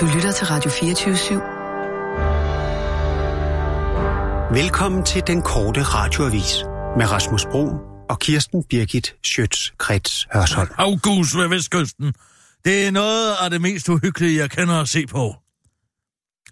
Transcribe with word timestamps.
Du 0.00 0.06
lytter 0.14 0.32
til 0.32 0.46
Radio 0.46 0.70
24 0.70 1.14
/7. 1.14 1.34
Velkommen 4.54 5.04
til 5.04 5.22
den 5.26 5.42
korte 5.42 5.82
radioavis 5.82 6.62
med 6.98 7.10
Rasmus 7.10 7.44
Bro 7.44 7.64
og 8.10 8.18
Kirsten 8.18 8.64
Birgit 8.64 9.16
Schøtz-Krets 9.26 10.26
Hørsholm. 10.32 10.70
August 10.78 11.36
ved 11.36 11.48
Vestkysten. 11.48 12.14
Det 12.64 12.86
er 12.86 12.90
noget 12.90 13.34
af 13.42 13.50
det 13.50 13.60
mest 13.60 13.88
uhyggelige, 13.88 14.38
jeg 14.40 14.50
kender 14.50 14.80
at 14.80 14.88
se 14.88 15.06
på. 15.06 15.34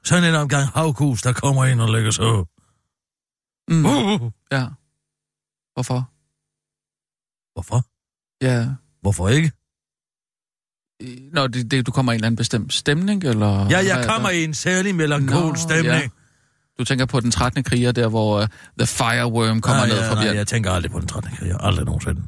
Sådan 0.04 0.24
en 0.24 0.34
omgang 0.34 0.66
havgus, 0.68 1.22
der 1.22 1.32
kommer 1.32 1.64
ind 1.64 1.80
og 1.80 1.88
lægger 1.88 2.10
sig. 2.10 2.24
Mm. 3.68 3.84
Uh. 3.86 4.30
Ja. 4.52 4.66
Hvorfor? 5.74 6.10
Hvorfor? 7.54 7.80
Ja. 8.42 8.68
Hvorfor 9.00 9.28
ikke? 9.28 9.52
Når 11.32 11.46
det, 11.46 11.70
det, 11.70 11.86
du 11.86 11.90
kommer 11.90 12.12
i 12.12 12.14
en 12.14 12.16
eller 12.18 12.26
anden 12.26 12.36
bestemt 12.36 12.72
stemning, 12.72 13.24
eller? 13.24 13.66
Ja, 13.70 13.78
jeg 13.78 14.04
kommer 14.08 14.30
i 14.30 14.44
en 14.44 14.54
særlig 14.54 14.94
melankol 14.94 15.48
Nå, 15.48 15.54
stemning. 15.54 15.86
ja. 16.02 16.08
Du 16.78 16.84
tænker 16.84 17.06
på 17.06 17.20
den 17.20 17.30
13. 17.30 17.64
kriger, 17.64 17.92
der 17.92 18.08
hvor 18.08 18.40
uh, 18.40 18.46
The 18.78 18.86
Fireworm 18.86 19.60
kommer 19.60 19.80
nej, 19.80 19.88
ned 19.88 19.96
ja, 19.96 20.08
fra 20.10 20.14
nej, 20.14 20.22
bjerget. 20.22 20.38
jeg 20.38 20.46
tænker 20.46 20.70
aldrig 20.70 20.92
på 20.92 21.00
den 21.00 21.08
13. 21.08 21.30
kriger. 21.38 21.58
Aldrig 21.58 21.84
nogensinde. 21.86 22.22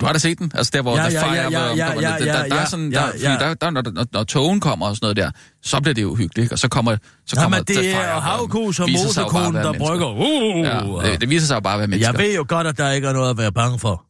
Du 0.00 0.06
har 0.06 0.12
da 0.12 0.18
set 0.18 0.38
den? 0.38 0.52
Altså 0.54 0.70
der, 0.74 0.82
hvor 0.82 0.96
Ja, 0.96 1.02
The 1.08 1.12
ja, 1.12 1.34
ja, 1.34 1.48
Fireworm 1.48 1.76
ja, 1.76 1.86
kommer 1.86 2.02
ja, 2.02 2.18
ned. 2.18 2.26
Der, 2.26 2.32
der, 2.32 2.38
ja, 2.42 2.48
der 2.48 2.54
er 2.54 2.60
ja, 2.60 2.66
sådan, 2.66 2.92
ja, 2.92 2.98
der, 2.98 3.06
ja. 3.20 3.34
fordi 3.34 3.44
der, 3.44 3.54
der, 3.54 3.70
når, 3.70 3.82
når, 3.94 4.06
når 4.12 4.24
togen 4.24 4.60
kommer 4.60 4.86
og 4.86 4.96
sådan 4.96 5.04
noget 5.04 5.16
der, 5.16 5.30
så 5.62 5.80
bliver 5.80 5.94
det 5.94 6.02
jo 6.02 6.14
hyggeligt, 6.14 6.38
ikke? 6.44 6.54
Og 6.54 6.58
så 6.58 6.68
kommer, 6.68 6.96
så 7.26 7.36
kommer 7.36 7.56
Jamen, 7.56 7.66
The 7.66 7.74
det 7.74 7.90
er 7.90 7.96
Fireworm. 7.96 8.44
at 8.84 9.04
motorkonen, 9.06 9.54
være 9.54 9.62
der 9.64 9.78
brygger. 9.78 10.06
Uh, 10.06 11.04
Ja, 11.06 11.12
det, 11.12 11.20
det 11.20 11.30
viser 11.30 11.46
sig 11.46 11.54
jo 11.54 11.60
bare 11.60 11.74
at 11.74 11.78
være 11.78 11.88
mennesker. 11.88 12.12
jeg 12.12 12.26
ved 12.26 12.34
jo 12.36 12.44
godt, 12.48 12.66
at 12.66 12.78
der 12.78 12.90
ikke 12.90 13.08
er 13.08 13.12
noget 13.12 13.30
at 13.30 13.38
være 13.38 13.52
bange 13.52 13.78
for. 13.78 14.04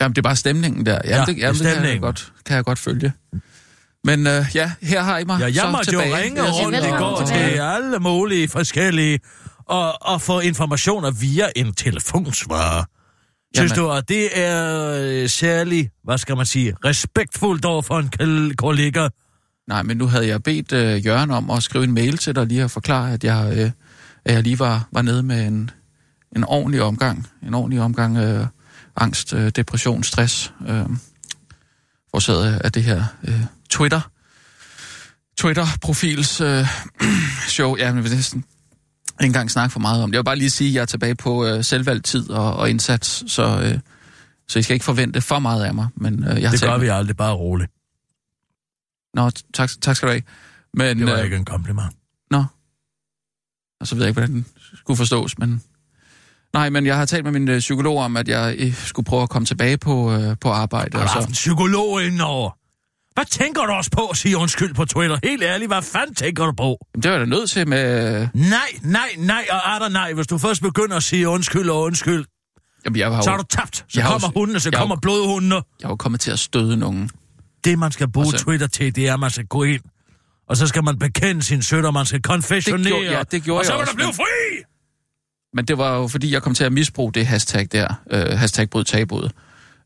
Jamen, 0.00 0.12
det 0.14 0.18
er 0.18 0.22
bare 0.22 0.36
stemningen 0.36 0.86
der. 0.86 0.92
Jamen, 1.04 1.08
Ja, 1.10 1.24
det, 1.24 1.38
jamen, 1.38 1.54
det 1.54 1.62
kan, 1.62 1.66
jeg 1.66 1.72
stemningen. 1.72 2.00
godt, 2.00 2.32
kan 2.46 2.56
jeg 2.56 2.64
godt 2.64 2.78
følge. 2.78 3.12
Men 4.04 4.26
øh, 4.26 4.44
ja, 4.54 4.72
her 4.82 5.02
har 5.02 5.18
I 5.18 5.24
mig 5.24 5.38
Ja, 5.40 5.44
jeg 5.44 5.54
så 5.54 5.70
måtte 5.70 5.92
jo 5.92 6.00
ringe 6.00 6.42
rundt 6.42 6.76
i 6.76 6.88
går 6.98 7.24
tilbage. 7.26 7.50
til 7.52 7.58
alle 7.60 7.98
mulige 7.98 8.48
forskellige 8.48 9.20
og, 9.66 10.02
og 10.08 10.22
få 10.22 10.40
informationer 10.40 11.10
via 11.10 11.46
en 11.56 11.74
telefonsvarer. 11.74 12.84
Synes 13.56 13.72
Jamen. 13.72 13.84
du, 13.84 13.92
at 13.92 14.08
det 14.08 14.28
er 14.38 14.92
øh, 15.22 15.28
særlig, 15.28 15.90
hvad 16.04 16.18
skal 16.18 16.36
man 16.36 16.46
sige, 16.46 16.74
respektfuldt 16.84 17.64
over 17.64 17.82
for 17.82 17.98
en 17.98 18.10
kol- 18.20 18.54
kollega? 18.54 19.08
Nej, 19.68 19.82
men 19.82 19.96
nu 19.96 20.06
havde 20.06 20.26
jeg 20.28 20.42
bedt 20.42 20.72
øh, 20.72 21.06
Jørgen 21.06 21.30
om 21.30 21.50
at 21.50 21.62
skrive 21.62 21.84
en 21.84 21.94
mail 21.94 22.18
til 22.18 22.34
dig 22.36 22.46
lige 22.46 22.62
at 22.64 22.70
forklare, 22.70 23.12
at 23.12 23.24
jeg, 23.24 23.52
øh, 23.58 23.70
at 24.24 24.34
jeg 24.34 24.42
lige 24.42 24.58
var, 24.58 24.88
var 24.92 25.02
nede 25.02 25.22
med 25.22 25.46
en, 25.46 25.70
en 26.36 26.44
ordentlig 26.44 26.82
omgang. 26.82 27.26
En 27.46 27.54
ordentlig 27.54 27.80
omgang 27.80 28.16
øh, 28.16 28.46
angst, 28.96 29.32
øh, 29.32 29.50
depression, 29.50 30.02
stress. 30.02 30.52
Øh, 30.68 30.86
forårsaget 32.10 32.60
af 32.64 32.72
det 32.72 32.84
her 32.84 33.04
øh, 33.24 33.40
Twitter. 33.70 34.00
Twitter-profils 35.40 36.40
øh, 36.44 36.66
show. 37.56 37.76
Ja, 37.76 37.92
men 37.92 38.04
det 38.04 38.12
er 38.12 38.22
sådan, 38.22 38.44
ikke 39.20 39.26
engang 39.26 39.50
snakke 39.50 39.72
for 39.72 39.80
meget 39.80 40.02
om 40.02 40.10
det. 40.10 40.14
Jeg 40.14 40.18
vil 40.18 40.24
bare 40.24 40.36
lige 40.36 40.50
sige, 40.50 40.68
at 40.68 40.74
jeg 40.74 40.80
er 40.82 40.86
tilbage 40.86 41.14
på 41.14 41.46
øh, 41.46 41.64
selvvalgt 41.64 42.04
tid 42.04 42.30
og, 42.30 42.56
og 42.56 42.70
indsats, 42.70 43.32
så, 43.32 43.42
øh, 43.42 43.78
så 44.48 44.58
I 44.58 44.62
skal 44.62 44.74
ikke 44.74 44.84
forvente 44.84 45.20
for 45.20 45.38
meget 45.38 45.64
af 45.64 45.74
mig. 45.74 45.88
Men, 45.96 46.24
øh, 46.24 46.42
jeg 46.42 46.52
Det 46.52 46.60
gør 46.62 46.78
vi 46.78 46.88
aldrig, 46.88 47.16
bare 47.16 47.34
roligt. 47.34 47.70
Nå, 49.14 49.30
tak, 49.54 49.70
tak 49.80 49.96
skal 49.96 50.08
du 50.08 50.12
have. 50.12 50.22
Men, 50.74 50.98
Det 50.98 51.06
var 51.06 51.18
øh, 51.18 51.24
ikke 51.24 51.36
en 51.36 51.44
kompliment. 51.44 51.96
Og 53.80 53.86
så 53.86 53.94
ved 53.94 54.02
jeg 54.02 54.08
ikke, 54.08 54.20
hvordan 54.20 54.34
den 54.34 54.46
skulle 54.74 54.96
forstås, 54.96 55.38
men... 55.38 55.62
Nej, 56.54 56.70
men 56.70 56.86
jeg 56.86 56.96
har 56.96 57.04
talt 57.04 57.24
med 57.24 57.32
min 57.32 57.48
øh, 57.48 57.58
psykolog 57.58 57.98
om, 57.98 58.16
at 58.16 58.28
jeg 58.28 58.56
øh, 58.58 58.74
skulle 58.74 59.04
prøve 59.06 59.22
at 59.22 59.30
komme 59.30 59.46
tilbage 59.46 59.78
på, 59.78 60.12
øh, 60.12 60.36
på 60.40 60.50
arbejde. 60.50 60.90
Der 60.90 60.98
Og 60.98 61.04
er 61.04 61.08
haft 61.08 61.22
så, 61.24 61.28
en 61.28 61.32
psykolog 61.32 62.02
indenover. 62.04 62.50
Hvad 63.14 63.24
tænker 63.24 63.62
du 63.66 63.72
også 63.72 63.90
på 63.90 64.06
at 64.06 64.16
sige 64.16 64.36
undskyld 64.36 64.74
på 64.74 64.84
Twitter? 64.84 65.18
Helt 65.24 65.42
ærligt, 65.42 65.70
hvad 65.70 65.82
fanden 65.82 66.14
tænker 66.14 66.46
du 66.46 66.52
på? 66.52 66.78
Jamen, 66.94 67.02
det 67.02 67.10
var 67.10 67.16
jeg 67.16 67.26
da 67.26 67.30
nødt 67.30 67.50
til 67.50 67.68
med... 67.68 68.14
øh, 68.22 68.28
Nej, 68.34 68.58
nej, 68.82 69.08
nej 69.18 69.46
og 69.50 69.56
er 69.74 69.78
der 69.78 69.88
nej. 69.88 70.12
Hvis 70.12 70.26
du 70.26 70.38
først 70.38 70.62
begynder 70.62 70.96
at 70.96 71.02
sige 71.02 71.28
undskyld 71.28 71.70
og 71.70 71.82
undskyld, 71.82 72.24
Jamen, 72.84 72.98
jeg 72.98 73.10
har, 73.12 73.22
så 73.22 73.30
er 73.30 73.36
du 73.36 73.42
tabt. 73.50 73.76
Så 73.76 73.84
Jeg 73.94 74.04
har 74.04 74.12
jo- 74.12 74.18
kommer 74.18 74.38
hundene, 74.40 74.60
så 74.60 74.68
jeg 74.72 74.78
har 74.78 74.84
jo- 74.84 74.88
kommer 74.88 75.00
blodhundene. 75.00 75.54
jeg 75.54 75.62
er 75.84 75.88
jo 75.88 75.96
kommet 75.96 76.20
til 76.20 76.30
at 76.30 76.38
støde 76.38 76.76
nogen. 76.76 77.10
Det, 77.64 77.78
man 77.78 77.92
skal 77.92 78.10
bruge 78.12 78.26
så- 78.32 78.38
Twitter 78.38 78.66
til, 78.66 78.96
det 78.96 79.08
er, 79.08 79.14
at 79.14 79.20
man 79.20 79.30
skal 79.30 79.46
gå 79.46 79.62
ind. 79.62 79.80
Og 80.48 80.56
så 80.56 80.66
skal 80.66 80.84
man 80.84 80.98
bekende 80.98 81.42
sin 81.42 81.62
søn, 81.62 81.84
og 81.84 81.92
man 81.92 82.06
skal 82.06 82.22
konfessionere. 82.22 82.82
Det 82.84 82.92
gjorde- 82.92 83.16
ja, 83.16 83.22
det 83.30 83.42
gjorde 83.42 83.58
og 83.60 83.64
så 83.66 83.76
vil 83.78 83.86
du 83.86 83.94
blive 83.96 84.12
fri! 84.14 84.62
Men 85.56 85.64
det 85.64 85.78
var 85.78 85.96
jo, 85.96 86.08
fordi 86.08 86.32
jeg 86.32 86.42
kom 86.42 86.54
til 86.54 86.64
at 86.64 86.72
misbruge 86.72 87.12
det 87.12 87.26
hashtag 87.26 87.68
der. 87.72 87.88
Øh, 88.10 88.26
hashtag 88.38 88.70
bryd 88.70 88.84
tabuet. 88.84 89.32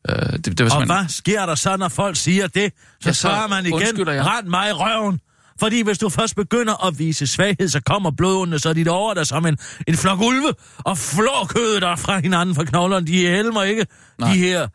Øh, 0.09 0.15
det, 0.15 0.45
det 0.45 0.65
var 0.65 0.75
Og 0.75 0.85
hvad 0.85 1.05
sker 1.09 1.45
der 1.45 1.55
så, 1.55 1.77
når 1.77 1.87
folk 1.89 2.15
siger 2.15 2.47
det? 2.47 2.71
Så 3.01 3.09
Ja, 3.09 3.13
så 3.13 3.19
svarer 3.21 3.47
man 3.47 3.65
igen, 3.65 4.07
jeg. 4.07 4.25
rend 4.25 4.47
mig 4.47 4.69
i 4.69 4.71
røven. 4.73 5.19
Fordi 5.59 5.81
hvis 5.83 5.97
du 5.97 6.09
først 6.09 6.35
begynder 6.35 6.85
at 6.87 6.99
vise 6.99 7.27
svaghed, 7.27 7.69
så 7.69 7.79
kommer 7.85 8.11
blodundene, 8.11 8.59
så 8.59 8.69
er 8.69 8.73
de 8.73 8.89
over 8.89 9.13
der 9.13 9.23
som 9.23 9.45
en, 9.45 9.57
en 9.87 9.97
flok 9.97 10.21
ulve, 10.21 10.53
og 10.77 10.97
flår 10.97 11.47
kødet 11.55 11.81
der 11.81 11.95
fra 11.95 12.19
hinanden 12.19 12.55
fra 12.55 12.63
knoglerne. 12.63 13.07
De 13.07 13.17
helmer 13.27 13.63
ikke, 13.63 13.85
Nej. 14.19 14.33
de 14.33 14.37
her. 14.37 14.67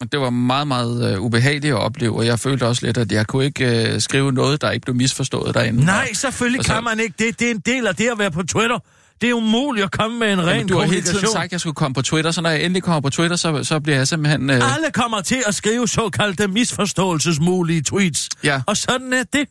Men 0.00 0.08
det 0.12 0.20
var 0.20 0.30
meget, 0.30 0.68
meget 0.68 1.12
øh, 1.14 1.20
ubehageligt 1.22 1.74
at 1.74 1.78
opleve, 1.80 2.16
og 2.16 2.26
jeg 2.26 2.38
følte 2.40 2.66
også 2.66 2.86
lidt, 2.86 2.98
at 2.98 3.12
jeg 3.12 3.26
kunne 3.26 3.44
ikke 3.44 3.92
øh, 3.94 4.00
skrive 4.00 4.32
noget, 4.32 4.60
der 4.60 4.70
ikke 4.70 4.84
blev 4.84 4.96
misforstået 4.96 5.54
derinde. 5.54 5.84
Nej, 5.84 6.12
selvfølgelig 6.12 6.58
og 6.58 6.64
så- 6.64 6.74
kan 6.74 6.84
man 6.84 7.00
ikke 7.00 7.14
det. 7.18 7.38
Det 7.40 7.46
er 7.46 7.50
en 7.50 7.62
del 7.66 7.86
af 7.86 7.96
det 7.96 8.08
at 8.08 8.18
være 8.18 8.30
på 8.30 8.42
Twitter. 8.42 8.78
Det 9.20 9.28
er 9.30 9.34
umuligt 9.34 9.84
at 9.84 9.90
komme 9.92 10.18
med 10.18 10.32
en 10.32 10.40
ren 10.40 10.48
Jamen, 10.48 10.68
du 10.68 10.78
har 10.78 10.86
hele 10.86 11.02
tiden 11.02 11.26
sagt, 11.26 11.44
at 11.44 11.52
jeg 11.52 11.60
skulle 11.60 11.74
komme 11.74 11.94
på 11.94 12.02
Twitter, 12.02 12.30
så 12.30 12.40
når 12.40 12.50
jeg 12.50 12.62
endelig 12.64 12.82
kommer 12.82 13.00
på 13.00 13.10
Twitter, 13.10 13.36
så, 13.36 13.64
så 13.64 13.80
bliver 13.80 13.96
jeg 13.96 14.08
simpelthen... 14.08 14.50
Øh, 14.50 14.74
Alle 14.74 14.90
kommer 14.94 15.20
til 15.20 15.42
at 15.46 15.54
skrive 15.54 15.88
såkaldte 15.88 16.48
misforståelsesmulige 16.48 17.82
tweets. 17.82 18.28
ja, 18.44 18.62
Og 18.66 18.76
sådan 18.76 19.12
er 19.12 19.22
det. 19.32 19.48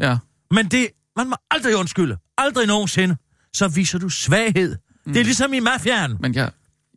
ja. 0.00 0.16
Men 0.50 0.68
det, 0.68 0.88
man 1.16 1.28
må 1.28 1.36
aldrig 1.50 1.76
undskylde. 1.76 2.16
Aldrig 2.38 2.66
nogensinde. 2.66 3.16
Så 3.54 3.68
viser 3.68 3.98
du 3.98 4.08
svaghed. 4.08 4.76
Mm. 5.06 5.12
Det 5.12 5.20
er 5.20 5.24
ligesom 5.24 5.52
i 5.52 5.60
mafiaen. 5.60 6.16
Men 6.20 6.34
jeg... 6.34 6.50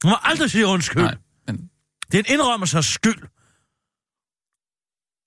Man 0.03 0.11
må 0.11 0.17
aldrig 0.23 0.51
sige 0.51 0.65
undskyld. 0.67 1.03
Nej, 1.03 1.15
men... 1.47 1.69
Det 2.11 2.19
er 2.19 2.19
en 2.19 2.33
indrømmelse 2.39 2.77
af 2.77 2.83
skyld. 2.83 3.21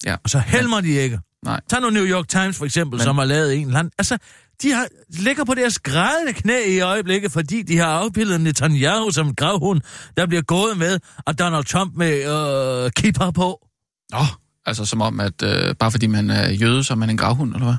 Ja. 0.04 0.16
Og 0.24 0.30
så 0.30 0.38
helmer 0.38 0.80
de 0.80 0.88
ikke. 0.88 1.20
Nej. 1.44 1.60
Tag 1.70 1.80
nu 1.80 1.90
New 1.90 2.04
York 2.04 2.28
Times 2.28 2.58
for 2.58 2.64
eksempel, 2.64 2.96
Men- 2.96 2.98
Men... 2.98 3.04
som 3.04 3.18
har 3.18 3.24
lavet 3.24 3.54
en 3.56 3.66
eller 3.66 3.78
anden... 3.78 3.92
Altså, 3.98 4.18
de 4.62 4.72
har, 4.72 4.88
ligger 5.08 5.44
på 5.44 5.54
deres 5.54 5.78
grædende 5.78 6.32
knæ 6.32 6.76
i 6.76 6.80
øjeblikket, 6.80 7.32
fordi 7.32 7.62
de 7.62 7.76
har 7.76 7.86
afbildet 7.86 8.40
Netanyahu 8.40 9.10
som 9.10 9.26
en 9.26 9.34
gravhund, 9.34 9.80
der 10.16 10.26
bliver 10.26 10.42
gået 10.42 10.78
med, 10.78 10.98
og 11.26 11.38
Donald 11.38 11.64
Trump 11.64 11.94
med 11.94 12.14
øh, 12.84 12.90
kipper 12.90 13.30
på. 13.30 13.68
Åh, 14.14 14.20
oh, 14.20 14.26
altså 14.66 14.84
som 14.84 15.00
om, 15.00 15.20
at 15.20 15.42
øh, 15.42 15.76
bare 15.76 15.90
fordi 15.90 16.06
man 16.06 16.30
er 16.30 16.50
jøde, 16.50 16.84
så 16.84 16.92
er 16.92 16.96
man 16.96 17.10
en 17.10 17.16
gravhund, 17.16 17.54
eller 17.54 17.66
hvad? 17.66 17.76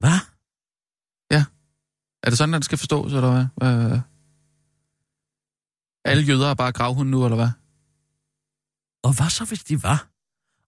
Hvad? 0.00 0.18
Er 2.22 2.30
det 2.30 2.38
sådan, 2.38 2.54
at 2.54 2.58
det 2.58 2.64
skal 2.64 2.78
forstås, 2.78 3.12
eller 3.12 3.30
hvad? 3.30 3.68
Øh... 3.68 4.00
Alle 6.04 6.22
jøder 6.22 6.50
er 6.50 6.54
bare 6.54 6.72
gravhunde 6.72 7.10
nu, 7.10 7.24
eller 7.24 7.36
hvad? 7.36 7.50
Og 9.04 9.12
hvad 9.16 9.30
så, 9.30 9.44
hvis 9.44 9.60
de 9.64 9.82
var? 9.82 10.06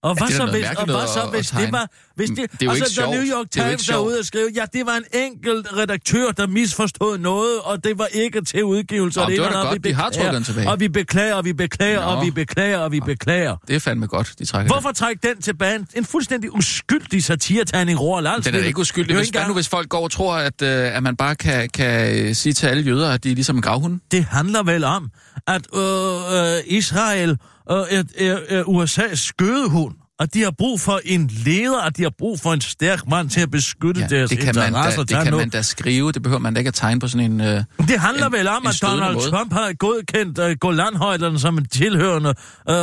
Og 0.03 0.13
hvad 0.17 0.27
det 0.27 0.33
er 0.33 0.37
så, 0.37 0.51
hvis, 0.51 0.65
og 0.77 0.85
hvad 0.85 1.07
så, 1.07 1.29
hvis 1.33 1.49
det 1.49 1.71
var... 1.71 1.87
Hvis 2.15 2.29
det, 2.29 2.37
det 2.37 2.43
er 2.61 2.65
jo 2.65 2.71
altså, 2.71 3.01
ikke 3.01 3.11
da 3.11 3.17
New 3.17 3.25
sjovt. 3.25 3.37
York 3.37 3.45
Det 3.45 3.51
Times 3.51 3.73
er 3.73 3.93
sjovt. 3.93 4.07
ude 4.07 4.19
og 4.19 4.25
skrive, 4.25 4.49
ja, 4.55 4.65
det 4.73 4.85
var 4.85 4.95
en 4.95 5.03
enkelt 5.13 5.67
redaktør, 5.77 6.31
der 6.31 6.47
misforstod 6.47 7.17
noget, 7.17 7.59
og 7.63 7.83
det 7.83 7.97
var 7.99 8.05
ikke 8.05 8.41
til 8.41 8.63
udgivelse. 8.63 9.19
Nå, 9.19 9.25
og 9.25 9.31
det 9.31 9.41
var 9.41 9.47
og 9.47 9.67
godt, 9.67 9.83
vi 9.83 9.89
de 9.89 9.93
har 9.95 10.09
beklager, 10.09 10.23
trukket 10.25 10.33
den 10.35 10.43
tilbage. 10.43 10.69
Og 10.69 10.79
vi 10.79 10.87
beklager, 10.87 11.33
og 11.35 11.45
vi 11.45 11.53
beklager, 11.53 12.01
Nå. 12.01 12.07
og 12.07 12.25
vi 12.25 12.31
beklager, 12.31 12.77
og 12.77 12.91
vi 12.91 12.99
beklager. 12.99 13.55
Det 13.67 13.75
er 13.75 13.79
fandme 13.79 14.07
godt, 14.07 14.33
de 14.39 14.45
trækker 14.45 14.73
Hvorfor 14.73 14.91
trække 14.91 15.27
den 15.27 15.41
tilbage? 15.41 15.85
En 15.95 16.05
fuldstændig 16.05 16.55
uskyldig 16.55 17.23
satiretegning, 17.23 17.99
Roald 17.99 18.25
det. 18.25 18.31
Alsted. 18.31 18.51
Den 18.51 18.61
er 18.61 18.65
ikke 18.65 18.75
Det 18.77 18.81
uskyldig. 18.81 19.11
er 19.13 19.17
Hvis, 19.17 19.29
hvad 19.29 19.41
nu, 19.41 19.43
engang- 19.43 19.55
hvis 19.57 19.67
folk 19.69 19.89
går 19.89 20.03
og 20.03 20.11
tror, 20.11 20.35
at, 20.35 20.61
øh, 20.61 20.95
at 20.97 21.03
man 21.03 21.15
bare 21.15 21.35
kan, 21.35 21.69
kan 21.69 22.19
øh, 22.27 22.35
sige 22.35 22.53
til 22.53 22.67
alle 22.67 22.83
jøder, 22.83 23.09
at 23.11 23.23
de 23.23 23.31
er 23.31 23.35
ligesom 23.35 23.55
en 23.55 23.61
gravhunde? 23.61 23.99
Det 24.11 24.25
handler 24.25 24.63
vel 24.63 24.83
om, 24.83 25.09
at 25.47 25.61
øh, 25.75 26.55
øh, 26.55 26.61
Israel 26.65 27.37
øh, 27.71 27.77
er, 27.77 28.03
er, 28.49 28.63
USA's 28.63 29.15
skødehund. 29.15 29.95
Og 30.19 30.33
de 30.33 30.43
har 30.43 30.51
brug 30.51 30.81
for 30.81 31.01
en 31.05 31.29
leder, 31.45 31.81
og 31.81 31.97
de 31.97 32.03
har 32.03 32.11
brug 32.17 32.39
for 32.39 32.53
en 32.53 32.61
stærk 32.61 33.07
mand 33.09 33.29
til 33.29 33.41
at 33.41 33.51
beskytte 33.51 34.01
Ja, 34.01 34.07
deres 34.07 34.29
det 34.29 34.39
kan, 34.39 34.55
man 34.55 34.73
da, 34.73 34.89
det 34.97 35.23
kan 35.23 35.33
man 35.35 35.49
da 35.49 35.61
skrive. 35.61 36.11
Det 36.11 36.21
behøver 36.21 36.39
man 36.39 36.53
da 36.53 36.57
ikke 36.57 36.67
at 36.67 36.73
tegne 36.73 36.99
på 36.99 37.07
sådan 37.07 37.31
en... 37.31 37.41
Øh... 37.41 37.63
Det 37.77 37.99
handler 37.99 38.25
en- 38.25 38.33
vel 38.33 38.47
om, 38.47 38.67
at 38.67 38.79
Donald 38.81 39.13
måde. 39.13 39.29
Trump 39.29 39.53
har 39.53 39.73
godkendt 39.73 40.39
uh, 40.39 40.51
Golanhøjderne 40.59 41.39
som 41.39 41.57
en 41.57 41.65
tilhørende, 41.65 42.33
uh, 42.69 42.75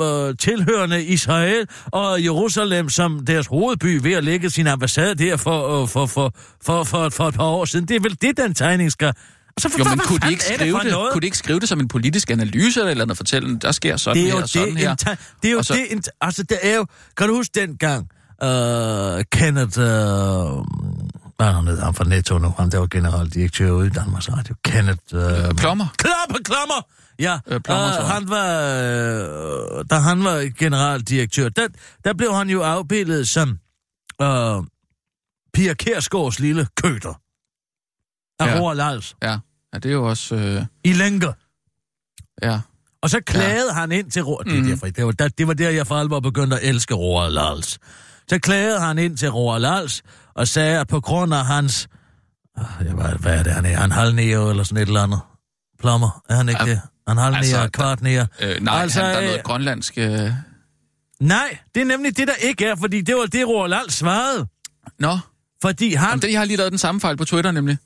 uh, 0.00 0.34
tilhørende 0.38 1.04
Israel 1.04 1.66
og 1.86 2.24
Jerusalem 2.24 2.88
som 2.88 3.26
deres 3.26 3.46
hovedby 3.46 4.00
ved 4.02 4.12
at 4.12 4.24
lægge 4.24 4.50
sin 4.50 4.66
ambassade 4.66 5.14
der 5.14 5.36
for, 5.36 5.82
uh, 5.82 5.88
for, 5.88 6.06
for, 6.06 6.34
for, 6.64 6.84
for, 6.84 7.08
for 7.08 7.28
et 7.28 7.34
par 7.34 7.44
år 7.44 7.64
siden. 7.64 7.88
Det 7.88 7.96
er 7.96 8.00
vel 8.00 8.16
det, 8.20 8.36
den 8.36 8.54
tegning 8.54 8.92
skal... 8.92 9.12
Så 9.60 9.68
Jo, 9.78 9.84
hvad 9.84 9.96
men 9.96 10.06
kunne 10.06 10.18
de, 10.20 10.30
ikke 10.30 10.44
skrive 10.44 10.72
for 10.76 10.78
det, 10.82 10.92
noget? 10.92 11.12
kunne 11.12 11.20
de 11.20 11.26
ikke 11.26 11.38
skrive 11.38 11.60
det 11.60 11.68
som 11.68 11.80
en 11.80 11.88
politisk 11.88 12.30
analyse 12.30 12.80
eller 12.90 13.04
noget 13.04 13.16
fortælle, 13.16 13.58
der 13.58 13.72
sker 13.72 13.96
sådan 13.96 14.16
det 14.16 14.22
er 14.22 14.26
her 14.32 14.36
jo 14.36 14.42
og 14.42 14.48
sådan 14.48 14.68
det, 14.68 14.78
her? 14.78 14.94
ta- 14.94 15.16
det 15.42 15.48
er 15.48 15.52
jo 15.52 15.62
så- 15.62 15.74
det, 15.74 15.92
en, 15.92 16.02
altså 16.20 16.42
det 16.42 16.58
er 16.62 16.76
jo, 16.76 16.86
kan 17.16 17.28
du 17.28 17.34
huske 17.34 17.60
dengang, 17.60 18.08
uh, 18.44 18.48
Kenneth, 19.32 19.78
uh, 19.78 19.84
Hvad 21.36 21.48
er 21.48 21.52
han? 21.52 21.66
Han 21.66 21.94
fra 21.94 22.04
Netto 22.04 22.38
nu. 22.38 22.54
Han 22.58 22.70
der 22.70 22.78
var 22.78 22.86
generaldirektør 22.86 23.70
ude 23.70 23.86
i 23.86 23.90
Danmarks 23.90 24.28
Radio. 24.32 24.54
Kenneth... 24.64 25.00
Øh, 25.14 25.54
Plommer. 25.56 25.86
Ja, 27.18 27.38
Øh, 27.46 27.60
Plummer, 27.60 27.90
tror 27.92 28.00
øh, 28.02 28.04
jeg. 28.04 28.14
han 28.14 28.28
var, 28.28 28.48
øh, 29.78 29.84
da 29.90 29.94
han 29.94 30.24
var 30.24 30.50
generaldirektør, 30.58 31.48
der, 31.48 31.68
der 32.04 32.12
blev 32.14 32.34
han 32.34 32.50
jo 32.50 32.62
afbildet 32.62 33.28
som 33.28 33.48
øh, 34.22 34.62
Pia 35.54 35.74
Kærsgaards 35.74 36.38
lille 36.40 36.66
køter. 36.82 37.14
Af 38.40 38.46
Ja. 38.46 38.52
ja. 38.54 38.60
Roald. 38.60 39.02
Ja, 39.22 39.38
ja 39.74 39.78
det 39.78 39.88
er 39.88 39.92
jo 39.92 40.08
også... 40.08 40.34
Øh, 40.34 40.64
I 40.84 40.92
lænker. 40.92 41.32
ja. 42.42 42.60
Og 43.02 43.10
så 43.10 43.20
klagede 43.26 43.66
ja. 43.74 43.80
han 43.80 43.92
ind 43.92 44.10
til 44.10 44.22
Roald... 44.22 44.46
Det, 44.50 44.58
Mhm. 44.58 44.68
derfor, 44.68 44.86
det, 44.86 45.06
var, 45.06 45.12
der, 45.12 45.28
det 45.28 45.46
var 45.48 45.54
der, 45.54 45.70
jeg 45.70 45.86
for 45.86 45.96
alvor 45.96 46.20
begyndte 46.20 46.56
at 46.56 46.68
elske 46.68 46.94
Roald 46.94 47.32
Lals. 47.34 47.78
Så 48.28 48.38
klagede 48.38 48.80
han 48.80 48.98
ind 48.98 49.16
til 49.16 49.30
Roald 49.30 49.62
Lals 49.62 50.02
og 50.34 50.48
sagde, 50.48 50.80
at 50.80 50.88
på 50.88 51.00
grund 51.00 51.34
af 51.34 51.46
hans... 51.46 51.88
Øh, 52.58 52.86
jeg 52.86 52.96
ved, 52.96 53.18
hvad 53.18 53.38
er 53.38 53.42
det, 53.42 53.52
han 53.52 53.66
er? 53.66 53.76
Han 53.76 53.92
halvnære 53.92 54.50
eller 54.50 54.62
sådan 54.64 54.82
et 54.82 54.86
eller 54.86 55.02
andet. 55.02 55.20
Plommer, 55.78 56.22
er 56.28 56.34
han 56.34 56.48
ikke 56.48 56.62
Ja, 56.64 56.70
det? 56.70 56.80
Han 57.08 57.16
halvnære, 57.16 57.38
altså, 57.38 57.68
kvart 57.72 58.02
nære. 58.02 58.26
Øh, 58.40 58.60
nej, 58.62 58.82
Altså, 58.82 59.00
han, 59.02 59.10
der 59.10 59.16
er 59.16 59.20
øh, 59.22 59.26
noget 59.28 59.42
grønlandsk... 59.44 59.98
Øh... 59.98 60.30
Nej, 61.20 61.58
det 61.74 61.80
er 61.80 61.84
nemlig 61.86 62.16
det, 62.16 62.28
der 62.28 62.34
ikke 62.34 62.66
er, 62.66 62.76
fordi 62.76 63.00
det 63.00 63.14
var 63.14 63.26
det, 63.26 63.48
Roald 63.48 63.70
Lals 63.70 63.94
svarede. 63.94 64.46
Nå, 64.98 65.18
Fordi 65.62 65.94
han... 65.94 66.08
Jamen, 66.08 66.22
det, 66.22 66.32
jeg 66.32 66.40
har 66.40 66.44
lige 66.44 66.56
lavet 66.56 66.72
den 66.72 66.78
samme 66.78 67.00
fejl 67.00 67.16
på 67.16 67.24
Twitter, 67.24 67.50
nemlig. 67.52 67.78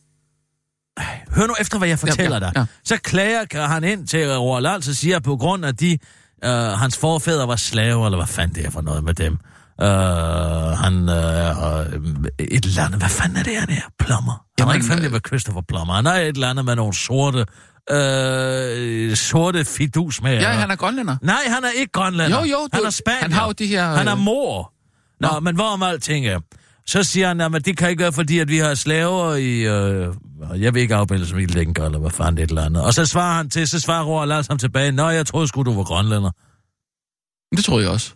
Hør 1.36 1.46
nu 1.46 1.54
efter, 1.60 1.78
hvad 1.78 1.88
jeg 1.88 1.98
fortæller 1.98 2.36
ja, 2.36 2.40
dig. 2.40 2.52
ja. 2.56 2.64
Så 2.84 2.96
klager 2.96 3.66
han 3.66 3.84
ind 3.84 4.06
til 4.06 4.36
Roald 4.36 4.62
Lals 4.62 4.88
og 4.88 4.94
siger, 4.94 5.16
at 5.16 5.22
på 5.22 5.36
grund 5.36 5.64
af 5.64 5.76
de... 5.76 5.98
Øh, 6.44 6.50
hans 6.50 6.98
forfædre 6.98 7.48
var 7.48 7.56
slaver, 7.56 8.06
eller 8.06 8.18
hvad 8.18 8.26
fanden 8.26 8.54
det 8.56 8.66
er 8.66 8.70
for 8.70 8.80
noget 8.80 9.04
med 9.04 9.14
dem. 9.14 9.32
Øh, 9.82 9.88
han 10.78 11.08
øh, 11.08 11.94
øh, 11.94 12.30
et 12.38 12.64
eller 12.64 12.84
andet... 12.84 12.98
Hvad 13.00 13.08
fanden 13.08 13.36
er 13.36 13.42
det, 13.42 13.56
han 13.56 13.70
er? 13.70 13.80
Plommer. 13.98 14.32
Han 14.32 14.68
Jamen, 14.68 14.90
er 14.90 14.94
ikke 14.94 15.06
øh, 15.06 15.12
med 15.12 15.20
Christopher 15.26 15.62
Plommer. 15.68 15.94
Han 15.94 16.06
er 16.06 16.12
et 16.12 16.28
eller 16.28 16.48
andet 16.50 16.64
med 16.64 16.76
nogle 16.76 16.94
sorte... 16.94 17.44
Øh, 17.90 19.16
sorte 19.16 19.64
fidus 19.64 20.22
med. 20.22 20.32
Ja, 20.40 20.48
han 20.48 20.70
er 20.70 20.76
grønlænder. 20.76 21.16
Nej, 21.22 21.40
han 21.48 21.64
er 21.64 21.68
ikke 21.80 21.92
grønlænder. 21.92 22.38
Jo, 22.38 22.44
jo, 22.44 22.68
Han 22.72 22.80
du- 22.82 22.86
er 22.86 22.90
spanier. 22.90 23.20
han 23.22 23.32
har 23.32 23.46
jo 23.46 23.52
de 23.52 23.66
her, 23.66 23.86
Han 23.94 24.08
er 24.08 24.14
øh, 24.14 24.20
mor. 24.20 24.72
Nå, 25.20 25.28
Nå. 25.32 25.40
men 25.40 25.54
hvorom 25.54 25.82
alting 25.82 26.26
er. 26.26 26.38
Så 26.86 27.02
siger 27.02 27.28
han, 27.28 27.40
at 27.40 27.64
det 27.64 27.76
kan 27.76 27.90
ikke 27.90 28.02
være, 28.02 28.12
fordi 28.12 28.38
at 28.38 28.48
vi 28.48 28.58
har 28.58 28.74
slaver 28.74 29.34
i... 29.34 29.50
Øh, 29.60 30.14
jeg 30.52 30.74
vil 30.74 30.82
ikke 30.82 30.94
afbilde 30.94 31.26
som 31.26 31.38
i 31.38 31.46
lænker, 31.46 31.84
eller 31.84 31.98
hvad 31.98 32.10
fanden 32.10 32.38
er 32.38 32.42
et 32.44 32.48
eller 32.48 32.62
andet. 32.64 32.84
Og 32.84 32.94
så 32.94 33.06
svarer 33.06 33.36
han 33.36 33.50
til, 33.50 33.68
så 33.68 33.80
svarer 33.80 34.04
Roald 34.04 34.28
Lars 34.28 34.46
ham 34.46 34.58
tilbage, 34.58 34.92
Nå, 34.92 35.08
jeg 35.08 35.26
troede 35.26 35.48
sgu, 35.48 35.62
du 35.62 35.72
var 35.74 35.84
grønlænder. 35.84 36.30
Det 37.56 37.64
tror 37.64 37.80
jeg 37.80 37.88
også. 37.90 38.14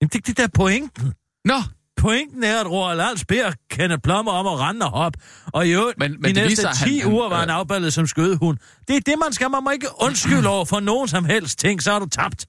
Jamen, 0.00 0.10
det, 0.12 0.26
det 0.26 0.36
der 0.36 0.42
er 0.44 0.48
pointen. 0.54 1.14
Nå, 1.44 1.54
Pointen 1.96 2.44
er, 2.44 2.60
at 2.60 2.66
Roald 2.70 2.96
Lals 2.96 3.24
beder 3.24 3.52
Kenneth 3.70 4.00
Plummer 4.02 4.32
om 4.32 4.46
at 4.46 4.58
rende 4.58 4.86
og 4.86 4.90
hoppe. 4.92 5.18
Og 5.46 5.66
i 5.66 5.70
øvrigt, 5.72 5.98
Men- 5.98 6.12
men, 6.20 6.24
de 6.34 6.40
næste 6.40 6.48
viser, 6.50 6.72
10 6.86 6.98
han- 6.98 7.12
uger 7.12 7.28
var 7.28 7.40
han 7.40 7.50
øh, 7.50 7.56
afbaldet 7.56 7.92
som 7.92 8.06
skødehund. 8.06 8.58
Det 8.88 8.96
er 8.96 9.00
det, 9.00 9.14
man 9.24 9.32
skal. 9.32 9.50
Man 9.50 9.64
må 9.64 9.70
ikke 9.70 9.86
undskylde 10.00 10.48
over 10.48 10.64
for 10.64 10.80
nogen 10.80 11.08
som 11.08 11.24
helst 11.24 11.58
ting, 11.58 11.82
så 11.82 11.92
har 11.92 11.98
du 11.98 12.06
tabt. 12.06 12.46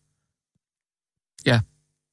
ja. 1.45 1.59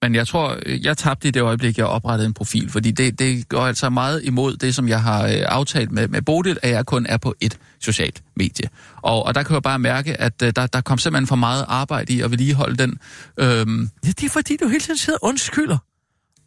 Men 0.02 0.14
jeg 0.14 0.28
tror, 0.28 0.58
jeg 0.82 0.96
tabte 0.96 1.28
i 1.28 1.30
det 1.30 1.42
øjeblik, 1.42 1.78
jeg 1.78 1.86
oprettede 1.86 2.26
en 2.26 2.34
profil, 2.34 2.70
fordi 2.70 2.90
det, 2.90 3.18
det 3.18 3.48
går 3.48 3.60
altså 3.60 3.90
meget 3.90 4.24
imod 4.24 4.56
det, 4.56 4.74
som 4.74 4.88
jeg 4.88 5.02
har 5.02 5.24
øh, 5.24 5.42
aftalt 5.46 5.92
med, 5.92 6.08
med 6.08 6.22
Bodil, 6.22 6.58
at 6.62 6.70
jeg 6.70 6.86
kun 6.86 7.06
er 7.06 7.16
på 7.16 7.34
et 7.40 7.58
socialt 7.80 8.22
medie. 8.36 8.68
Og, 9.02 9.26
og 9.26 9.34
der 9.34 9.42
kan 9.42 9.54
jeg 9.54 9.62
bare 9.62 9.78
mærke, 9.78 10.20
at 10.20 10.42
øh, 10.42 10.52
der, 10.56 10.66
der 10.66 10.80
kom 10.80 10.98
simpelthen 10.98 11.26
for 11.26 11.36
meget 11.36 11.64
arbejde 11.68 12.12
i 12.12 12.20
at 12.20 12.30
vedligeholde 12.30 12.76
den. 12.76 12.98
Øhm, 13.38 13.90
Ja, 14.04 14.08
det 14.08 14.24
er 14.24 14.30
fordi, 14.30 14.56
du 14.56 14.68
hele 14.68 14.80
tiden 14.80 14.98
sidder 14.98 15.18
og 15.22 15.28
undskylder. 15.28 15.78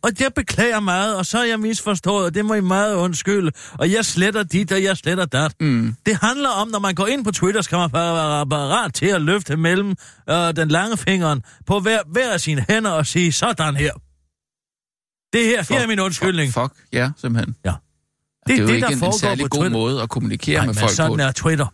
Og 0.04 0.12
jeg 0.20 0.32
beklager 0.36 0.80
meget, 0.80 1.16
og 1.18 1.26
så 1.26 1.40
er 1.40 1.44
jeg 1.44 1.60
misforstået, 1.60 2.26
og 2.26 2.34
det 2.34 2.46
må 2.46 2.54
I 2.54 2.62
meget 2.62 2.96
undskylde. 2.96 3.52
Og 3.74 3.92
jeg 3.92 4.06
sletter 4.06 4.44
dit, 4.44 4.72
og 4.72 4.84
jeg 4.84 4.98
sletter 4.98 5.26
dat. 5.26 5.56
mm, 5.60 5.96
Det 6.06 6.16
handler 6.22 6.50
om, 6.50 6.68
når 6.68 6.80
man 6.80 6.96
går 6.96 7.08
ind 7.08 7.24
på 7.24 7.32
Twitter, 7.32 7.62
skal 7.62 7.78
man 7.78 7.90
bare 7.90 8.16
være 8.16 8.48
parat 8.48 8.94
til 8.94 9.06
at 9.06 9.22
løfte 9.22 9.58
mellem 9.58 9.96
øh, 10.30 10.56
den 10.56 10.68
lange 10.68 10.98
fingeren 10.98 11.44
på 11.68 11.80
hver, 11.80 12.00
hver 12.08 12.34
af 12.34 12.40
sine 12.42 12.66
hænder 12.70 12.92
og 12.92 13.06
sige, 13.08 13.32
sådan 13.32 13.76
her. 13.76 13.92
Det 15.34 15.46
her, 15.46 15.66
her 15.70 15.82
er 15.84 15.88
min 15.88 16.00
undskyldning. 16.00 16.54
Fuck, 16.54 16.64
fuck, 16.76 16.88
ja, 16.94 17.12
simpelthen. 17.22 17.56
Ja. 17.66 17.70
Det, 17.70 17.78
Det 18.48 18.54
er 18.58 18.62
jo 18.62 18.68
det, 18.68 18.74
ikke 18.76 18.88
der 18.88 18.92
en, 18.96 19.04
en 19.06 19.14
særlig 19.14 19.50
god 19.50 19.60
Twitter. 19.62 19.78
måde 19.80 20.02
at 20.02 20.10
kommunikere 20.10 20.58
Nej, 20.58 20.66
med 20.66 20.74
folk 20.76 20.90
på. 20.92 20.96
sådan 20.96 21.20
er 21.20 21.32
Twitter. 21.32 21.68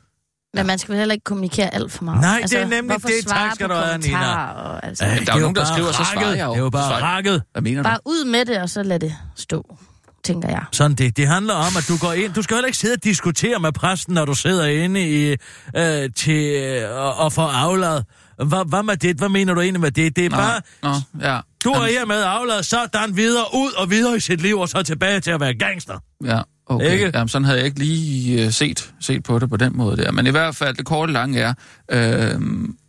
Men 0.53 0.67
man 0.67 0.79
skal 0.79 0.91
vel 0.91 0.97
heller 0.99 1.13
ikke 1.13 1.23
kommunikere 1.23 1.73
alt 1.73 1.91
for 1.91 2.03
meget. 2.03 2.21
Nej, 2.21 2.41
det 2.41 2.53
er 2.53 2.67
nemlig 2.67 2.81
hvorfor 2.97 3.07
det. 3.07 3.27
Tak 3.27 3.55
skal 3.55 3.69
du 3.69 3.73
have, 3.73 3.97
Nina. 3.97 4.45
Og, 4.45 4.85
altså, 4.85 5.05
Ja, 5.05 5.11
der 5.11 5.15
er 5.15 5.25
det 5.25 5.33
jo 5.33 5.39
nogen, 5.39 5.55
der 5.55 5.65
skriver, 5.65 5.91
så 5.91 6.03
svarer 6.13 6.35
jeg 6.35 6.45
jo. 6.45 6.51
Det 6.51 6.57
er 6.59 6.63
jo 6.63 6.69
bare 6.69 7.01
rakket. 7.01 7.43
Hvad 7.51 7.61
mener 7.61 7.83
du? 7.83 7.89
Bare 7.89 7.99
ud 8.05 8.25
med 8.25 8.45
det, 8.45 8.57
og 8.57 8.69
så 8.69 8.83
lad 8.83 8.99
det 8.99 9.15
stå, 9.35 9.77
tænker 10.23 10.49
jeg. 10.49 10.63
Sådan 10.71 10.95
det. 10.97 11.17
Det 11.17 11.27
handler 11.27 11.53
om, 11.53 11.77
at 11.77 11.85
du 11.87 11.97
går 11.97 12.13
ind. 12.13 12.33
Du 12.33 12.41
skal 12.41 12.55
heller 12.55 12.67
ikke 12.67 12.77
sidde 12.77 12.93
og 12.93 13.03
diskutere 13.03 13.59
med 13.59 13.71
præsten, 13.71 14.13
når 14.13 14.25
du 14.25 14.33
sidder 14.33 14.65
inde 14.65 15.01
i, 15.09 15.35
øh, 15.75 16.09
til 16.15 16.43
øh, 16.63 16.97
og, 16.97 17.15
og 17.15 17.33
får 17.33 17.47
aflad. 17.47 18.03
Hvad, 18.45 18.69
hvad 18.69 18.83
med 18.83 18.97
det? 18.97 19.17
Hvad 19.17 19.29
mener 19.29 19.53
du 19.53 19.61
egentlig 19.61 19.81
med 19.81 19.91
det? 19.91 20.15
Det 20.15 20.25
er 20.25 20.29
Nå, 20.29 20.35
bare, 20.37 20.61
Nå, 20.83 20.93
ja. 21.21 21.39
du 21.63 21.69
er 21.69 21.85
hermed 21.85 22.23
aflad, 22.23 22.63
sådan 22.63 23.15
videre, 23.15 23.45
ud 23.53 23.71
og 23.71 23.89
videre 23.89 24.17
i 24.17 24.19
sit 24.19 24.41
liv, 24.41 24.59
og 24.59 24.69
så 24.69 24.83
tilbage 24.83 25.19
til 25.19 25.31
at 25.31 25.39
være 25.39 25.53
gangster. 25.53 25.99
Ja, 26.25 26.41
okay. 26.69 26.91
Ikke? 26.91 27.11
Jamen, 27.13 27.27
sådan 27.27 27.45
havde 27.45 27.57
jeg 27.57 27.65
ikke 27.65 27.79
lige 27.79 28.45
uh, 28.45 28.51
set, 28.51 28.93
set 28.99 29.23
på 29.23 29.39
det 29.39 29.49
på 29.49 29.57
den 29.57 29.77
måde 29.77 29.97
der. 29.97 30.11
Men 30.11 30.27
i 30.27 30.29
hvert 30.29 30.55
fald, 30.55 30.75
det 30.75 30.85
korte 30.85 31.13
lange 31.13 31.39
er, 31.39 31.53
øh, 31.91 32.41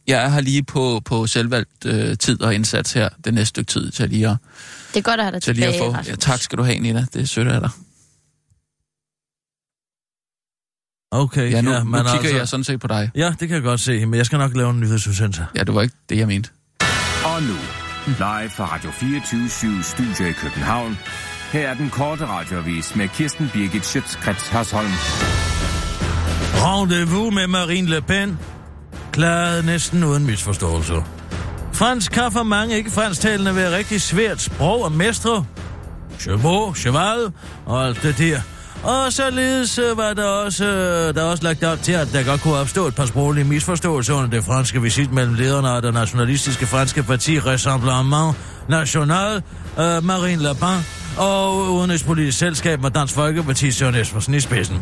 jeg 0.06 0.24
er 0.24 0.28
her 0.28 0.40
lige 0.40 0.62
på, 0.62 1.00
på 1.04 1.26
selvvalgt 1.26 1.86
øh, 1.86 2.16
tid 2.18 2.42
og 2.42 2.54
indsats 2.54 2.92
her 2.92 3.08
det 3.24 3.34
næste 3.34 3.48
stykke 3.48 3.68
tid 3.68 3.90
til 3.90 4.08
lige 4.08 4.28
at, 4.28 4.36
Det 4.94 4.96
er 4.96 5.02
godt 5.02 5.20
at 5.20 5.24
have 5.24 5.32
dig 5.32 5.42
til 5.42 5.54
lige 5.54 5.66
tilbage, 5.66 5.84
at 5.86 5.92
få... 5.92 5.98
Rasmus. 5.98 6.08
Ja, 6.08 6.14
tak 6.16 6.40
skal 6.40 6.58
du 6.58 6.62
have, 6.62 6.78
Nina. 6.78 7.06
Det 7.12 7.22
er 7.22 7.26
sødt 7.26 7.48
af 7.48 7.60
dig. 7.60 7.70
Okay, 11.12 11.50
Ja, 11.50 11.60
nu, 11.60 11.70
ja, 11.70 11.78
nu 11.78 11.84
men 11.84 12.00
kigger 12.00 12.18
altså, 12.18 12.36
jeg 12.36 12.48
sådan 12.48 12.64
set 12.64 12.80
på 12.80 12.86
dig. 12.86 13.10
Ja, 13.14 13.34
det 13.40 13.48
kan 13.48 13.54
jeg 13.54 13.62
godt 13.62 13.80
se, 13.80 14.06
men 14.06 14.14
jeg 14.14 14.26
skal 14.26 14.38
nok 14.38 14.56
lave 14.56 14.70
en 14.70 14.80
nyhedsudsendelse. 14.80 15.46
Ja, 15.56 15.64
det 15.64 15.74
var 15.74 15.82
ikke 15.82 15.94
det, 16.08 16.18
jeg 16.18 16.26
mente. 16.26 16.50
Og 17.24 17.42
nu, 17.42 17.56
live 18.06 18.50
fra 18.50 18.74
Radio 18.74 18.90
24 18.90 19.82
Studio 19.82 20.26
i 20.26 20.32
København. 20.32 20.98
Her 21.52 21.68
er 21.68 21.74
den 21.74 21.90
korte 21.90 22.26
radiovis 22.26 22.96
med 22.96 23.08
Kirsten 23.08 23.50
Birgit 23.52 23.86
Schøtzgrads 23.86 24.48
Hasholm. 24.48 24.90
Rendezvous 26.54 27.34
med 27.34 27.46
Marine 27.46 27.88
Le 27.88 28.00
Pen. 28.02 28.38
klarede 29.12 29.66
næsten 29.66 30.04
uden 30.04 30.26
misforståelser. 30.26 31.02
Fransk 31.72 32.12
kan 32.12 32.32
for 32.32 32.42
mange 32.42 32.76
ikke 32.76 32.90
fransktalende 32.90 33.56
være 33.56 33.76
rigtig 33.76 34.00
svært 34.00 34.40
sprog 34.40 34.86
at 34.86 34.92
mestre. 34.92 35.44
Chevaux, 36.18 36.78
cheval 36.78 37.32
og 37.66 37.86
alt 37.86 38.02
det 38.02 38.18
der. 38.18 38.40
Og 38.82 39.12
således 39.12 39.78
øh, 39.78 39.96
var 39.96 40.12
der 40.12 40.26
også, 40.26 40.64
øh, 40.64 41.14
der 41.14 41.22
også 41.22 41.44
lagt 41.44 41.64
op 41.64 41.82
til, 41.82 41.92
at 41.92 42.08
der 42.12 42.24
godt 42.24 42.40
kunne 42.40 42.56
opstå 42.56 42.86
et 42.86 42.94
par 42.94 43.06
sproglige 43.06 43.44
misforståelser 43.44 44.14
under 44.14 44.30
det 44.30 44.44
franske 44.44 44.82
visit 44.82 45.12
mellem 45.12 45.34
lederne 45.34 45.68
af 45.68 45.82
det 45.82 45.94
nationalistiske 45.94 46.66
franske 46.66 47.02
parti 47.02 47.38
Rassemblement 47.38 48.36
National, 48.68 49.42
øh, 49.78 50.04
Marine 50.04 50.42
Le 50.42 50.54
Pen 50.54 50.99
og 51.16 51.72
udenrigspolitisk 51.72 52.38
selskab 52.38 52.82
med 52.82 52.90
Dansk 52.90 53.14
Folkeparti 53.14 53.70
Søren 53.70 53.94
Espersen 53.94 54.34
i 54.34 54.40
spidsen. 54.40 54.78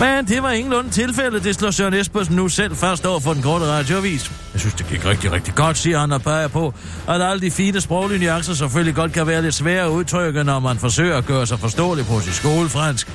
Men 0.00 0.26
det 0.26 0.42
var 0.42 0.50
ingenlunde 0.50 0.90
tilfælde, 0.90 1.40
det 1.40 1.54
slår 1.54 1.70
Søren 1.70 1.94
Espersen 1.94 2.36
nu 2.36 2.48
selv 2.48 2.76
først 2.76 3.06
over 3.06 3.20
for 3.20 3.32
den 3.32 3.42
korte 3.42 3.64
radioavis. 3.64 4.32
Jeg 4.52 4.60
synes, 4.60 4.74
det 4.74 4.86
gik 4.88 5.04
rigtig, 5.04 5.32
rigtig 5.32 5.54
godt, 5.54 5.78
siger 5.78 5.98
han 5.98 6.12
og 6.12 6.22
peger 6.22 6.48
på, 6.48 6.74
at 7.08 7.22
alle 7.22 7.40
de 7.40 7.50
fine 7.50 7.80
sproglige 7.80 8.24
nuancer 8.24 8.54
selvfølgelig 8.54 8.94
godt 8.94 9.12
kan 9.12 9.26
være 9.26 9.42
lidt 9.42 9.54
svære 9.54 9.84
at 9.84 9.90
udtrykke, 9.90 10.44
når 10.44 10.60
man 10.60 10.78
forsøger 10.78 11.16
at 11.16 11.26
gøre 11.26 11.46
sig 11.46 11.58
forståelig 11.58 12.06
på 12.06 12.20
sit 12.20 12.34
skolefransk. 12.34 13.08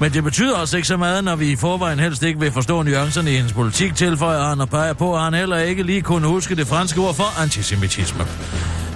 Men 0.00 0.12
det 0.12 0.24
betyder 0.24 0.56
også 0.56 0.76
ikke 0.76 0.88
så 0.88 0.96
meget, 0.96 1.24
når 1.24 1.36
vi 1.36 1.52
i 1.52 1.56
forvejen 1.56 1.98
helst 1.98 2.22
ikke 2.22 2.40
vil 2.40 2.52
forstå 2.52 2.82
nuancerne 2.82 3.32
i 3.32 3.36
hendes 3.36 3.52
politik, 3.52 3.94
tilføjer 3.94 4.42
han 4.42 4.60
og 4.60 4.68
peger 4.68 4.92
på, 4.92 5.16
at 5.16 5.22
han 5.22 5.34
heller 5.34 5.58
ikke 5.58 5.82
lige 5.82 6.02
kunne 6.02 6.28
huske 6.28 6.56
det 6.56 6.66
franske 6.66 7.00
ord 7.00 7.14
for 7.14 7.40
antisemitisme. 7.42 8.24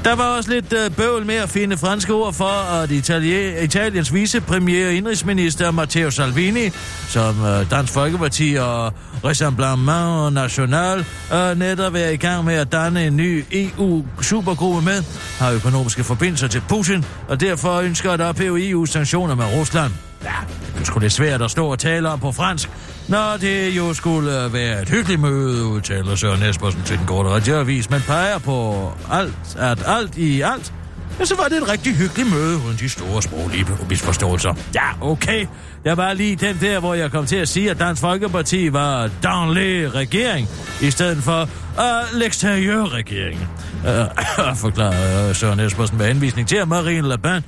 Der 0.04 0.14
var 0.14 0.36
også 0.36 0.50
lidt 0.50 0.72
øh, 0.72 0.96
bøvl 0.96 1.26
med 1.26 1.34
at 1.34 1.48
finde 1.48 1.76
franske 1.76 2.14
ord 2.14 2.32
for, 2.34 2.72
at 2.82 2.90
Italie, 2.90 3.64
Italiens 3.64 4.14
vicepremier 4.14 4.88
indrigsminister 4.88 5.70
Matteo 5.70 6.10
Salvini, 6.10 6.70
som 7.08 7.44
øh, 7.44 7.70
Dansk 7.70 7.92
Folkeparti 7.92 8.56
og 8.60 8.92
Rassemblement 9.24 10.32
National 10.32 11.04
øh, 11.34 11.58
netop 11.58 11.94
er 11.94 12.08
i 12.08 12.16
gang 12.16 12.44
med 12.44 12.54
at 12.54 12.72
danne 12.72 13.06
en 13.06 13.16
ny 13.16 13.44
EU-supergruppe 13.52 14.84
med, 14.84 15.02
har 15.38 15.52
økonomiske 15.52 16.04
forbindelser 16.04 16.48
til 16.48 16.62
Putin, 16.68 17.04
og 17.28 17.40
derfor 17.40 17.80
ønsker 17.80 18.12
at 18.12 18.20
ophæve 18.20 18.68
EU-sanktioner 18.68 19.34
med 19.34 19.44
Rusland. 19.60 19.92
Ja, 20.24 20.34
det 20.74 20.80
er 20.80 20.84
sgu 20.84 20.98
lidt 20.98 21.12
svært 21.12 21.42
at 21.42 21.50
stå 21.50 21.66
og 21.66 21.78
tale 21.78 22.08
om 22.08 22.20
på 22.20 22.32
fransk, 22.32 22.70
når 23.08 23.36
det 23.40 23.76
jo 23.76 23.94
skulle 23.94 24.52
være 24.52 24.82
et 24.82 24.88
hyggeligt 24.88 25.20
møde, 25.20 25.64
udtaler 25.64 26.14
Søren 26.14 26.42
Espersen 26.42 26.82
til 26.84 26.98
den 26.98 27.06
korte 27.06 27.28
radioavis, 27.28 27.90
men 27.90 28.00
peger 28.00 28.38
på 28.38 28.90
alt, 29.10 29.56
at 29.58 29.82
alt 29.86 30.16
i 30.16 30.40
alt 30.40 30.72
Ja, 31.20 31.24
så 31.24 31.36
var 31.36 31.44
det 31.44 31.56
et 31.58 31.68
rigtig 31.68 31.94
hyggeligt 31.96 32.30
møde 32.30 32.56
uden 32.66 32.76
de 32.76 32.88
store 32.88 33.22
sproglige 33.22 33.66
misforståelser. 33.88 34.54
Ja, 34.74 34.88
okay. 35.00 35.46
Jeg 35.84 35.96
var 35.96 36.12
lige 36.12 36.36
den 36.36 36.58
der, 36.60 36.80
hvor 36.80 36.94
jeg 36.94 37.10
kom 37.10 37.26
til 37.26 37.36
at 37.36 37.48
sige, 37.48 37.70
at 37.70 37.78
Dansk 37.78 38.00
Folkeparti 38.00 38.72
var 38.72 39.10
daglig 39.22 39.94
regering, 39.94 40.48
i 40.80 40.90
stedet 40.90 41.18
for 41.18 41.42
uh, 41.42 42.20
l'extérieur 42.20 42.94
regering. 42.94 43.48
Uh, 43.84 44.56
forklarer 44.64 45.32
Søren 45.32 45.60
Espersen 45.60 45.98
med 45.98 46.06
henvisning 46.06 46.48
til, 46.48 46.56
at 46.56 46.68
Marine 46.68 47.08
Le 47.08 47.18
Pen 47.18 47.44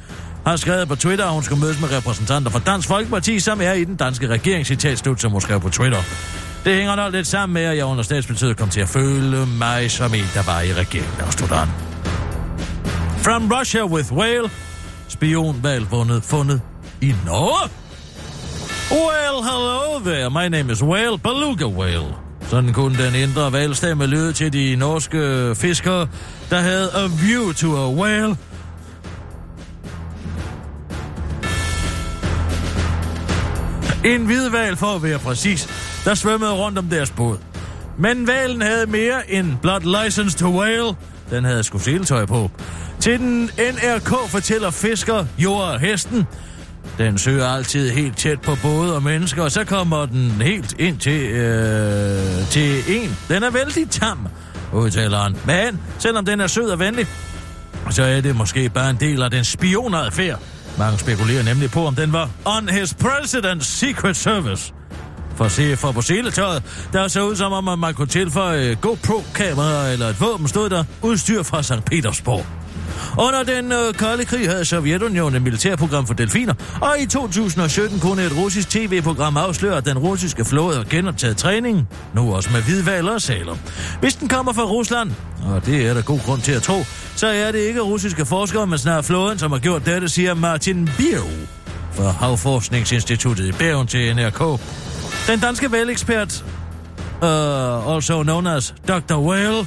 har 0.47 0.57
skrevet 0.57 0.89
på 0.89 0.97
Twitter, 0.97 1.25
at 1.25 1.33
hun 1.33 1.43
skulle 1.43 1.61
mødes 1.61 1.81
med 1.81 1.93
repræsentanter 1.93 2.51
fra 2.51 2.59
Dansk 2.59 2.89
Folkeparti, 2.89 3.41
som 3.41 3.61
er 3.61 3.73
i 3.73 3.85
den 3.85 3.97
danske 3.97 4.27
regering, 4.27 4.67
citat 4.67 4.99
slut, 4.99 5.21
som 5.21 5.33
hun 5.33 5.41
skrev 5.41 5.61
på 5.61 5.69
Twitter. 5.69 5.99
Det 6.65 6.75
hænger 6.75 6.97
nok 6.97 7.13
lidt 7.13 7.27
sammen 7.27 7.55
med, 7.55 7.63
at 7.63 7.77
jeg 7.77 7.85
under 7.85 8.03
statsbetødet 8.03 8.57
kom 8.57 8.69
til 8.69 8.81
at 8.81 8.89
føle 8.89 9.47
mig 9.47 9.91
som 9.91 10.15
en, 10.15 10.25
der 10.35 10.43
var 10.43 10.61
i 10.61 10.73
regeringen, 10.73 11.13
der 11.19 11.31
stod 11.31 11.49
der. 11.49 11.67
From 13.19 13.53
Russia 13.53 13.85
with 13.85 14.13
whale. 14.13 14.51
Spionvalg 15.09 15.87
fundet, 15.91 16.23
fundet 16.25 16.61
i 17.01 17.15
Norge. 17.27 17.71
Well, 18.91 19.43
hello 19.51 19.99
there. 20.05 20.31
My 20.31 20.49
name 20.57 20.73
is 20.73 20.83
Whale, 20.83 21.19
Beluga 21.19 21.65
Whale. 21.65 22.15
Sådan 22.49 22.73
kunne 22.73 23.05
den 23.05 23.15
indre 23.15 23.53
valgstemme 23.53 24.07
lyde 24.07 24.33
til 24.33 24.53
de 24.53 24.77
norske 24.77 25.55
fiskere, 25.57 26.09
der 26.51 26.61
havde 26.61 26.91
a 26.95 27.07
view 27.07 27.53
to 27.53 27.77
a 27.77 27.91
whale. 27.91 28.37
En 34.05 34.27
hvid 34.27 34.49
val 34.51 34.77
for 34.77 34.87
at 34.87 35.03
være 35.03 35.19
præcis, 35.19 35.69
der 36.05 36.15
svømmede 36.15 36.53
rundt 36.53 36.79
om 36.79 36.89
deres 36.89 37.11
båd. 37.11 37.39
Men 37.99 38.27
valen 38.27 38.63
havde 38.63 38.87
mere 38.87 39.31
end 39.31 39.57
blot 39.63 39.83
license 39.85 40.39
to 40.39 40.59
whale. 40.59 40.95
Den 41.31 41.45
havde 41.45 41.63
sgu 41.63 41.79
seletøj 41.79 42.27
på. 42.27 42.51
Til 43.01 43.19
den 43.19 43.51
NRK 43.59 44.29
fortæller 44.29 44.71
fisker 44.71 45.27
Jord 45.39 45.63
og 45.63 45.81
Hesten. 45.81 46.27
Den 46.99 47.19
søger 47.19 47.47
altid 47.47 47.91
helt 47.91 48.17
tæt 48.17 48.41
på 48.41 48.57
både 48.63 48.95
og 48.95 49.03
mennesker, 49.03 49.43
og 49.43 49.51
så 49.51 49.65
kommer 49.65 50.07
den 50.07 50.31
helt 50.31 50.75
ind 50.79 50.99
til, 50.99 51.23
øh, 51.23 52.49
til 52.51 52.77
en. 52.89 53.17
Den 53.29 53.43
er 53.43 53.51
vældig 53.51 53.91
tam, 53.91 54.19
udtaler 54.73 55.19
han. 55.19 55.37
Men 55.47 55.81
selvom 55.99 56.25
den 56.25 56.41
er 56.41 56.47
sød 56.47 56.71
og 56.71 56.79
venlig, 56.79 57.07
så 57.91 58.03
er 58.03 58.21
det 58.21 58.37
måske 58.37 58.69
bare 58.69 58.91
en 58.91 58.97
del 59.01 59.23
af 59.23 59.31
den 59.31 59.45
spionadfærd. 59.45 60.41
Mange 60.79 60.99
spekulerer 60.99 61.43
nemlig 61.43 61.71
på, 61.71 61.87
om 61.87 61.95
den 61.95 62.13
var 62.13 62.31
on 62.45 62.69
his 62.69 62.97
president's 63.05 63.65
secret 63.65 64.17
service. 64.17 64.75
For 65.37 65.49
se 65.49 65.77
for 65.77 65.93
på 65.93 66.03
seletøjet, 66.03 66.63
der 66.93 67.09
så 67.09 67.23
ud 67.23 67.37
som 67.37 67.53
om, 67.53 67.69
at 67.69 67.79
man 67.79 67.95
kunne 67.95 68.09
tilføje 68.09 68.75
GoPro-kamera 68.75 69.93
eller 69.93 70.07
et 70.07 70.21
våben, 70.21 70.49
stod 70.49 70.71
der 70.71 70.85
udstyr 71.03 71.43
fra 71.43 71.63
St. 71.63 71.85
Petersborg. 71.87 72.47
Under 73.19 73.43
den 73.43 73.73
øh, 73.73 73.95
kolde 73.95 74.25
krig 74.25 74.49
havde 74.49 74.65
Sovjetunionen 74.65 75.37
et 75.37 75.43
militærprogram 75.43 76.07
for 76.07 76.15
delfiner, 76.15 76.55
og 76.81 76.97
i 77.01 77.07
2017 77.07 78.01
kunne 78.01 78.25
et 78.25 78.37
russisk 78.37 78.71
tv-program 78.71 79.37
afsløre, 79.37 79.77
at 79.77 79.85
den 79.85 79.99
russiske 79.99 80.45
flåde 80.45 80.77
har 80.77 80.85
genoptaget 80.85 81.37
træningen, 81.37 81.89
nu 82.15 82.35
også 82.35 82.51
med 82.53 82.63
hvidvaler 82.63 83.13
og 83.13 83.23
saler. 83.23 83.57
Hvis 84.01 84.15
den 84.15 84.29
kommer 84.29 84.53
fra 84.53 84.63
Rusland, 84.63 85.11
og 85.47 85.67
det 85.67 85.87
er 85.87 85.95
der 85.95 86.03
god 86.03 86.21
grund 86.21 86.41
til 86.41 86.53
at 86.53 86.63
tro, 86.63 86.85
så 87.25 87.29
er 87.29 87.53
det 87.53 87.59
ikke 87.59 87.81
russiske 87.81 88.27
forskere, 88.27 88.67
men 88.67 88.79
snart 88.79 89.05
flåden, 89.05 89.39
som 89.39 89.53
har 89.53 89.59
gjort 89.59 89.87
dette, 89.87 90.09
siger 90.09 90.35
Martin 90.35 90.91
Bio 90.99 91.23
fra 91.93 92.11
Havforskningsinstituttet 92.11 93.47
i 93.47 93.53
Bergen 93.53 93.87
til 93.87 94.17
NRK. 94.17 94.61
Den 95.27 95.41
danske 95.41 95.73
valgekspert, 95.73 96.45
uh, 97.23 97.95
also 97.95 98.23
known 98.23 98.47
as 98.47 98.75
Dr. 98.89 99.15
Whale, 99.15 99.67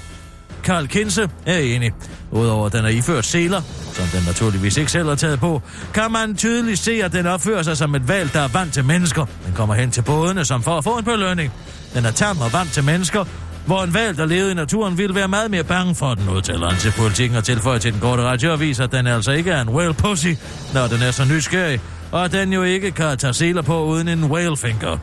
Karl 0.64 0.88
Kinse, 0.88 1.30
er 1.46 1.58
enig. 1.58 1.92
Udover 2.32 2.66
at 2.66 2.74
den 2.74 2.86
er 2.86 2.90
iført 2.90 3.26
seler, 3.26 3.62
som 3.94 4.06
den 4.06 4.24
naturligvis 4.28 4.78
ikke 4.78 4.92
selv 4.92 5.08
har 5.10 5.16
taget 5.16 5.40
på, 5.40 5.62
kan 5.94 6.12
man 6.12 6.36
tydeligt 6.36 6.80
se, 6.80 7.04
at 7.04 7.14
den 7.14 7.28
opfører 7.28 7.64
sig 7.64 7.78
som 7.78 7.96
et 7.96 8.08
valg, 8.08 8.34
der 8.34 8.40
er 8.40 8.48
vant 8.48 8.74
til 8.74 8.86
mennesker. 8.86 9.26
Den 9.46 9.54
kommer 9.54 9.76
hen 9.76 9.92
til 9.92 10.02
bådene, 10.02 10.46
som 10.46 10.64
for 10.64 10.78
at 10.78 10.84
få 10.84 10.98
en 10.98 11.04
belønning. 11.04 11.52
Den 11.94 12.06
er 12.06 12.12
tam 12.12 12.42
og 12.42 12.54
vant 12.54 12.74
til 12.74 12.84
mennesker, 12.84 13.26
hvor 13.68 13.84
en 13.84 13.94
valg, 13.94 14.18
der 14.18 14.26
levede 14.26 14.52
i 14.52 14.54
naturen, 14.54 14.98
ville 14.98 15.16
være 15.16 15.28
meget 15.28 15.52
mere 15.52 15.64
bange 15.64 15.96
for 15.96 16.16
den, 16.16 16.30
udtaler 16.30 16.70
han 16.70 16.80
til 16.80 16.94
politikken 16.98 17.38
og 17.38 17.44
tilføjer 17.44 17.80
til 17.80 17.94
den 17.94 18.00
korte 18.00 18.24
radioavis, 18.24 18.80
at 18.80 18.92
den 18.92 19.08
altså 19.08 19.32
ikke 19.32 19.52
er 19.52 19.62
en 19.62 19.70
whale 19.70 19.94
pussy, 19.94 20.28
når 20.74 20.88
den 20.88 21.02
er 21.02 21.12
så 21.12 21.26
nysgerrig, 21.26 21.82
og 22.12 22.26
at 22.26 22.32
den 22.32 22.54
jo 22.54 22.64
ikke 22.64 22.92
kan 22.92 23.18
tage 23.18 23.34
seler 23.34 23.62
på 23.62 23.84
uden 23.84 24.08
en 24.08 24.24
whale 24.24 24.58
finger. 24.58 24.98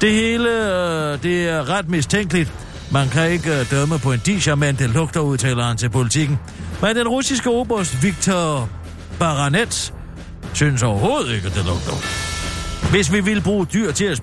Det 0.00 0.12
hele, 0.12 0.48
øh, 0.48 1.22
det 1.22 1.48
er 1.48 1.68
ret 1.68 1.88
mistænkeligt. 1.88 2.52
Man 2.92 3.08
kan 3.08 3.30
ikke 3.30 3.60
øh, 3.60 3.70
dømme 3.70 3.98
på 3.98 4.12
en 4.12 4.20
disher, 4.26 4.54
men 4.54 4.76
det 4.76 4.90
lugter, 4.90 5.20
udtaler 5.20 5.64
han 5.64 5.76
til 5.76 5.90
politikken. 5.90 6.38
Men 6.82 6.96
den 6.96 7.08
russiske 7.08 7.50
oberst 7.50 8.02
Viktor 8.02 8.68
Baranets 9.18 9.94
synes 10.52 10.82
overhovedet 10.82 11.34
ikke, 11.34 11.46
at 11.46 11.54
det 11.54 11.64
lugter. 11.64 11.92
Hvis 12.90 13.12
vi 13.12 13.20
vil 13.20 13.40
bruge 13.40 13.66
dyr 13.66 13.92
til 13.92 14.04
at 14.04 14.16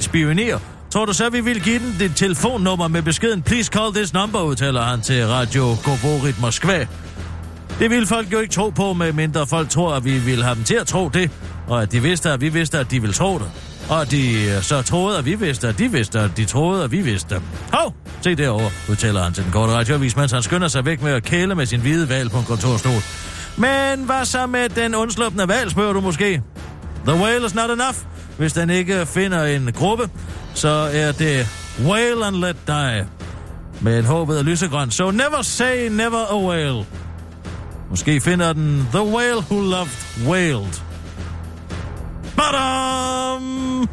spionere, 0.00 0.60
tror 0.96 1.04
du 1.04 1.12
så, 1.12 1.30
vi 1.30 1.40
vil 1.40 1.62
give 1.62 1.78
den 1.78 1.96
dit 1.98 2.16
telefonnummer 2.16 2.88
med 2.88 3.02
beskeden 3.02 3.42
Please 3.42 3.72
call 3.72 3.94
this 3.94 4.12
number, 4.12 4.40
udtaler 4.40 4.82
han 4.82 5.00
til 5.00 5.26
Radio 5.26 5.76
Govorit 5.84 6.40
Moskva. 6.40 6.86
Det 7.78 7.90
vil 7.90 8.06
folk 8.06 8.32
jo 8.32 8.38
ikke 8.38 8.54
tro 8.54 8.70
på, 8.70 8.92
medmindre 8.92 9.46
folk 9.46 9.70
tror, 9.70 9.94
at 9.94 10.04
vi 10.04 10.18
vil 10.18 10.42
have 10.42 10.54
dem 10.54 10.64
til 10.64 10.74
at 10.74 10.86
tro 10.86 11.08
det, 11.08 11.30
og 11.68 11.82
at 11.82 11.92
de 11.92 12.02
vidste, 12.02 12.30
at 12.30 12.40
vi 12.40 12.48
vidste, 12.48 12.78
at 12.78 12.90
de 12.90 13.00
ville 13.00 13.14
tro 13.14 13.38
det. 13.38 13.50
Og 13.88 14.00
at 14.02 14.10
de 14.10 14.44
øh, 14.44 14.62
så 14.62 14.82
troede, 14.82 15.18
at 15.18 15.24
vi 15.24 15.34
vidste, 15.34 15.68
at 15.68 15.78
de 15.78 15.92
vidste, 15.92 16.20
at 16.20 16.30
de 16.36 16.44
troede, 16.44 16.84
at 16.84 16.92
vi 16.92 17.00
vidste. 17.00 17.40
Hov, 17.72 17.94
se 18.20 18.34
derovre, 18.34 18.70
udtaler 18.90 19.22
han 19.22 19.32
til 19.32 19.44
den 19.44 19.52
korte 19.52 19.72
radioavis, 19.72 20.16
mens 20.16 20.32
han 20.32 20.42
skynder 20.42 20.68
sig 20.68 20.84
væk 20.84 21.02
med 21.02 21.12
at 21.12 21.22
kæle 21.22 21.54
med 21.54 21.66
sin 21.66 21.80
hvide 21.80 22.08
valg 22.08 22.30
på 22.30 22.38
en 22.38 22.44
kontorstol. 22.44 23.02
Men 23.56 24.04
hvad 24.06 24.24
så 24.24 24.46
med 24.46 24.68
den 24.68 24.94
undsluppende 24.94 25.48
valg, 25.48 25.70
spørger 25.70 25.92
du 25.92 26.00
måske? 26.00 26.42
The 27.06 27.14
whale 27.14 27.46
is 27.46 27.54
not 27.54 27.70
enough. 27.70 27.96
Hvis 28.38 28.52
den 28.52 28.70
ikke 28.70 29.06
finder 29.06 29.44
en 29.44 29.72
gruppe, 29.72 30.10
så 30.54 30.68
er 30.92 31.12
det 31.12 31.46
whale 31.84 32.26
and 32.26 32.36
let 32.36 32.56
die. 32.66 33.06
Men 33.80 34.04
håbet 34.04 34.38
er 34.38 34.42
lysegrøn, 34.42 34.90
so 34.90 35.10
never 35.10 35.42
say 35.42 35.88
never 35.88 36.24
a 36.30 36.38
whale. 36.46 36.86
Måske 37.90 38.20
finder 38.20 38.52
den 38.52 38.88
The 38.92 39.02
Whale 39.02 39.40
Who 39.50 39.60
Loved 39.60 40.26
Whaled. 40.26 40.80
Badam! 42.36 43.88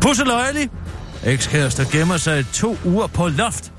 Pusseløjelig. 0.00 0.70
Ekskærester 1.24 1.84
gemmer 1.92 2.16
sig 2.16 2.46
to 2.52 2.76
uger 2.84 3.06
på 3.06 3.28
loft. 3.28 3.72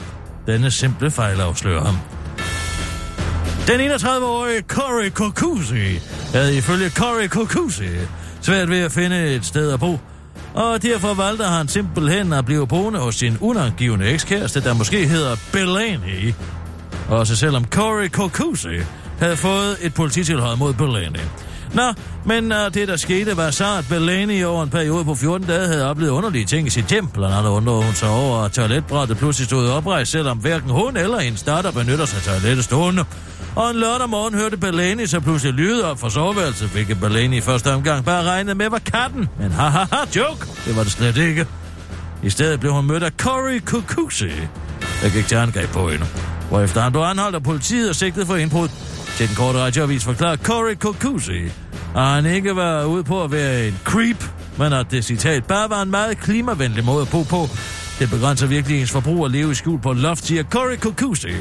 Denne 0.48 0.72
simple 0.72 1.12
fejl 1.12 1.42
afslører 1.42 1.86
ham. 1.86 1.96
Den 3.68 3.92
31-årige 3.92 4.62
Corey 4.62 5.10
Kokusi 5.10 6.00
havde 6.36 6.58
ifølge 6.58 6.90
Corey 6.90 7.28
Kokusi 7.28 7.90
svært 8.42 8.70
ved 8.70 8.80
at 8.80 8.92
finde 8.92 9.36
et 9.36 9.46
sted 9.46 9.72
at 9.72 9.80
bo. 9.80 10.00
Og 10.54 10.84
derfor 10.84 11.14
valgte 11.14 11.44
han 11.44 11.68
simpelthen 11.68 12.34
at 12.34 12.46
blive 12.46 12.68
boende 12.68 13.00
hos 13.00 13.16
sin 13.16 13.38
unangivende 13.42 14.06
ekskæreste, 14.06 14.62
der 14.62 14.74
måske 14.74 15.08
hedder 15.08 15.36
Bellany. 15.52 16.34
Også 17.10 17.36
selvom 17.36 17.66
Corey 17.66 18.10
Kokusi 18.10 18.78
havde 19.20 19.38
fået 19.38 19.78
et 19.82 19.94
polititilhold 19.94 20.58
mod 20.58 20.74
Bellany. 20.74 21.20
Nå, 21.74 21.94
men 22.26 22.52
uh, 22.52 22.58
det 22.74 22.88
der 22.88 22.96
skete 22.96 23.38
var 23.38 23.52
så, 23.52 23.78
at 23.78 23.86
Bellany 23.90 24.46
over 24.46 24.64
en 24.64 24.70
periode 24.70 25.06
på 25.06 25.16
14 25.16 25.48
dage 25.48 25.68
havde 25.68 25.90
oplevet 25.90 26.12
underlige 26.12 26.46
ting 26.46 26.68
i 26.68 26.70
sit 26.70 26.86
hjem. 26.86 27.08
Blandt 27.08 27.36
andet 27.36 27.50
undrede 27.50 27.84
hun 27.84 27.94
sig 27.94 28.10
over, 28.10 28.38
at 28.38 28.52
toiletbrættet 28.52 29.18
pludselig 29.18 29.46
stod 29.46 29.70
oprejst, 29.70 30.12
selvom 30.12 30.38
hverken 30.38 30.70
hun 30.70 30.98
eller 30.98 31.18
en 31.18 31.38
starter 31.38 31.72
benytter 31.72 32.06
sig 32.06 32.18
af 32.18 32.24
toilettet 32.24 32.66
stående. 32.66 33.06
Og 33.56 33.70
en 33.70 33.76
lørdag 33.76 34.10
morgen 34.10 34.34
hørte 34.34 34.58
Bellany 34.58 35.06
så 35.06 35.20
pludselig 35.20 35.54
lyde 35.54 35.92
op 35.92 36.00
fra 36.00 36.10
soveværelset, 36.10 36.70
hvilket 36.70 37.00
Bellany 37.00 37.34
i 37.34 37.42
første 37.42 37.74
omgang 37.74 38.06
bare 38.06 38.24
regnede 38.24 38.56
med 38.56 38.70
var 38.70 38.80
katten. 38.80 39.30
Men 39.40 39.52
haha, 39.52 39.86
joke, 40.16 40.46
det 40.66 40.76
var 40.76 40.84
det 40.84 40.92
slet 40.92 41.18
ikke. 41.18 41.48
I 42.24 42.30
stedet 42.30 42.60
blev 42.60 42.74
hun 42.74 42.86
mødt 42.86 43.04
af 43.04 43.12
Cory 43.12 43.60
Kukusi, 43.66 44.32
der 45.02 45.10
gik 45.10 45.28
til 45.28 45.36
angreb 45.36 45.70
på 45.70 45.90
hende. 45.90 46.06
Hvorefter 46.50 46.82
han 46.82 46.92
blev 46.92 47.02
anholdt 47.02 47.36
af 47.36 47.44
politiet 47.44 47.90
og 47.90 47.96
sigtet 47.96 48.28
for 48.28 48.36
indbrud. 48.36 48.70
Til 49.18 49.28
den 49.28 49.36
korte 49.36 49.60
radioavis 49.60 50.04
forklarer 50.04 50.38
Cory 50.38 50.74
Kukusi, 50.80 51.46
at 51.96 52.04
han 52.04 52.26
ikke 52.26 52.56
var 52.56 52.86
ude 52.86 53.04
på 53.04 53.24
at 53.24 53.32
være 53.32 53.68
en 53.68 53.80
creep, 53.84 54.24
men 54.58 54.74
at 54.74 54.92
det 54.92 55.06
citat 55.06 55.46
bare 55.46 55.70
var 55.70 55.82
en 55.82 55.92
meget 55.92 56.18
klimavenlig 56.18 56.86
måde 56.86 57.02
at 57.02 57.10
bo 57.10 57.24
på. 57.24 57.50
Det 58.00 58.10
begrænser 58.10 58.48
virkelig 58.48 58.82
ens 58.82 58.92
forbrug 58.92 59.26
at 59.26 59.32
leve 59.32 59.52
i 59.52 59.54
skjul 59.54 59.80
på 59.80 59.94
loft, 59.94 60.26
siger 60.26 60.44
Cory 60.44 60.76
Kukusi. 60.76 61.34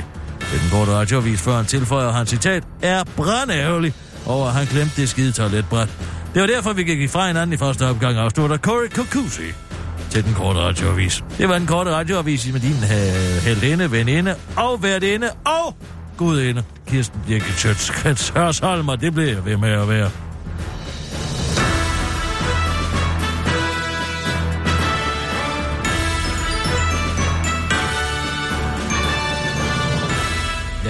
Til 0.51 0.61
den 0.61 0.71
korte 0.71 0.93
radioavis, 0.93 1.41
før 1.41 1.57
han 1.57 1.67
tilføjer, 1.67 2.13
hans 2.13 2.31
citat 2.31 2.63
er 2.83 3.05
brandærgerlig 3.17 3.95
over, 4.27 4.47
at 4.47 4.53
han 4.53 4.67
glemte 4.67 5.01
det 5.01 5.09
skide 5.09 5.33
toiletbræt. 5.33 5.89
Det 6.35 6.41
var 6.41 6.47
derfor, 6.47 6.73
vi 6.73 6.85
gik 6.85 7.11
fra 7.11 7.27
hinanden 7.27 7.53
i 7.53 7.57
første 7.57 7.87
opgang, 7.87 8.19
afslutter 8.19 8.57
Corey 8.57 8.89
Kukusi 8.89 9.53
til 10.11 10.25
den 10.25 10.35
korte 10.35 10.59
radioavis. 10.59 11.25
Det 11.39 11.49
var 11.49 11.59
den 11.59 11.67
korte 11.67 11.91
radioavis 11.91 12.53
med 12.53 12.61
din 12.61 12.77
uh, 12.83 13.45
heldinde, 13.45 13.91
veninde 13.91 14.35
og 14.57 14.83
værtinde 14.83 15.31
og 15.45 15.77
gudinde, 16.17 16.65
Kirsten 16.87 17.21
Birgit 17.27 17.59
Sjøtskrets 17.59 18.29
Hørsholm, 18.29 18.89
og 18.89 19.01
det 19.01 19.15
blev 19.15 19.27
jeg 19.27 19.45
ved 19.45 19.57
med 19.57 19.71
at 19.71 19.89
være. 19.89 20.11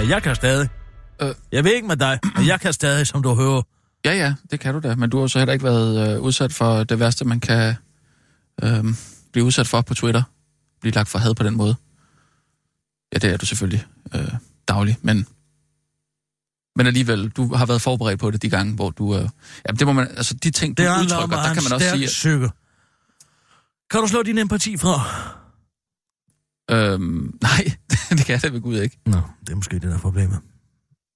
Jeg 0.09 0.23
kan 0.23 0.35
stadig. 0.35 0.69
Øh. 1.21 1.33
Jeg 1.51 1.63
ved 1.63 1.73
ikke 1.73 1.87
med 1.87 1.97
dig, 1.97 2.19
men 2.35 2.47
jeg 2.47 2.61
kan 2.61 2.73
stadig, 2.73 3.07
som 3.07 3.23
du 3.23 3.33
hører. 3.33 3.61
Ja, 4.05 4.13
ja, 4.13 4.33
det 4.51 4.59
kan 4.59 4.73
du 4.73 4.79
da, 4.79 4.95
men 4.95 5.09
du 5.09 5.19
har 5.19 5.27
så 5.27 5.39
heller 5.39 5.53
ikke 5.53 5.65
været 5.65 6.15
øh, 6.15 6.21
udsat 6.21 6.53
for 6.53 6.83
det 6.83 6.99
værste, 6.99 7.25
man 7.25 7.39
kan 7.39 7.75
øh, 8.63 8.85
blive 9.31 9.45
udsat 9.45 9.67
for 9.67 9.81
på 9.81 9.93
Twitter. 9.93 10.23
Blive 10.81 10.93
lagt 10.93 11.09
for 11.09 11.19
had 11.19 11.35
på 11.35 11.43
den 11.43 11.57
måde. 11.57 11.75
Ja, 13.13 13.17
det 13.17 13.33
er 13.33 13.37
du 13.37 13.45
selvfølgelig 13.45 13.85
øh, 14.15 14.33
daglig, 14.67 14.97
men, 15.01 15.27
men 16.75 16.87
alligevel, 16.87 17.29
du 17.29 17.55
har 17.55 17.65
været 17.65 17.81
forberedt 17.81 18.19
på 18.19 18.31
det 18.31 18.41
de 18.41 18.49
gange, 18.49 18.75
hvor 18.75 18.89
du... 18.89 19.15
Øh, 19.15 19.29
ja, 19.67 19.71
det 19.71 19.87
må 19.87 19.93
man, 19.93 20.07
altså 20.07 20.33
de 20.33 20.51
ting, 20.51 20.77
du 20.77 20.83
Det 20.83 20.89
udtrykker, 21.01 21.37
at 21.37 21.47
der 21.47 21.53
kan 21.53 21.63
man 21.63 21.73
også 21.73 21.89
sige... 21.89 22.07
psyke. 22.07 22.49
Kan 23.91 24.01
du 24.01 24.07
slå 24.07 24.23
din 24.23 24.37
empati 24.37 24.77
fra? 24.77 25.01
Øh, 26.71 26.99
nej, 27.41 27.71
det 28.09 28.25
kan 28.25 28.33
jeg 28.33 28.43
da 28.43 28.47
ved 28.47 28.61
Gud 28.61 28.79
ikke. 28.79 28.97
Nå, 29.05 29.17
det 29.39 29.49
er 29.51 29.55
måske 29.55 29.73
det, 29.75 29.81
der 29.81 29.93
er 29.95 29.99
problemet. 29.99 30.39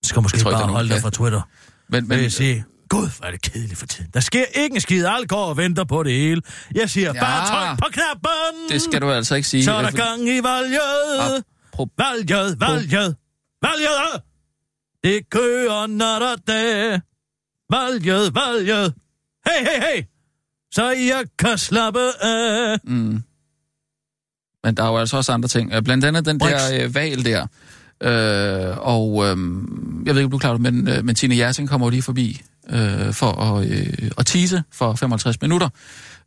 Du 0.04 0.08
skal 0.08 0.22
måske 0.22 0.36
Jeg 0.38 0.44
tror 0.44 0.52
bare 0.52 0.62
der 0.62 0.68
holde 0.68 0.90
dig 0.90 0.96
der 0.96 1.02
fra 1.02 1.10
Twitter. 1.10 1.42
Men, 1.90 2.08
Men 2.08 2.20
jeg 2.20 2.32
sige, 2.32 2.66
Gud, 2.90 3.10
hvor 3.18 3.26
er 3.28 3.32
det 3.32 3.42
kedeligt 3.42 3.78
for 3.80 3.86
tiden. 3.86 4.12
Der 4.14 4.20
sker 4.20 4.46
ikke 4.56 4.76
en 4.76 4.82
skid. 4.82 5.06
Alle 5.06 5.28
går 5.28 5.46
og 5.46 5.58
venter 5.58 5.84
på 5.84 6.04
det 6.04 6.14
hele. 6.14 6.42
Jeg 6.76 6.90
siger, 6.90 7.12
Ja. 7.16 7.20
bare 7.20 7.48
tryk 7.48 7.80
på 7.80 7.86
knappen. 7.92 8.70
det 8.70 8.82
skal 8.82 9.02
du 9.02 9.12
altså 9.12 9.36
ikke 9.36 9.48
sige. 9.48 9.64
Så 9.64 9.72
er 9.74 9.82
der 9.82 9.92
gang 9.92 10.22
i 10.30 10.40
valget. 10.44 11.44
Apro- 11.76 11.96
Valget, 11.98 12.60
valget, 12.60 13.16
valget. 13.62 14.22
Det 15.04 15.30
kører 15.30 15.88
nat 15.88 16.22
og 16.22 16.38
dag. 16.48 17.00
Valget, 17.72 18.36
valget. 18.36 18.94
Hey, 19.48 19.66
hey, 19.66 19.82
hey. 19.96 20.04
Så 20.74 20.90
jeg 20.90 21.24
kan 21.40 21.58
slappe 21.58 22.24
af. 22.24 22.78
Mm. 22.84 23.24
Men 24.64 24.76
der 24.76 24.84
er 24.84 24.88
jo 24.88 24.98
altså 24.98 25.18
også 25.18 25.32
andre 25.32 25.50
ting. 25.50 25.74
Øh, 25.74 25.82
Blandt 25.82 26.06
andet 26.06 26.26
den 26.26 26.38
Brix. 26.38 26.52
der 26.52 26.84
øh, 26.86 26.96
valg 26.96 27.26
der. 27.26 27.48
Øh, 28.04 28.78
og 28.78 29.26
øh, 29.26 29.38
jeg 30.06 30.16
ved 30.16 30.22
ikke, 30.22 30.26
om 30.26 30.32
du 30.32 30.38
er 30.38 30.40
klar, 30.40 30.58
men, 30.58 30.88
øh, 30.88 31.06
men 31.06 31.16
Tine 31.16 31.38
Jersing 31.38 31.70
kommer 31.70 31.88
jo 31.88 31.90
lige 31.90 32.02
forbi 32.02 32.42
øh, 32.70 33.14
for 33.14 33.32
at, 33.32 33.68
øh, 33.70 34.12
at 34.18 34.26
tease 34.26 34.64
for 34.74 34.94
55 34.96 35.42
minutter. 35.42 35.70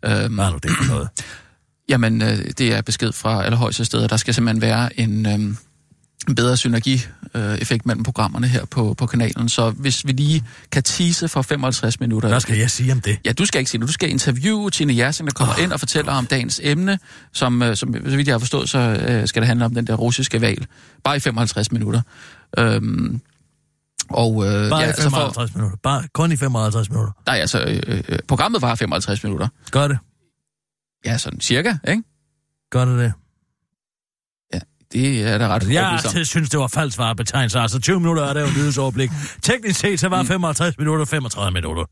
Øh, 0.05 0.11
Hvad 0.11 0.45
er 0.45 0.59
det 0.63 0.71
for 0.71 0.85
noget? 0.93 1.09
Jamen, 1.89 2.23
øh, 2.23 2.39
det 2.59 2.75
er 2.75 2.83
besked 2.83 3.13
fra 3.13 3.45
allerhøjeste 3.45 3.85
steder. 3.85 4.09
Der 4.09 4.17
skal 4.17 4.35
simpelthen 4.35 4.63
være 4.63 5.01
en, 5.01 5.27
øh, 5.27 5.55
en 6.29 6.35
bedre 6.35 6.57
synergieffekt 6.57 7.87
mellem 7.87 8.05
programmerne 8.05 8.49
her 8.49 8.65
på, 8.65 8.95
på 8.95 9.07
kanalen. 9.07 9.49
Så 9.49 9.71
hvis 9.71 10.07
vi 10.07 10.13
lige 10.13 10.45
kan 10.73 10.83
tease 10.83 11.29
for 11.29 11.43
55 11.43 12.01
minutter... 12.01 12.29
Hvad 12.29 12.41
skal 12.41 12.59
jeg 12.59 12.71
sige 12.71 12.93
om 12.93 13.01
det? 13.01 13.19
Ja, 13.25 13.33
du 13.33 13.47
skal 13.47 13.59
ikke 13.59 13.71
sige 13.71 13.79
noget. 13.79 13.89
Du 13.89 13.93
skal 13.93 14.11
interviewe 14.11 14.71
Tine 14.71 14.97
Jersing, 14.97 15.29
der 15.29 15.35
kommer 15.35 15.55
oh. 15.55 15.63
ind 15.63 15.73
og 15.73 15.81
fortæller 15.81 16.13
om 16.13 16.27
dagens 16.27 16.61
emne, 16.63 16.99
som, 17.33 17.63
øh, 17.63 17.77
som 17.77 17.95
så 17.95 18.17
vidt 18.17 18.29
jeg 18.29 18.35
har 18.35 18.39
forstået, 18.39 18.69
så 18.69 18.79
øh, 18.79 19.29
skal 19.29 19.43
det 19.43 19.47
handle 19.47 19.65
om 19.65 19.75
den 19.75 19.87
der 19.87 19.95
russiske 19.95 20.41
valg. 20.41 20.67
Bare 21.05 21.17
i 21.17 21.21
55 21.21 21.73
minutter. 21.73 22.01
Øhm, 22.59 23.21
og, 24.11 24.47
øh, 24.47 24.71
Bare 24.71 24.81
ja, 24.81 24.87
i 24.87 24.89
altså 24.89 25.11
for, 25.11 25.17
55 25.17 25.55
minutter. 25.55 25.77
Bare 25.83 26.03
kun 26.15 26.33
i 26.33 26.37
55 26.37 26.91
minutter. 26.91 27.13
nej, 27.27 27.39
altså, 27.39 27.65
øh, 27.87 28.03
øh, 28.09 28.19
programmet 28.29 28.63
var 28.63 28.75
55 28.75 29.25
minutter. 29.25 29.49
Gør 29.71 29.89
det. 29.89 29.99
Ja, 31.05 31.19
sådan 31.19 31.41
cirka, 31.41 31.75
ikke? 31.89 32.03
Gør 32.71 32.85
det 32.85 32.99
det. 32.99 33.13
Det 34.93 35.23
er 35.29 35.39
da 35.39 35.49
ret 35.49 35.55
Altså, 35.55 35.73
jeg 35.73 35.93
altid 35.93 36.25
synes, 36.25 36.51
det 36.51 36.61
var 36.61 36.67
falsk 36.67 36.99
varebetegnelse. 36.99 37.61
Altså 37.61 37.81
20 37.81 38.01
minutter 38.01 38.23
er 38.23 38.33
det 38.35 38.41
jo 38.41 38.47
et 38.47 38.57
nyhedsoverblik. 38.57 39.11
Teknisk 39.43 39.81
set, 39.81 40.01
så 40.01 40.09
var 40.09 40.23
55 40.23 40.79
minutter 40.79 41.05
35 41.05 41.51
minutter. 41.53 41.85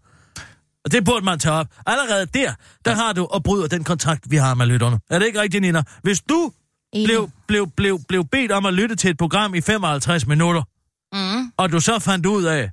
Og 0.85 0.93
det 0.93 1.05
burde 1.05 1.25
man 1.25 1.39
tage 1.39 1.55
op. 1.55 1.67
Allerede 1.87 2.27
der, 2.35 2.53
der 2.85 2.95
har 2.95 3.13
du 3.13 3.25
og 3.31 3.43
bryder 3.45 3.67
den 3.69 3.85
kontrakt, 3.85 4.31
vi 4.31 4.37
har 4.37 4.55
med 4.55 4.67
lytterne. 4.67 4.99
Er 5.11 5.19
det 5.19 5.27
ikke 5.27 5.41
rigtigt, 5.41 5.63
Nina? 5.63 5.83
Hvis 6.03 6.21
du 6.21 6.53
Enig. 6.93 7.07
blev, 7.07 7.31
blev, 7.49 7.71
blev, 7.77 7.99
blev 8.09 8.25
bedt 8.33 8.53
om 8.53 8.67
at 8.67 8.75
lytte 8.75 8.97
til 8.97 9.11
et 9.11 9.19
program 9.19 9.55
i 9.55 9.61
55 9.61 10.27
minutter, 10.27 10.63
Mm. 11.13 11.53
og 11.57 11.73
du 11.73 11.81
så 11.81 11.99
fandt 11.99 12.27
ud 12.27 12.45
af, 12.45 12.71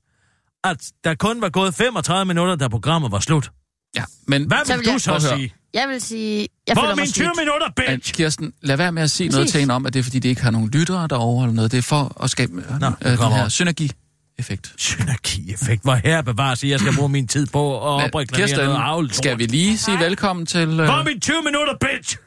at 0.63 0.77
der 1.03 1.15
kun 1.15 1.41
var 1.41 1.50
gået 1.50 1.75
35 1.75 2.25
minutter, 2.25 2.55
da 2.55 2.67
programmet 2.67 3.12
var 3.12 3.19
slut. 3.19 3.51
Ja, 3.96 4.03
men, 4.27 4.48
Hvad 4.48 4.57
Så 4.65 4.74
vil 4.74 4.79
vil 4.79 4.86
du 4.88 4.91
jeg- 4.91 5.01
så 5.01 5.19
sige? 5.19 5.53
Jeg 5.74 5.89
vil 5.89 6.01
sige, 6.01 6.47
jeg 6.67 6.74
Hvor 6.74 6.81
føler 6.81 6.91
er 6.91 6.95
mine 6.95 7.07
20 7.07 7.13
snydt. 7.13 7.38
minutter, 7.38 7.69
bitch? 7.75 8.13
Kirsten, 8.13 8.53
lad 8.62 8.77
være 8.77 8.91
med 8.91 9.03
at 9.03 9.12
sige 9.12 9.29
noget 9.29 9.50
til 9.50 9.59
hende 9.59 9.74
om, 9.74 9.86
at 9.86 9.93
det 9.93 10.00
er, 10.00 10.03
fordi 10.03 10.19
de 10.19 10.27
ikke 10.27 10.41
har 10.41 10.51
nogen 10.51 10.69
lyttere 10.69 11.07
derovre 11.07 11.43
eller 11.45 11.55
noget. 11.55 11.71
Det 11.71 11.77
er 11.77 11.81
for 11.81 12.24
at 12.24 12.29
skabe 12.29 12.53
øh, 12.53 12.79
Nå, 12.79 12.88
øh, 12.88 13.17
den 13.17 13.17
her 13.17 13.43
on. 13.43 13.50
synergi-effekt. 13.50 14.74
Synergi-effekt. 14.77 15.83
Hvor 15.83 15.95
her 15.95 16.21
bevares, 16.21 16.63
jeg 16.63 16.79
skal 16.79 16.93
bruge 16.95 17.09
min 17.09 17.27
tid 17.27 17.47
på 17.47 17.75
at 17.75 18.05
opreklamere 18.05 18.65
noget 18.65 18.77
avl. 18.81 19.12
skal 19.12 19.39
vi 19.39 19.45
lige 19.45 19.77
sige 19.77 20.00
velkommen 20.00 20.45
til... 20.45 20.59
Øh, 20.69 20.75
Hvor 20.75 20.83
er 20.86 21.03
mine 21.03 21.19
20 21.19 21.36
minutter, 21.43 21.74
bitch? 21.81 22.17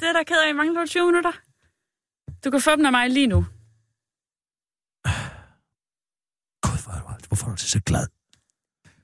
Det 0.00 0.08
er 0.08 0.12
der 0.12 0.22
ked 0.26 0.36
af. 0.48 0.54
Mangler 0.54 0.80
du 0.80 0.86
20 0.86 1.06
minutter? 1.06 1.32
Du 2.44 2.50
kan 2.50 2.60
få 2.60 2.70
dem 2.76 2.86
af 2.86 2.92
mig 2.92 3.10
lige 3.10 3.26
nu. 3.26 3.46
Gud, 6.62 6.82
hvor 6.84 6.92
du, 7.22 7.24
hvorfor 7.28 7.46
er 7.50 7.54
du 7.54 7.62
så 7.62 7.80
glad? 7.80 8.06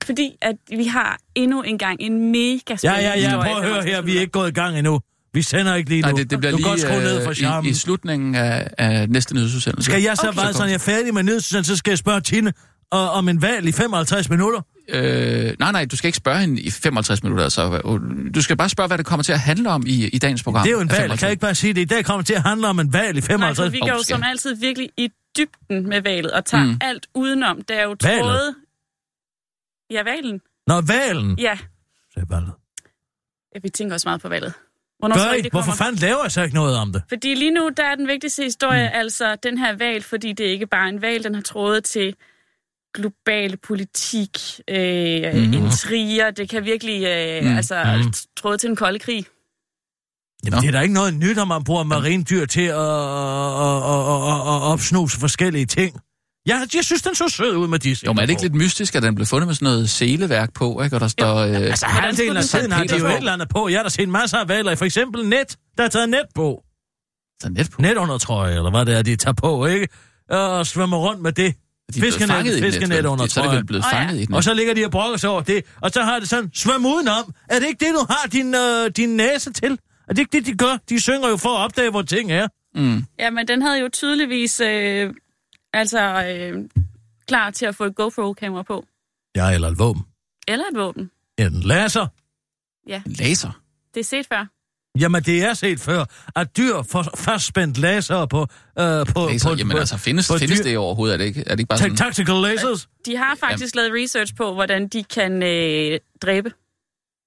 Fordi 0.07 0.31
at 0.41 0.55
vi 0.77 0.83
har 0.85 1.17
endnu 1.35 1.61
en 1.61 1.77
gang 1.77 1.97
en 2.01 2.31
mega 2.31 2.59
Ja, 2.69 2.75
spændende 2.75 3.01
ja, 3.03 3.09
ja, 3.09 3.15
historie 3.15 3.53
prøv 3.53 3.57
at 3.57 3.63
høre 3.63 3.73
55 3.83 3.85
her, 3.95 4.01
vi 4.01 4.17
er 4.17 4.21
ikke 4.21 4.31
gået 4.31 4.49
i 4.49 4.53
gang 4.53 4.77
endnu. 4.77 4.99
Vi 5.33 5.41
sender 5.41 5.75
ikke 5.75 5.89
lige 5.89 6.01
nu. 6.01 6.07
Nej, 6.07 6.17
det, 6.17 6.29
det 6.29 6.39
bliver 6.39 6.51
du 6.51 6.57
kan 6.57 6.63
godt 6.65 6.79
lige 6.79 6.87
skrue 6.87 6.99
ned 7.03 7.23
for 7.23 7.29
øh, 7.29 7.35
charmen. 7.35 7.67
i, 7.67 7.71
i 7.71 7.73
slutningen 7.73 8.35
af, 8.35 8.67
af 8.77 9.09
næste 9.09 9.35
nyhedsudsendelse. 9.35 9.91
Skal 9.91 10.01
jeg 10.03 10.17
så 10.17 10.27
Okay. 10.27 10.37
bare 10.39 10.53
sådan, 10.53 10.67
jeg 10.69 10.73
er 10.75 10.79
færdig 10.79 11.13
med 11.13 11.23
nyhedsudsendelsen, 11.23 11.75
så 11.75 11.79
skal 11.79 11.91
jeg 11.91 11.97
spørge 11.97 12.21
Tine 12.21 12.53
og, 12.91 13.09
om 13.11 13.29
en 13.29 13.41
valg 13.41 13.67
i 13.67 13.71
55 13.71 14.29
minutter? 14.29 14.61
Øh, 14.89 15.53
nej, 15.59 15.71
nej, 15.71 15.85
du 15.85 15.97
skal 15.97 16.07
ikke 16.07 16.17
spørge 16.17 16.39
hende 16.39 16.61
i 16.61 16.69
55 16.71 17.23
minutter. 17.23 17.43
Altså, 17.43 17.77
du 18.35 18.41
skal 18.41 18.57
bare 18.57 18.69
spørge, 18.69 18.87
hvad 18.87 18.97
det 18.97 19.05
kommer 19.05 19.23
til 19.23 19.33
at 19.33 19.39
handle 19.39 19.69
om 19.69 19.83
i, 19.87 20.07
i 20.07 20.17
dagens 20.17 20.43
program. 20.43 20.63
Det 20.63 20.69
er 20.69 20.73
jo 20.75 20.81
en 20.81 20.89
valg. 20.89 20.97
55. 20.99 21.19
Kan 21.19 21.27
jeg 21.27 21.31
ikke 21.31 21.41
bare 21.41 21.55
sige 21.55 21.73
det? 21.73 21.81
I 21.81 21.85
dag 21.85 22.05
kommer 22.05 22.23
til 22.23 22.33
at 22.33 22.41
handle 22.43 22.67
om 22.67 22.79
en 22.79 22.93
valg 22.93 23.09
i 23.17 23.19
Nej, 23.19 23.27
55 23.27 23.57
for 23.67 23.71
vi 23.71 23.79
går 23.79 23.87
jo 23.97 24.03
som 24.03 24.23
altid 24.23 24.55
virkelig 24.55 24.89
i 24.97 25.09
dybden 25.37 25.89
med 25.89 26.01
valet 26.01 26.31
og 26.31 26.45
tager 26.45 26.63
Mm. 26.65 26.77
alt 26.81 27.07
udenom. 27.15 27.57
Der 27.67 27.73
er 27.75 27.83
jo 27.83 27.95
Valet? 28.03 28.21
tråde... 28.21 28.55
Ja, 29.91 30.03
valen. 30.03 30.41
Nå, 30.67 30.81
valgen. 30.81 31.39
Ja. 31.39 31.57
Så 32.13 32.19
er 32.19 32.25
valget. 32.29 32.53
ja, 33.55 33.59
vi 33.63 33.69
tænker 33.69 33.93
også 33.93 34.07
meget 34.09 34.21
på 34.21 34.29
valget. 34.29 34.53
Hvornår 34.99 35.15
Gør 35.29 35.33
I, 35.33 35.41
det 35.41 35.51
Hvorfor 35.51 35.71
fanden 35.71 35.95
laver 35.95 36.21
jeg 36.23 36.31
så 36.31 36.41
ikke 36.43 36.55
noget 36.55 36.77
om 36.77 36.93
det? 36.93 37.03
Fordi 37.09 37.33
lige 37.35 37.51
nu, 37.51 37.69
der 37.77 37.83
er 37.83 37.95
den 37.95 38.07
vigtigste 38.07 38.43
historie, 38.43 38.87
mm. 38.93 38.99
altså 38.99 39.35
den 39.43 39.57
her 39.57 39.75
valg, 39.77 40.03
fordi 40.03 40.33
det 40.33 40.45
er 40.47 40.51
ikke 40.51 40.67
bare 40.67 40.89
en 40.89 41.01
valg, 41.01 41.23
den 41.23 41.35
har 41.35 41.41
trådet 41.41 41.83
til 41.83 42.15
global 42.93 43.57
politik, 43.57 44.37
øh, 44.67 45.33
mm. 45.35 45.53
intriger, 45.53 46.31
det 46.31 46.49
kan 46.49 46.65
virkelig, 46.65 47.03
øh, 47.03 47.43
Mm. 47.51 47.55
altså, 47.57 47.83
mm. 48.05 48.13
tråde 48.37 48.57
til 48.57 48.69
en 48.69 48.75
kold 48.75 48.99
krig. 48.99 49.25
Jamen, 50.45 50.61
det 50.61 50.67
er 50.67 50.71
da 50.71 50.79
ikke 50.81 50.93
noget 50.93 51.13
nyt, 51.13 51.37
om 51.37 51.47
man 51.47 51.63
bruger 51.63 51.83
marindyr 51.83 52.45
til 52.45 52.61
at, 52.61 52.67
at, 52.67 52.83
at, 53.67 53.83
at, 53.93 54.19
at, 54.31 54.39
at 54.53 54.61
opsnuse 54.71 55.19
forskellige 55.19 55.65
ting. 55.65 56.01
Jeg, 56.47 56.67
jeg 56.75 56.83
synes, 56.83 57.01
den 57.01 57.15
så 57.15 57.29
sød 57.29 57.55
ud 57.55 57.67
med 57.67 57.79
disse. 57.79 58.05
Jo, 58.05 58.13
men 58.13 58.19
er 58.19 58.25
det 58.25 58.29
ikke 58.29 58.41
lidt 58.41 58.55
mystisk, 58.55 58.95
at 58.95 59.03
den 59.03 59.15
blev 59.15 59.25
fundet 59.27 59.47
med 59.47 59.55
sådan 59.55 59.65
noget 59.65 59.89
seleværk 59.89 60.53
på, 60.53 60.81
ikke? 60.83 60.95
Og 60.95 60.99
der 60.99 61.07
står... 61.07 61.35
Øh, 61.37 61.55
Altså, 61.55 61.85
halvdelen 61.85 62.37
af 62.37 62.43
tiden 62.43 62.63
den 62.63 62.71
har 62.71 62.83
de 62.83 62.97
jo 62.97 63.05
et 63.07 63.17
eller 63.17 63.33
andet 63.33 63.49
på. 63.49 63.67
Jeg 63.69 63.77
har 63.79 63.83
da 63.83 63.89
set 63.89 64.09
masser 64.09 64.37
af 64.37 64.47
valger. 64.49 64.75
For 64.75 64.85
eksempel 64.85 65.25
net. 65.29 65.57
Der 65.77 65.83
er 65.83 65.87
taget 65.87 66.09
net 66.09 66.25
på. 66.35 66.63
så 67.41 67.49
net 67.49 67.69
på. 67.71 67.81
Net 67.81 67.97
under 67.97 68.17
trøje, 68.17 68.55
eller 68.55 68.69
hvad 68.71 68.85
det 68.85 68.97
er, 68.97 69.01
de 69.01 69.15
tager 69.15 69.33
på, 69.33 69.65
ikke? 69.65 69.87
Og 70.29 70.65
svømmer 70.67 70.97
rundt 70.97 71.21
med 71.21 71.31
det. 71.31 71.55
De 71.95 72.01
Fiskenet- 72.01 72.27
fanget 72.31 72.59
fiskenet 72.63 73.05
under 73.05 73.25
Så 73.27 73.39
er 73.39 73.43
det 73.43 73.49
trøjen. 73.49 73.55
vel 73.57 73.65
blevet 73.65 73.83
Åh, 73.85 73.89
ja. 73.93 73.97
fanget 73.99 74.19
i 74.19 74.23
et 74.23 74.29
net. 74.29 74.37
Og 74.37 74.43
så 74.43 74.53
ligger 74.53 74.73
de 74.73 74.85
og 74.85 74.91
brokker 74.91 75.17
sig 75.17 75.29
over 75.29 75.41
det. 75.41 75.63
Og 75.81 75.91
så 75.91 76.01
har 76.01 76.19
det 76.19 76.29
sådan, 76.29 76.49
svøm 76.53 76.85
udenom. 76.85 77.33
Er 77.49 77.59
det 77.59 77.67
ikke 77.67 77.85
det, 77.85 77.93
du 77.93 78.05
har 78.09 78.27
din, 78.31 78.55
øh, 78.55 78.91
din 78.97 79.09
næse 79.09 79.53
til? 79.53 79.77
Er 80.07 80.13
det 80.13 80.19
ikke 80.19 80.37
det, 80.37 80.45
de 80.45 80.53
gør? 80.53 80.77
De 80.89 80.99
synger 81.01 81.29
jo 81.29 81.37
for 81.37 81.49
at 81.49 81.63
opdage, 81.63 81.89
hvor 81.89 82.01
ting 82.01 82.31
er. 82.31 82.47
Mm. 82.75 83.03
Ja, 83.19 83.29
men 83.29 83.47
den 83.47 83.61
havde 83.61 83.79
jo 83.79 83.89
tydeligvis, 83.93 84.59
øh, 84.59 85.09
altså, 85.73 86.25
øh, 86.25 86.69
klar 87.27 87.49
til 87.51 87.65
at 87.65 87.75
få 87.75 87.83
et 87.83 87.95
GoPro-kamera 87.95 88.63
på. 88.63 88.85
Ja, 89.35 89.51
eller 89.53 89.67
et 89.67 89.79
våben. 89.79 90.03
Eller 90.47 90.65
et 90.71 90.77
våben. 90.77 91.11
En 91.37 91.53
laser. 91.53 92.07
Ja, 92.87 93.01
En 93.05 93.11
laser. 93.11 93.61
det 93.93 93.99
er 93.99 94.03
set 94.03 94.27
før. 94.27 94.45
Jamen, 94.99 95.23
det 95.23 95.43
er 95.43 95.53
set 95.53 95.79
før, 95.79 96.05
at 96.35 96.57
dyr 96.57 96.81
får 96.81 97.05
fastspændt 97.17 97.77
laser 97.77 98.25
på... 98.25 98.41
Øh, 98.41 98.45
på 98.45 99.27
laser. 99.29 99.49
på, 99.49 99.55
Jamen 99.55 99.71
på, 99.71 99.77
altså, 99.77 99.97
findes, 99.97 100.27
på 100.27 100.37
findes 100.37 100.59
dyr- 100.59 100.63
det 100.63 100.77
overhovedet? 100.77 101.13
Er 101.13 101.17
det 101.17 101.25
ikke, 101.25 101.39
er 101.41 101.49
det 101.49 101.59
ikke 101.59 101.67
bare 101.69 101.79
sådan... 101.79 101.95
Tactical 101.95 102.35
lasers? 102.35 102.89
De 103.05 103.15
har 103.17 103.35
faktisk 103.35 103.75
lavet 103.75 103.91
research 104.03 104.35
på, 104.35 104.53
hvordan 104.53 104.87
de 104.87 105.03
kan 105.03 105.43
øh, 105.43 105.99
dræbe. 106.21 106.51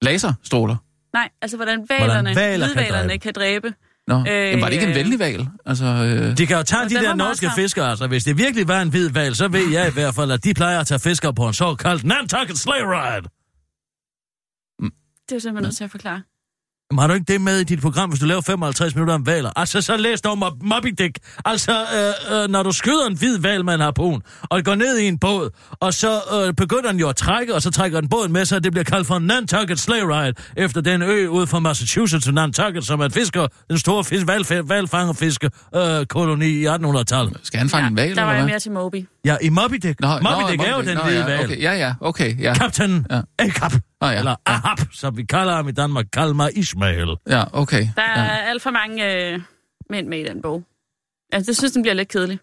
Laserstråler? 0.01 0.75
Nej, 1.13 1.29
altså 1.41 1.57
hvordan 1.57 1.85
valerne, 1.89 2.33
hvaler 2.33 2.67
kan 2.67 2.75
hvidvalerne 2.75 3.07
dræbe. 3.09 3.19
kan 3.19 3.33
dræbe. 3.33 3.73
Nå, 4.07 4.19
øh, 4.19 4.25
Jamen, 4.27 4.61
var 4.61 4.67
det 4.67 4.73
ikke 4.73 4.87
en 4.87 4.95
venlig 4.95 5.19
valg? 5.19 5.47
Altså, 5.65 5.85
øh, 5.85 6.37
De 6.37 6.47
kan 6.47 6.57
jo 6.57 6.63
tage 6.63 6.89
de 6.89 6.95
der 6.95 7.13
norske 7.15 7.47
fiskere, 7.55 7.89
altså 7.89 8.07
hvis 8.07 8.23
det 8.23 8.37
virkelig 8.37 8.67
var 8.67 8.81
en 8.81 8.89
hvid 8.89 9.09
valg, 9.09 9.35
så 9.35 9.47
ved 9.47 9.69
jeg 9.71 9.87
i 9.87 9.91
hvert 9.93 10.15
fald, 10.15 10.31
at 10.31 10.43
de 10.43 10.53
plejer 10.53 10.79
at 10.79 10.87
tage 10.87 10.99
fiskere 10.99 11.33
på 11.33 11.47
en 11.47 11.53
såkaldt 11.53 12.03
Nantucket 12.03 12.57
Sleigh 12.57 12.85
Ride. 12.87 13.27
Det 15.29 15.35
er 15.35 15.39
simpelthen 15.39 15.63
nødt 15.63 15.75
til 15.77 15.83
at 15.83 15.91
forklare. 15.91 16.21
Jamen, 16.91 16.99
har 16.99 17.07
du 17.07 17.13
ikke 17.13 17.33
det 17.33 17.41
med 17.41 17.59
i 17.59 17.63
dit 17.63 17.81
program, 17.81 18.09
hvis 18.09 18.19
du 18.19 18.25
laver 18.25 18.41
55 18.41 18.95
minutter 18.95 19.13
om 19.13 19.25
valer? 19.25 19.51
Altså, 19.55 19.81
så 19.81 19.97
læs 19.97 20.21
dog 20.21 20.37
Mob- 20.37 20.57
Moby 20.67 20.87
Dick. 20.97 21.19
Altså, 21.45 21.71
øh, 21.71 22.43
øh, 22.43 22.49
når 22.49 22.63
du 22.63 22.71
skyder 22.71 23.05
en 23.07 23.17
hvid 23.17 23.39
val 23.39 23.65
med 23.65 23.73
en 23.73 23.79
harpun, 23.79 24.21
og 24.41 24.57
det 24.57 24.65
går 24.65 24.75
ned 24.75 24.97
i 24.97 25.07
en 25.07 25.17
båd, 25.19 25.49
og 25.79 25.93
så 25.93 26.19
øh, 26.33 26.53
begynder 26.53 26.91
den 26.91 26.99
jo 26.99 27.09
at 27.09 27.15
trække, 27.15 27.55
og 27.55 27.61
så 27.61 27.71
trækker 27.71 27.99
den 28.01 28.09
båden 28.09 28.31
med 28.31 28.45
sig, 28.45 28.55
og 28.55 28.63
det 28.63 28.71
bliver 28.71 28.83
kaldt 28.83 29.07
for 29.07 29.19
Nantucket 29.19 29.79
Sleigh 29.79 30.07
Ride, 30.07 30.33
efter 30.57 30.81
den 30.81 31.01
ø 31.01 31.27
ude 31.27 31.47
fra 31.47 31.59
Massachusetts 31.59 32.25
til 32.25 32.33
Nantucket, 32.33 32.85
som 32.85 32.99
er 32.99 33.05
et 33.05 33.13
fisker, 33.13 33.47
den 33.69 33.77
store 33.79 34.03
fisk, 34.03 34.25
valf- 34.29 34.67
valfangerfiske 34.67 35.49
øh, 35.75 36.05
koloni 36.05 36.45
i 36.47 36.67
1800-tallet. 36.67 37.37
Skal 37.43 37.57
han 37.59 37.69
fange 37.69 37.87
en 37.87 37.95
val, 37.95 38.03
der 38.05 38.09
eller 38.11 38.23
var 38.23 38.33
jeg 38.33 38.45
mere 38.45 38.59
til 38.59 38.71
Moby. 38.71 39.07
Ja, 39.25 39.37
i 39.41 39.49
Moby 39.49 39.75
Dick. 39.75 39.99
Nå, 39.99 40.07
Moby 40.07 40.23
nå, 40.23 40.47
Dick 40.51 40.61
er 40.61 40.69
jo 40.69 40.75
Moby 40.75 40.87
Dick. 40.87 40.97
den 40.97 41.05
hvide 41.05 41.19
ja, 41.19 41.25
val. 41.25 41.43
Okay. 41.45 41.61
Ja, 41.61 41.73
ja, 41.73 41.93
okay, 42.01 42.39
ja. 42.41 42.53
Kaptajn 42.53 43.05
Ja. 43.11 43.21
Ahab, 43.39 43.71
ja, 44.01 44.11
eller 44.19 44.31
ja. 44.31 44.35
Ahab, 44.53 44.77
som 44.93 45.17
vi 45.17 45.23
kalder 45.23 45.55
ham 45.55 45.67
i 45.67 45.71
Danmark, 45.71 46.05
Kalmar 46.13 46.49
Ismail. 46.89 47.17
Ja, 47.29 47.43
okay. 47.53 47.87
Der 47.95 48.01
er 48.01 48.23
Ja. 48.23 48.49
alt 48.49 48.61
for 48.61 48.71
mange 48.71 49.15
øh, 49.33 49.39
mænd 49.89 50.07
med 50.07 50.19
i 50.19 50.23
den 50.23 50.41
bog. 50.41 50.63
Altså, 51.33 51.49
det 51.51 51.57
synes, 51.57 51.71
den 51.73 51.81
bliver 51.81 51.93
lidt 51.95 52.09
kedelig. 52.09 52.39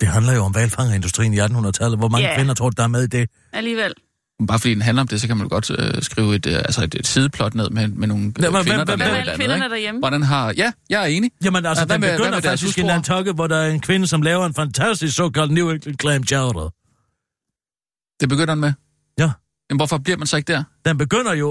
Det 0.00 0.08
handler 0.08 0.32
jo 0.34 0.42
om 0.42 0.54
valfangerindustrien 0.54 1.34
i 1.34 1.38
1800-tallet. 1.40 1.98
Hvor 1.98 2.08
mange 2.08 2.26
yeah. 2.26 2.36
kvinder 2.36 2.54
tror 2.54 2.70
du, 2.70 2.74
der 2.76 2.82
er 2.82 2.86
med 2.88 3.02
i 3.02 3.06
det? 3.06 3.30
Alligevel. 3.52 3.92
Bare 4.48 4.58
fordi 4.58 4.74
den 4.74 4.82
handler 4.82 5.00
om 5.02 5.08
det, 5.08 5.20
så 5.20 5.26
kan 5.26 5.36
man 5.36 5.48
godt 5.48 5.70
øh, 5.70 6.02
skrive 6.02 6.34
et, 6.36 6.46
øh, 6.46 6.54
altså 6.54 6.84
et, 6.84 6.94
et 6.94 7.06
sideplot 7.06 7.54
ned 7.54 7.70
med, 7.70 7.88
med 7.88 8.08
nogle 8.08 8.32
Ja, 8.38 8.44
ja, 8.44 8.50
men 8.50 8.62
kvinder, 8.62 8.76
hvem- 8.84 8.86
der 8.86 8.96
Hvad 8.96 9.06
er 9.06 9.20
andet, 9.20 9.34
kvinderne 9.36 9.68
derhjemme? 9.70 9.98
Hvordan 10.00 10.22
har... 10.22 10.54
Ja, 10.56 10.72
jeg 10.90 11.02
er 11.02 11.06
enig. 11.06 11.30
Jamen 11.44 11.66
altså, 11.66 11.80
Ja, 11.82 11.86
hvad 11.86 11.94
den 11.94 12.00
med- 12.00 12.08
hvad 12.08 12.18
begynder 12.18 12.36
med 12.36 12.42
deres 12.42 12.60
faktisk 12.60 12.78
i? 12.78 12.82
Nantucket, 12.82 13.34
hvor 13.34 13.46
der 13.46 13.56
er 13.56 13.70
en 13.70 13.80
kvinde, 13.80 14.06
som 14.06 14.22
laver 14.22 14.46
en 14.46 14.54
fantastisk 14.54 15.16
såkaldt 15.16 15.52
New 15.52 15.70
England 15.70 15.98
clam 16.00 16.24
chowder. 16.26 16.68
Det 18.20 18.28
begynder 18.28 18.54
den 18.54 18.60
med. 18.60 18.72
Ja. 19.18 19.30
Jamen, 19.72 19.78
hvorfor 19.78 19.98
bliver 19.98 20.16
man 20.16 20.26
så 20.26 20.36
ikke 20.36 20.52
der? 20.52 20.62
Den 20.84 20.98
begynder 20.98 21.34
jo, 21.34 21.48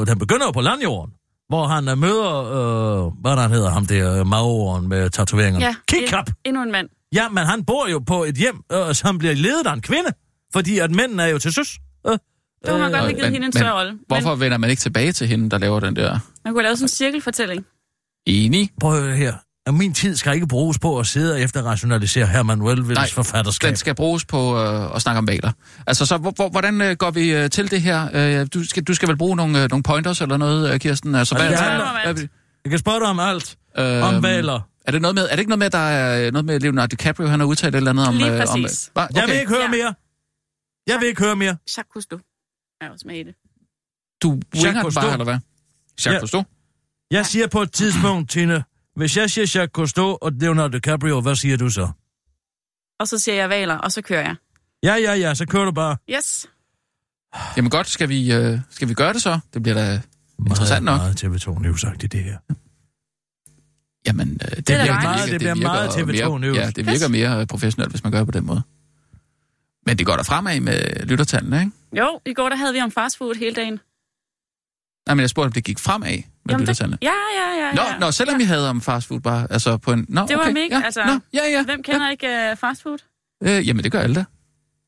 øh, 0.00 0.06
den 0.06 0.18
begynder 0.18 0.46
jo 0.46 0.50
på 0.50 0.60
landjorden, 0.60 1.14
hvor 1.48 1.66
han 1.66 1.88
øh, 1.88 1.98
møder, 1.98 2.32
øh, 2.44 3.12
hvad 3.20 3.36
der 3.36 3.48
hedder 3.48 3.70
ham 3.70 3.86
der, 3.86 4.20
øh, 4.20 4.26
maoren 4.26 4.88
med 4.88 5.10
tatoveringerne. 5.10 5.64
Ja, 5.64 5.74
Kikap! 5.88 6.28
en- 6.28 6.34
endnu 6.44 6.62
en 6.62 6.72
mand. 6.72 6.88
Ja, 7.14 7.28
men 7.28 7.44
han 7.46 7.64
bor 7.64 7.88
jo 7.88 7.98
på 7.98 8.24
et 8.24 8.34
hjem, 8.34 8.56
øh, 8.72 8.94
som 8.94 9.18
bliver 9.18 9.34
ledet 9.34 9.66
af 9.66 9.72
en 9.72 9.80
kvinde, 9.80 10.10
fordi 10.52 10.78
at 10.78 10.90
mændene 10.90 11.22
er 11.22 11.26
jo 11.26 11.38
til 11.38 11.52
søs. 11.52 11.78
Øh, 12.06 12.12
Det 12.12 12.20
kunne 12.66 12.78
man 12.78 12.90
godt 12.90 12.94
have 12.96 13.06
men- 13.06 13.14
givet 13.16 13.24
hende 13.32 13.36
en 13.36 13.42
men 13.42 13.52
større 13.52 13.78
rolle. 13.78 13.98
Hvorfor 14.06 14.30
Men 14.30 14.40
vender 14.40 14.58
man 14.58 14.70
ikke 14.70 14.80
tilbage 14.80 15.12
til 15.12 15.26
hende, 15.26 15.50
der 15.50 15.58
laver 15.58 15.80
den 15.80 15.96
der? 15.96 16.18
man 16.44 16.52
kunne 16.52 16.62
lave 16.62 16.76
sådan 16.76 16.84
en 16.84 16.88
cirkelfortælling. 16.88 17.64
Enig. 18.26 18.70
Prøv 18.80 18.96
at 18.96 19.02
høre 19.02 19.16
her. 19.16 19.34
At 19.68 19.74
min 19.74 19.94
tid 19.94 20.16
skal 20.16 20.34
ikke 20.34 20.46
bruges 20.46 20.78
på 20.78 20.98
at 20.98 21.06
sidde 21.06 21.32
og 21.34 21.40
efterrationalisere 21.40 22.26
Herman 22.26 22.58
Melvilles 22.58 22.94
Nej, 22.94 23.10
forfatterskab. 23.10 23.68
Den 23.68 23.76
skal 23.76 23.94
bruges 23.94 24.24
på 24.24 24.58
øh, 24.58 24.94
at 24.96 25.02
snakke 25.02 25.18
om 25.18 25.26
valer. 25.26 25.52
Altså, 25.86 26.06
så 26.06 26.16
hvor, 26.16 26.30
hvor, 26.30 26.48
hvordan 26.48 26.80
øh, 26.80 26.96
går 26.96 27.10
vi 27.10 27.34
øh, 27.34 27.50
til 27.50 27.70
det 27.70 27.82
her? 27.82 28.08
Øh, 28.40 28.46
du, 28.54 28.64
skal, 28.64 28.82
du 28.84 28.94
skal 28.94 29.08
vel 29.08 29.16
bruge 29.16 29.36
nogle, 29.36 29.62
øh, 29.62 29.68
nogle 29.70 29.82
pointers 29.82 30.20
eller 30.20 30.36
noget, 30.36 30.72
øh, 30.74 30.80
Kirsten? 30.80 31.14
Altså, 31.14 31.34
Altså, 31.34 31.64
handler- 31.64 31.84
om 31.84 31.96
alt. 32.04 32.18
hvad- 32.18 32.28
Jeg 32.64 32.70
kan 32.70 32.78
spørge 32.78 33.00
dig 33.00 33.08
om 33.08 33.20
alt. 33.20 33.56
øh, 33.78 34.02
Om 34.02 34.22
valer. 34.22 34.60
Er 34.86 34.92
det 34.92 35.02
noget 35.02 35.14
med, 35.14 35.22
er 35.24 35.30
det 35.30 35.38
ikke 35.38 35.48
noget 35.48 35.58
med, 35.58 35.66
at 35.66 35.72
der 35.72 35.78
er 35.78 36.26
øh, 36.26 36.32
noget 36.32 36.44
med 36.44 36.60
Leonardo 36.60 36.86
DiCaprio, 36.90 37.26
han 37.26 37.40
har 37.40 37.46
udtalt 37.46 37.74
et 37.74 37.76
eller 37.76 37.90
andet 37.90 38.08
om... 38.08 38.14
Lige 38.14 38.26
øh, 38.34 38.40
om 38.40 38.46
præcis. 38.62 38.90
Hva? 38.92 39.00
Jeg 39.00 39.08
vil 39.14 39.22
okay. 39.22 39.40
ikke 39.40 39.52
høre 39.52 39.62
Ja. 39.62 39.68
mere. 39.70 39.94
Jeg 40.86 41.00
vil 41.00 41.08
ikke 41.08 41.22
høre 41.24 41.36
mere. 41.36 41.56
Jacques 41.76 41.92
Cousteau 41.92 42.18
er 42.80 42.90
også 42.90 43.04
med 43.06 43.16
i 43.16 43.22
det. 43.22 43.34
Du 44.22 44.40
winger 44.64 44.90
bare, 44.90 45.12
eller 45.12 45.24
hvad? 45.24 45.34
Jacques 45.34 46.06
Ja. 46.06 46.12
ja. 46.12 46.18
Cousteau? 46.18 46.44
Jeg 47.10 47.26
siger 47.26 47.46
på 47.46 47.62
et 47.62 47.72
tidspunkt, 47.72 48.30
Tine, 48.30 48.64
hvis 48.98 49.16
jeg 49.16 49.30
siger 49.30 49.42
Jacques 49.54 49.70
Cousteau 49.72 50.18
og 50.22 50.32
Leonardo 50.32 50.72
DiCaprio, 50.72 51.20
hvad 51.20 51.34
siger 51.36 51.56
du 51.56 51.68
så? 51.70 51.88
Og 53.00 53.08
så 53.08 53.18
siger 53.18 53.34
jeg 53.34 53.48
valer, 53.48 53.74
og 53.74 53.92
så 53.92 54.02
kører 54.02 54.20
jeg. 54.20 54.36
Ja, 54.82 54.94
ja, 54.94 55.14
ja, 55.14 55.34
så 55.34 55.46
kører 55.46 55.64
du 55.64 55.72
bare. 55.72 55.96
Yes. 56.10 56.46
Jamen 57.56 57.70
godt, 57.70 57.86
skal 57.88 58.08
vi, 58.08 58.32
øh, 58.32 58.58
skal 58.70 58.88
vi 58.88 58.94
gøre 58.94 59.12
det 59.12 59.22
så? 59.22 59.38
Det 59.54 59.62
bliver 59.62 59.74
da 59.74 60.00
interessant 60.46 60.84
nok. 60.84 60.96
Meget 61.00 61.24
TV2 61.24 61.58
News 61.62 61.84
i 61.84 62.06
det 62.06 62.24
her. 62.24 62.38
Jamen, 64.06 64.28
øh, 64.44 64.56
det, 64.56 64.68
virker- 64.68 64.84
dejligt. 64.84 65.02
Meget- 65.02 65.30
det 65.30 65.38
bliver 65.40 65.54
virker 65.54 65.68
meget 65.68 65.90
TV2 65.90 66.28
mere, 66.28 66.40
News. 66.40 66.56
Ja, 66.56 66.70
det 66.70 66.86
virker 66.86 67.08
mere 67.08 67.40
øh, 67.40 67.46
professionelt, 67.46 67.90
hvis 67.92 68.02
man 68.02 68.12
gør 68.12 68.18
det 68.18 68.26
på 68.28 68.32
den 68.32 68.46
måde. 68.46 68.62
Men 69.86 69.98
det 69.98 70.06
går 70.06 70.16
der 70.16 70.22
fremad 70.22 70.60
med 70.60 71.06
lyttertallene, 71.06 71.60
ikke? 71.60 71.72
Jo, 71.92 72.20
i 72.26 72.32
går 72.34 72.48
der 72.48 72.56
havde 72.56 72.72
vi 72.72 72.80
om 72.80 72.90
fastfood 72.90 73.34
hele 73.34 73.54
dagen. 73.54 73.80
Nej, 75.06 75.14
men 75.14 75.20
jeg 75.20 75.30
spurgte, 75.30 75.46
om 75.46 75.52
det 75.52 75.64
gik 75.64 75.78
fremad 75.78 76.22
med 76.48 76.66
Jamen, 76.80 76.92
det, 76.92 76.98
ja, 77.02 77.12
ja, 77.36 77.66
ja. 77.66 77.72
Nå, 77.74 77.82
ja. 77.82 77.98
nå, 77.98 78.10
selvom 78.10 78.38
vi 78.38 78.44
havde 78.44 78.70
om 78.70 78.80
fastfood 78.80 79.20
bare, 79.20 79.46
altså 79.50 79.76
på 79.76 79.92
en... 79.92 80.06
Nå, 80.08 80.26
Det 80.28 80.36
var 80.36 80.42
okay, 80.42 80.52
mega, 80.52 80.78
ja, 80.78 80.84
altså, 80.84 81.04
Nå, 81.06 81.12
ja, 81.34 81.50
ja. 81.50 81.64
Hvem 81.64 81.82
kender 81.82 82.10
ikke 82.10 82.48
uh, 82.52 82.58
fastfood? 82.58 82.98
Øh, 83.42 83.68
jamen, 83.68 83.84
det 83.84 83.92
gør 83.92 84.00
alle 84.00 84.14
da. 84.14 84.24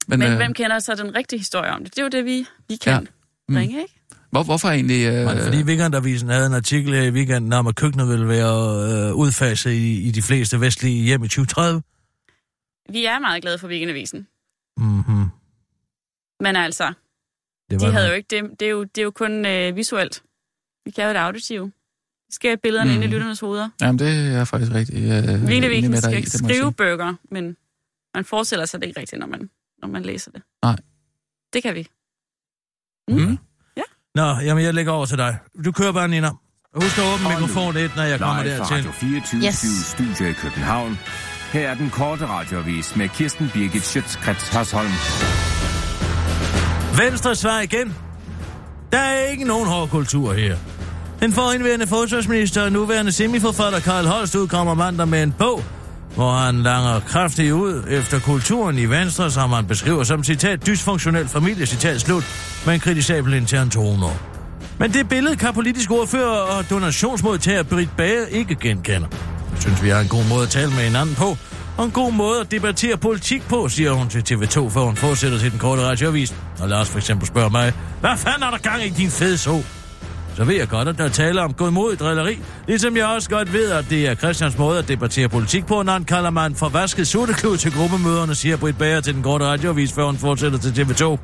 Men, 0.08 0.18
Men 0.18 0.30
øh, 0.30 0.36
hvem 0.36 0.54
kender 0.54 0.78
så 0.78 0.94
den 0.94 1.14
rigtige 1.14 1.38
historie 1.38 1.70
om 1.70 1.84
det? 1.84 1.94
Det 1.94 1.98
er 1.98 2.02
jo 2.02 2.08
det, 2.08 2.24
vi, 2.24 2.46
vi 2.68 2.76
kan 2.76 2.92
Ja. 2.92 2.94
ja. 2.94 3.00
Mm. 3.48 3.54
bringe, 3.54 3.82
ikke? 3.82 3.94
hvor, 4.30 4.42
hvorfor 4.42 4.68
egentlig... 4.68 5.06
Øh, 5.06 5.24
Var 5.26 5.34
det 5.34 5.42
fordi 5.42 5.62
Weekendavisen 5.62 6.28
havde 6.28 6.46
en 6.46 6.54
artikel 6.54 6.94
her 6.94 7.02
i 7.02 7.10
weekenden 7.10 7.52
om, 7.52 7.66
at 7.66 7.74
køkkenet 7.76 8.08
ville 8.08 8.28
være 8.28 9.08
øh, 9.08 9.14
udfaset 9.14 9.70
i, 9.70 10.02
i 10.02 10.10
de 10.10 10.22
fleste 10.22 10.60
vestlige 10.60 11.04
hjem 11.04 11.24
i 11.24 11.28
2030? 11.28 11.82
Vi 12.92 13.04
er 13.04 13.18
meget 13.18 13.42
glade 13.42 13.58
for 13.58 13.68
Weekendavisen. 13.68 14.26
Mm-hmm. 14.76 15.26
Men 16.40 16.56
altså, 16.56 16.92
Det 17.70 17.80
de 17.80 17.92
havde 17.92 18.08
jo 18.08 18.14
ikke 18.14 18.26
det. 18.30 18.60
Det 18.60 18.66
er 18.66 18.70
jo, 18.70 18.84
det 18.84 18.98
er 18.98 19.02
jo 19.02 19.10
kun 19.10 19.46
øh, 19.46 19.76
visuelt. 19.76 20.22
Vi 20.84 20.90
kan 20.90 21.04
jo 21.04 21.10
det 21.10 21.16
auditive. 21.16 21.66
Vi 22.28 22.32
skal 22.34 22.48
have 22.50 22.56
billederne 22.56 22.90
mm. 22.90 22.94
ind 22.94 23.04
i 23.04 23.06
Mhm. 23.06 23.12
lytternes 23.14 23.40
hoveder. 23.40 23.68
Jamen, 23.80 23.98
det 23.98 24.34
er 24.34 24.44
faktisk 24.44 24.72
rigtig 24.72 24.96
øh, 24.96 25.42
med 25.42 25.90
dig 25.90 26.02
skal 26.02 26.16
ikke 26.16 26.30
skrive 26.30 26.72
bøger, 26.72 27.14
men 27.30 27.56
man 28.14 28.24
forestiller 28.24 28.64
sig 28.66 28.80
det 28.80 28.86
ikke 28.88 29.00
rigtigt, 29.00 29.20
når 29.20 29.26
man, 29.26 29.50
når 29.82 29.88
man 29.88 30.02
læser 30.02 30.30
det. 30.30 30.42
Nej. 30.62 30.76
Det 31.52 31.62
kan 31.62 31.74
vi. 31.74 31.88
Mm. 33.08 33.38
Nå, 34.14 34.22
jamen 34.22 34.64
jeg 34.64 34.74
lægger 34.74 34.92
over 34.92 35.06
til 35.06 35.18
dig. 35.18 35.38
Du 35.64 35.72
kører 35.72 35.92
bare, 35.92 36.08
Nina. 36.08 36.30
Husk 36.74 36.98
at 36.98 37.04
åbne 37.14 37.28
mikrofonen 37.28 37.84
et, 37.84 37.96
når 37.96 38.02
jeg 38.02 38.18
kommer 38.18 38.42
Live 38.42 38.56
fra 38.56 38.62
dertil. 38.64 38.76
Radio 38.76 38.90
24 38.92 39.40
Yes. 39.40 39.44
yes. 39.62 39.86
Studio 39.86 40.30
i 40.30 40.32
København. 40.32 40.98
Her 41.52 41.68
er 41.70 41.74
den 41.74 41.90
korte 41.90 42.26
radiovis 42.26 42.96
med 42.96 43.08
Kirsten 43.08 43.50
Birgit 43.54 43.82
Schøtzgrads 43.82 44.48
Hasholm. 44.48 44.90
Venstre 47.02 47.34
svar 47.36 47.60
igen. 47.60 47.94
Der 48.92 48.98
er 48.98 49.26
ikke 49.26 49.44
nogen 49.44 49.68
hård 49.68 49.88
kultur 49.88 50.32
her. 50.32 50.56
Den 51.20 51.32
forindværende 51.32 51.86
forsvarsminister 51.86 52.62
og 52.62 52.72
nuværende 52.72 53.12
semiforfatter 53.12 53.80
Karl 53.80 54.06
Holst 54.06 54.34
udkommer 54.34 54.74
mandag 54.74 55.08
med 55.08 55.22
en 55.22 55.32
bog, 55.38 55.64
hvor 56.14 56.32
han 56.32 56.62
langer 56.62 57.00
kraftigt 57.00 57.52
ud 57.52 57.84
efter 57.88 58.20
kulturen 58.20 58.78
i 58.78 58.86
Venstre, 58.86 59.30
som 59.30 59.50
han 59.50 59.66
beskriver 59.66 60.04
som 60.04 60.24
citat 60.24 60.66
dysfunktionel 60.66 61.28
familie, 61.28 61.66
citat 61.66 62.00
slut, 62.00 62.24
med 62.66 62.74
en 62.74 62.80
kritisabel 62.80 63.34
intern 63.34 63.70
tone. 63.70 64.06
Men 64.78 64.92
det 64.92 65.08
billede 65.08 65.36
kan 65.36 65.54
politisk 65.54 65.90
ordfører 65.90 66.56
og 66.58 66.70
donationsmodtager 66.70 67.62
Britt 67.62 67.96
Bager 67.96 68.26
ikke 68.26 68.54
genkender. 68.54 69.08
Jeg 69.52 69.60
synes, 69.60 69.82
vi 69.82 69.88
har 69.88 70.00
en 70.00 70.08
god 70.08 70.24
måde 70.28 70.42
at 70.42 70.48
tale 70.48 70.70
med 70.70 70.84
hinanden 70.84 71.14
på, 71.14 71.36
og 71.76 71.84
en 71.84 71.90
god 71.90 72.12
måde 72.12 72.40
at 72.40 72.50
debattere 72.50 72.96
politik 72.96 73.48
på, 73.48 73.68
siger 73.68 73.92
hun 73.92 74.08
til 74.08 74.34
TV2, 74.34 74.68
før 74.68 74.80
hun 74.80 74.96
fortsætter 74.96 75.38
til 75.38 75.50
den 75.50 75.58
korte 75.58 75.82
radioavis. 75.82 76.34
Og 76.60 76.68
Lars 76.68 76.88
for 76.88 76.98
eksempel 76.98 77.26
spørger 77.26 77.48
mig, 77.48 77.72
hvad 78.00 78.16
fanden 78.16 78.42
er 78.42 78.50
der 78.50 78.58
gang 78.58 78.84
i 78.84 78.88
din 78.88 79.10
fede 79.10 79.38
så? 79.38 79.62
Så 80.40 80.46
ved 80.46 80.56
jeg 80.56 80.68
godt, 80.68 80.88
at 80.88 80.98
der 80.98 81.08
taler 81.08 81.42
om 81.42 81.52
godmodig 81.52 81.98
drilleri, 81.98 82.38
ligesom 82.66 82.96
jeg 82.96 83.06
også 83.06 83.30
godt 83.30 83.52
ved, 83.52 83.70
at 83.70 83.84
det 83.90 84.08
er 84.08 84.14
Christians 84.14 84.58
måde 84.58 84.78
at 84.78 84.88
debattere 84.88 85.28
politik 85.28 85.66
på, 85.66 85.82
når 85.82 85.92
han 85.92 86.04
kalder 86.04 86.30
mig 86.30 86.46
en 86.46 86.54
forvasket 86.54 87.08
sutteklud 87.08 87.56
til 87.56 87.72
gruppemøderne, 87.72 88.34
siger 88.34 88.56
Britt 88.56 88.78
Bager 88.78 89.00
til 89.00 89.14
den 89.14 89.22
korte 89.22 89.44
radioavis, 89.44 89.92
før 89.92 90.04
hun 90.04 90.16
fortsætter 90.16 90.58
til 90.58 90.70
TV2. 90.70 91.18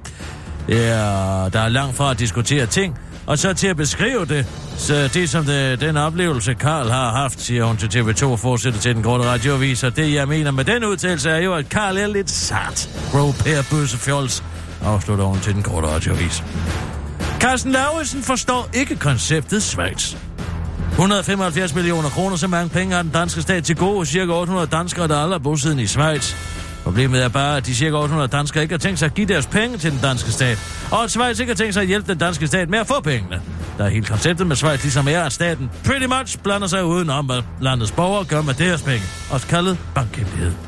Ja, 0.68 1.48
der 1.52 1.60
er 1.60 1.68
langt 1.68 1.96
fra 1.96 2.10
at 2.10 2.18
diskutere 2.18 2.66
ting, 2.66 2.98
og 3.26 3.38
så 3.38 3.54
til 3.54 3.66
at 3.66 3.76
beskrive 3.76 4.24
det. 4.24 4.46
Så 4.76 5.10
det 5.14 5.30
som 5.30 5.44
det, 5.44 5.80
den 5.80 5.96
oplevelse, 5.96 6.54
Karl 6.54 6.90
har 6.90 7.10
haft, 7.10 7.40
siger 7.40 7.64
hun 7.64 7.76
til 7.76 8.00
TV2 8.00 8.26
og 8.26 8.38
fortsætter 8.38 8.80
til 8.80 8.94
den 8.94 9.02
korte 9.02 9.24
radioavis. 9.24 9.84
Og 9.84 9.96
det, 9.96 10.14
jeg 10.14 10.28
mener 10.28 10.50
med 10.50 10.64
den 10.64 10.84
udtalelse, 10.84 11.30
er 11.30 11.40
jo, 11.40 11.54
at 11.54 11.68
Karl 11.68 11.96
er 11.96 12.06
lidt 12.06 12.30
sart. 12.30 12.90
Bro 13.12 13.32
bøsse, 13.70 13.98
fjols, 13.98 14.44
afslutter 14.84 15.24
hun 15.24 15.40
til 15.40 15.54
den 15.54 15.62
korte 15.62 15.86
radioavis. 15.86 16.42
Carsten 17.50 17.72
Lauritsen 17.72 18.22
forstår 18.22 18.68
ikke 18.74 18.96
konceptet 18.96 19.62
Schweiz. 19.62 20.16
175 20.92 21.74
millioner 21.74 22.08
kroner, 22.08 22.36
så 22.36 22.48
mange 22.48 22.68
penge 22.68 22.94
har 22.94 23.02
den 23.02 23.10
danske 23.10 23.42
stat 23.42 23.64
til 23.64 23.76
gode. 23.76 24.06
Cirka 24.06 24.32
800 24.32 24.66
danskere, 24.66 25.08
der 25.08 25.16
aldrig 25.16 25.34
er 25.34 25.42
bosiddende 25.42 25.82
i 25.82 25.86
Schweiz. 25.86 26.34
Problemet 26.84 27.24
er 27.24 27.28
bare, 27.28 27.56
at 27.56 27.66
de 27.66 27.74
cirka 27.74 27.96
800 27.96 28.28
danskere 28.28 28.62
ikke 28.62 28.72
har 28.72 28.78
tænkt 28.78 28.98
sig 28.98 29.06
at 29.06 29.14
give 29.14 29.26
deres 29.26 29.46
penge 29.46 29.78
til 29.78 29.92
den 29.92 30.00
danske 30.02 30.32
stat. 30.32 30.58
Og 30.90 31.04
at 31.04 31.10
Schweiz 31.10 31.40
ikke 31.40 31.50
har 31.50 31.56
tænkt 31.56 31.74
sig 31.74 31.80
at 31.80 31.86
hjælpe 31.86 32.12
den 32.12 32.18
danske 32.18 32.46
stat 32.46 32.70
med 32.70 32.78
at 32.78 32.86
få 32.86 33.00
pengene. 33.00 33.40
Der 33.78 33.84
er 33.84 33.88
helt 33.88 34.08
konceptet 34.08 34.46
med 34.46 34.56
Schweiz 34.56 34.82
ligesom 34.82 35.08
er, 35.08 35.20
at 35.20 35.32
staten 35.32 35.70
pretty 35.84 36.06
much 36.06 36.38
blander 36.38 36.66
sig 36.66 36.84
uden 36.84 37.10
om, 37.10 37.26
hvad 37.26 37.42
landets 37.60 37.92
borgere 37.92 38.24
gør 38.24 38.42
med 38.42 38.54
deres 38.54 38.82
penge. 38.82 39.06
Også 39.30 39.46
kaldet 39.46 39.78
bankhemmelighed. 39.94 40.65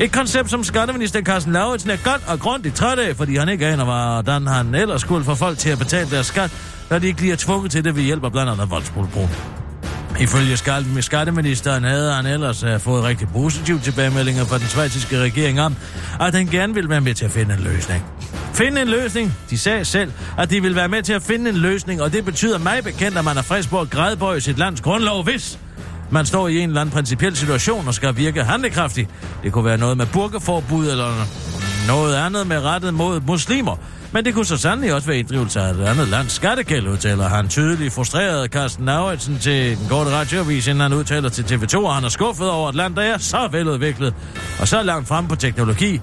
Et 0.00 0.12
koncept, 0.12 0.50
som 0.50 0.64
skatteminister 0.64 1.22
Carsten 1.22 1.52
Lauritsen 1.52 1.90
er 1.90 1.96
godt 1.96 2.22
og 2.26 2.40
grundigt 2.40 2.74
træt 2.74 2.98
af, 2.98 3.16
fordi 3.16 3.36
han 3.36 3.48
ikke 3.48 3.66
aner, 3.66 3.84
hvordan 3.84 4.46
han 4.46 4.74
ellers 4.74 5.00
skulle 5.00 5.24
få 5.24 5.34
folk 5.34 5.58
til 5.58 5.70
at 5.70 5.78
betale 5.78 6.10
deres 6.10 6.26
skat, 6.26 6.50
når 6.90 6.98
de 6.98 7.06
ikke 7.06 7.18
bliver 7.18 7.36
tvunget 7.36 7.70
til 7.72 7.84
det 7.84 7.96
ved 7.96 8.02
hjælp 8.02 8.24
af 8.24 8.32
blandt 8.32 8.52
andet 8.52 8.70
voldsmonopol. 8.70 9.28
Ifølge 10.20 10.56
med 10.94 11.02
skatteministeren 11.02 11.84
havde 11.84 12.12
han 12.12 12.26
ellers 12.26 12.62
øh, 12.62 12.80
fået 12.80 13.04
rigtig 13.04 13.28
positive 13.28 13.78
tilbagemeldinger 13.78 14.44
fra 14.44 14.58
den 14.58 14.66
svejtiske 14.66 15.18
regering 15.18 15.60
om, 15.60 15.76
at 16.20 16.34
han 16.34 16.46
gerne 16.46 16.74
ville 16.74 16.90
være 16.90 17.00
med 17.00 17.14
til 17.14 17.24
at 17.24 17.30
finde 17.30 17.54
en 17.54 17.60
løsning. 17.60 18.04
Finde 18.54 18.82
en 18.82 18.88
løsning. 18.88 19.34
De 19.50 19.58
sagde 19.58 19.84
selv, 19.84 20.12
at 20.38 20.50
de 20.50 20.62
ville 20.62 20.76
være 20.76 20.88
med 20.88 21.02
til 21.02 21.12
at 21.12 21.22
finde 21.22 21.50
en 21.50 21.56
løsning, 21.56 22.02
og 22.02 22.12
det 22.12 22.24
betyder 22.24 22.58
mig 22.58 22.84
bekendt, 22.84 23.18
at 23.18 23.24
man 23.24 23.36
er 23.36 23.42
frisk 23.42 23.70
på 23.70 23.80
at 23.80 23.90
grædbøje 23.90 24.40
sit 24.40 24.58
lands 24.58 24.80
grundlov, 24.80 25.24
hvis 25.24 25.58
man 26.10 26.26
står 26.26 26.48
i 26.48 26.58
en 26.58 26.68
eller 26.68 26.80
anden 26.80 26.92
principiel 26.92 27.36
situation 27.36 27.88
og 27.88 27.94
skal 27.94 28.16
virke 28.16 28.44
handlekraftig. 28.44 29.08
Det 29.42 29.52
kunne 29.52 29.64
være 29.64 29.78
noget 29.78 29.96
med 29.96 30.06
burkeforbud 30.12 30.90
eller 30.90 31.12
noget 31.88 32.14
andet 32.14 32.46
med 32.46 32.62
rettet 32.64 32.94
mod 32.94 33.20
muslimer. 33.20 33.76
Men 34.12 34.24
det 34.24 34.34
kunne 34.34 34.46
så 34.46 34.56
sandelig 34.56 34.94
også 34.94 35.06
være 35.06 35.18
inddrivelse 35.18 35.60
af 35.60 35.70
et 35.70 35.80
andet 35.80 36.08
lands 36.08 36.32
skattegæld, 36.32 36.88
udtaler 36.88 37.28
han 37.28 37.48
tydeligt 37.48 37.92
frustreret 37.92 38.50
Carsten 38.50 38.84
Lauritsen 38.84 39.38
til 39.38 39.78
den 39.78 39.88
korte 39.88 40.10
radioavis, 40.10 40.66
inden 40.66 40.80
han 40.80 40.92
udtaler 40.92 41.28
til 41.28 41.42
TV2, 41.42 41.76
og 41.78 41.94
han 41.94 42.04
er 42.04 42.08
skuffet 42.08 42.50
over 42.50 42.68
et 42.68 42.74
land, 42.74 42.94
der 42.94 43.02
er 43.02 43.18
så 43.18 43.48
veludviklet 43.52 44.14
og 44.60 44.68
så 44.68 44.82
langt 44.82 45.08
frem 45.08 45.28
på 45.28 45.36
teknologi, 45.36 46.00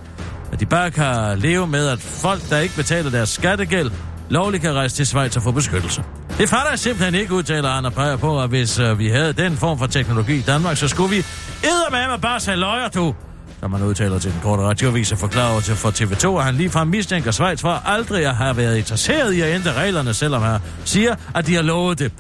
at 0.52 0.60
de 0.60 0.66
bare 0.66 0.92
kan 0.92 1.40
leve 1.40 1.68
med, 1.68 1.88
at 1.88 2.00
folk, 2.00 2.50
der 2.50 2.60
ikke 2.60 2.76
betaler 2.76 3.12
deres 3.12 3.30
skattegæld, 3.30 3.92
lovligt 4.30 4.64
kan 4.64 4.74
rejse 4.74 4.96
til 4.96 5.06
Schweiz 5.06 5.36
og 5.36 5.44
få 5.44 5.52
beskyttelse. 5.52 6.04
Det 6.38 6.50
fatter 6.50 6.70
jeg 6.70 6.80
simpelthen 6.80 7.16
ikke, 7.16 7.34
udtaler 7.34 7.70
han 7.70 7.86
og 7.86 7.94
peger 7.94 8.18
på, 8.18 8.42
at 8.42 8.50
hvis 8.50 8.80
øh, 8.80 9.00
vi 9.00 9.10
havde 9.10 9.34
den 9.34 9.58
form 9.58 9.80
for 9.80 9.88
teknologi 9.88 10.36
i 10.36 10.42
Danmark, 10.42 10.78
så 10.78 10.88
skulle 10.88 11.10
vi 11.10 11.26
eddermame 11.64 12.22
bare 12.22 12.40
sælge 12.40 12.60
løjer, 12.60 12.88
du 12.88 13.14
som 13.64 13.72
man 13.72 13.84
udtaler 13.84 14.20
til 14.20 14.32
den 14.32 14.40
korte 14.44 14.64
radioavis 14.64 15.12
og 15.12 15.18
forklarer 15.18 15.60
til 15.60 15.76
for 15.76 15.90
TV2, 15.90 16.38
at 16.40 16.46
han 16.46 16.56
ligefrem 16.56 16.88
mistænker 16.88 17.32
Schweiz 17.32 17.62
for 17.62 17.70
aldrig 17.86 18.26
at 18.26 18.36
have 18.36 18.58
været 18.58 18.78
interesseret 18.78 19.34
i 19.34 19.42
at 19.42 19.56
ændre 19.56 19.74
reglerne, 19.74 20.14
selvom 20.14 20.42
han 20.42 20.60
siger, 20.86 21.16
at 21.36 21.48
de 21.48 21.56
har 21.56 21.62
lovet 21.62 22.00
det. 22.00 22.12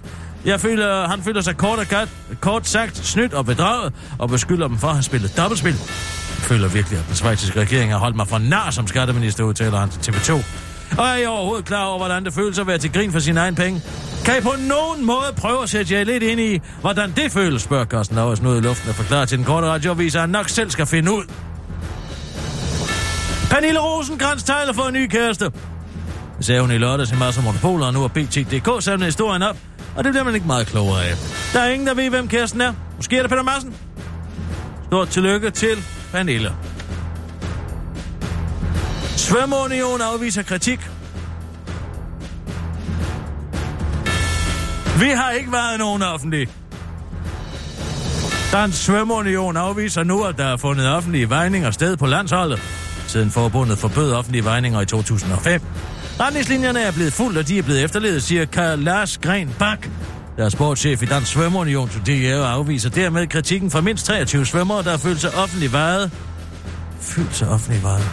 Jeg 0.46 0.60
føler, 0.60 1.08
han 1.08 1.24
føler 1.24 1.42
sig 1.42 1.58
kort, 1.58 1.80
og 1.80 1.86
kat, 1.86 2.10
kort 2.40 2.68
sagt 2.68 2.98
snydt 2.98 3.34
og 3.34 3.46
bedraget, 3.46 3.94
og 4.20 4.30
beskylder 4.30 4.68
dem 4.68 4.78
for 4.78 4.88
at 4.88 4.94
have 4.94 5.04
spillet 5.04 5.38
dobbeltspil. 5.38 5.74
Jeg 5.74 5.80
føler 6.40 6.68
virkelig, 6.68 7.00
at 7.00 7.08
den 7.08 7.16
svejtiske 7.16 7.60
regering 7.60 7.92
har 7.92 8.00
holdt 8.00 8.16
mig 8.16 8.28
for 8.28 8.38
nar 8.38 8.70
som 8.72 8.88
skatteminister, 8.88 9.44
udtaler 9.44 9.78
han 9.78 9.90
til 9.90 10.12
TV2. 10.12 10.44
Og 10.98 11.06
er 11.06 11.16
I 11.16 11.26
overhovedet 11.26 11.66
klar 11.66 11.86
over, 11.86 11.98
hvordan 11.98 12.26
det 12.26 12.34
føles 12.34 12.60
at 12.60 12.68
være 12.68 12.78
til 12.78 12.94
grin 12.94 13.12
for 13.12 13.20
sine 13.20 13.40
egen 13.40 13.56
penge? 13.56 13.82
Kan 14.26 14.38
I 14.38 14.42
på 14.42 14.54
nogen 14.70 15.06
måde 15.06 15.34
prøve 15.38 15.64
at 15.64 15.70
sætte 15.70 15.94
jer 15.94 16.04
lidt 16.04 16.24
ind 16.24 16.40
i, 16.40 16.62
hvordan 16.82 17.14
det 17.16 17.32
føles, 17.32 17.62
spørger 17.62 17.86
Carsten 17.86 18.16
Lauers 18.16 18.42
noget 18.42 18.62
i 18.62 18.64
luften 18.64 18.90
og 18.90 18.96
forklarer 18.96 19.26
til 19.26 19.38
den 19.38 19.46
korte 19.46 19.68
radioavis, 19.68 20.16
at 20.16 20.22
han 20.22 20.30
nok 20.30 20.50
selv 20.50 20.70
skal 20.72 20.86
finde 20.86 21.12
ud. 21.12 21.24
Pernille 23.50 23.80
Rosenkrantz 23.80 24.44
tegler 24.44 24.74
for 24.74 24.84
en 24.84 24.94
ny 24.94 25.08
kæreste. 25.08 25.46
Det 26.38 26.46
sagde 26.46 26.62
hun 26.62 26.72
i 26.72 26.78
lørdags 26.78 27.12
i 27.12 27.16
Mads 27.16 27.44
Monopoler, 27.44 27.86
og 27.86 27.94
nu 27.94 28.00
har 28.00 28.08
BT.dk 28.08 28.84
samlet 28.84 29.06
historien 29.06 29.42
op, 29.42 29.58
og 29.96 30.04
det 30.04 30.12
bliver 30.12 30.24
man 30.24 30.36
ikke 30.36 30.48
meget 30.48 30.68
klogere 30.68 31.06
af. 31.06 31.14
Der 31.54 31.60
er 31.60 31.70
ingen, 31.70 31.88
der 31.88 31.94
ved, 31.94 32.10
hvem 32.10 32.28
kæresten 32.28 32.62
er. 32.62 32.74
Måske 32.98 33.18
er 33.18 33.22
det 33.22 33.30
Peter 33.30 33.44
Madsen. 33.44 33.76
Stort 34.88 35.08
tillykke 35.08 35.50
til 35.50 35.78
Pernille. 36.12 36.52
Svømmeunion 39.18 40.02
afviser 40.02 40.44
kritik. 40.44 40.80
Vi 45.00 45.10
har 45.10 45.32
ikke 45.32 45.52
været 45.52 45.80
nogen 45.80 46.02
offentlig. 46.02 46.48
Dansk 48.52 48.84
Svømmeunion 48.84 49.58
afviser 49.58 50.04
nu, 50.04 50.24
at 50.24 50.38
der 50.38 50.46
er 50.46 50.58
fundet 50.58 50.90
offentlige 50.90 51.30
vejninger 51.30 51.72
sted 51.72 51.98
på 51.98 52.06
landsholdet, 52.06 52.62
siden 53.08 53.32
forbundet 53.32 53.78
forbød 53.78 54.12
offentlige 54.12 54.44
vejninger 54.44 54.82
i 54.82 54.86
2005. 54.86 55.62
Retningslinjerne 56.20 56.80
er 56.82 56.92
blevet 56.92 57.14
fuldt, 57.14 57.38
og 57.38 57.48
de 57.48 57.58
er 57.58 57.64
blevet 57.64 57.84
efterlevet, 57.84 58.24
siger 58.24 58.46
Karl 58.46 58.80
Lars 58.80 59.18
Gren 59.18 59.56
Bak, 59.60 59.90
der 60.38 60.46
er 60.46 60.50
sportschef 60.50 61.04
i 61.04 61.06
Dansk 61.06 61.32
Svømmeunion 61.32 61.90
til 61.90 62.02
DR 62.02 62.40
og 62.40 62.52
afviser 62.52 62.90
dermed 62.90 63.28
kritikken 63.28 63.72
fra 63.72 63.82
mindst 63.82 64.06
23 64.06 64.46
svømmere, 64.46 64.84
der 64.84 64.90
har 64.90 64.98
følt 64.98 65.22
sig 65.22 65.36
offentlig 65.36 65.72
vejet. 65.72 66.12
Følt 67.00 67.36
sig 67.36 67.50
offentlig 67.50 67.84
vejet. 67.84 68.12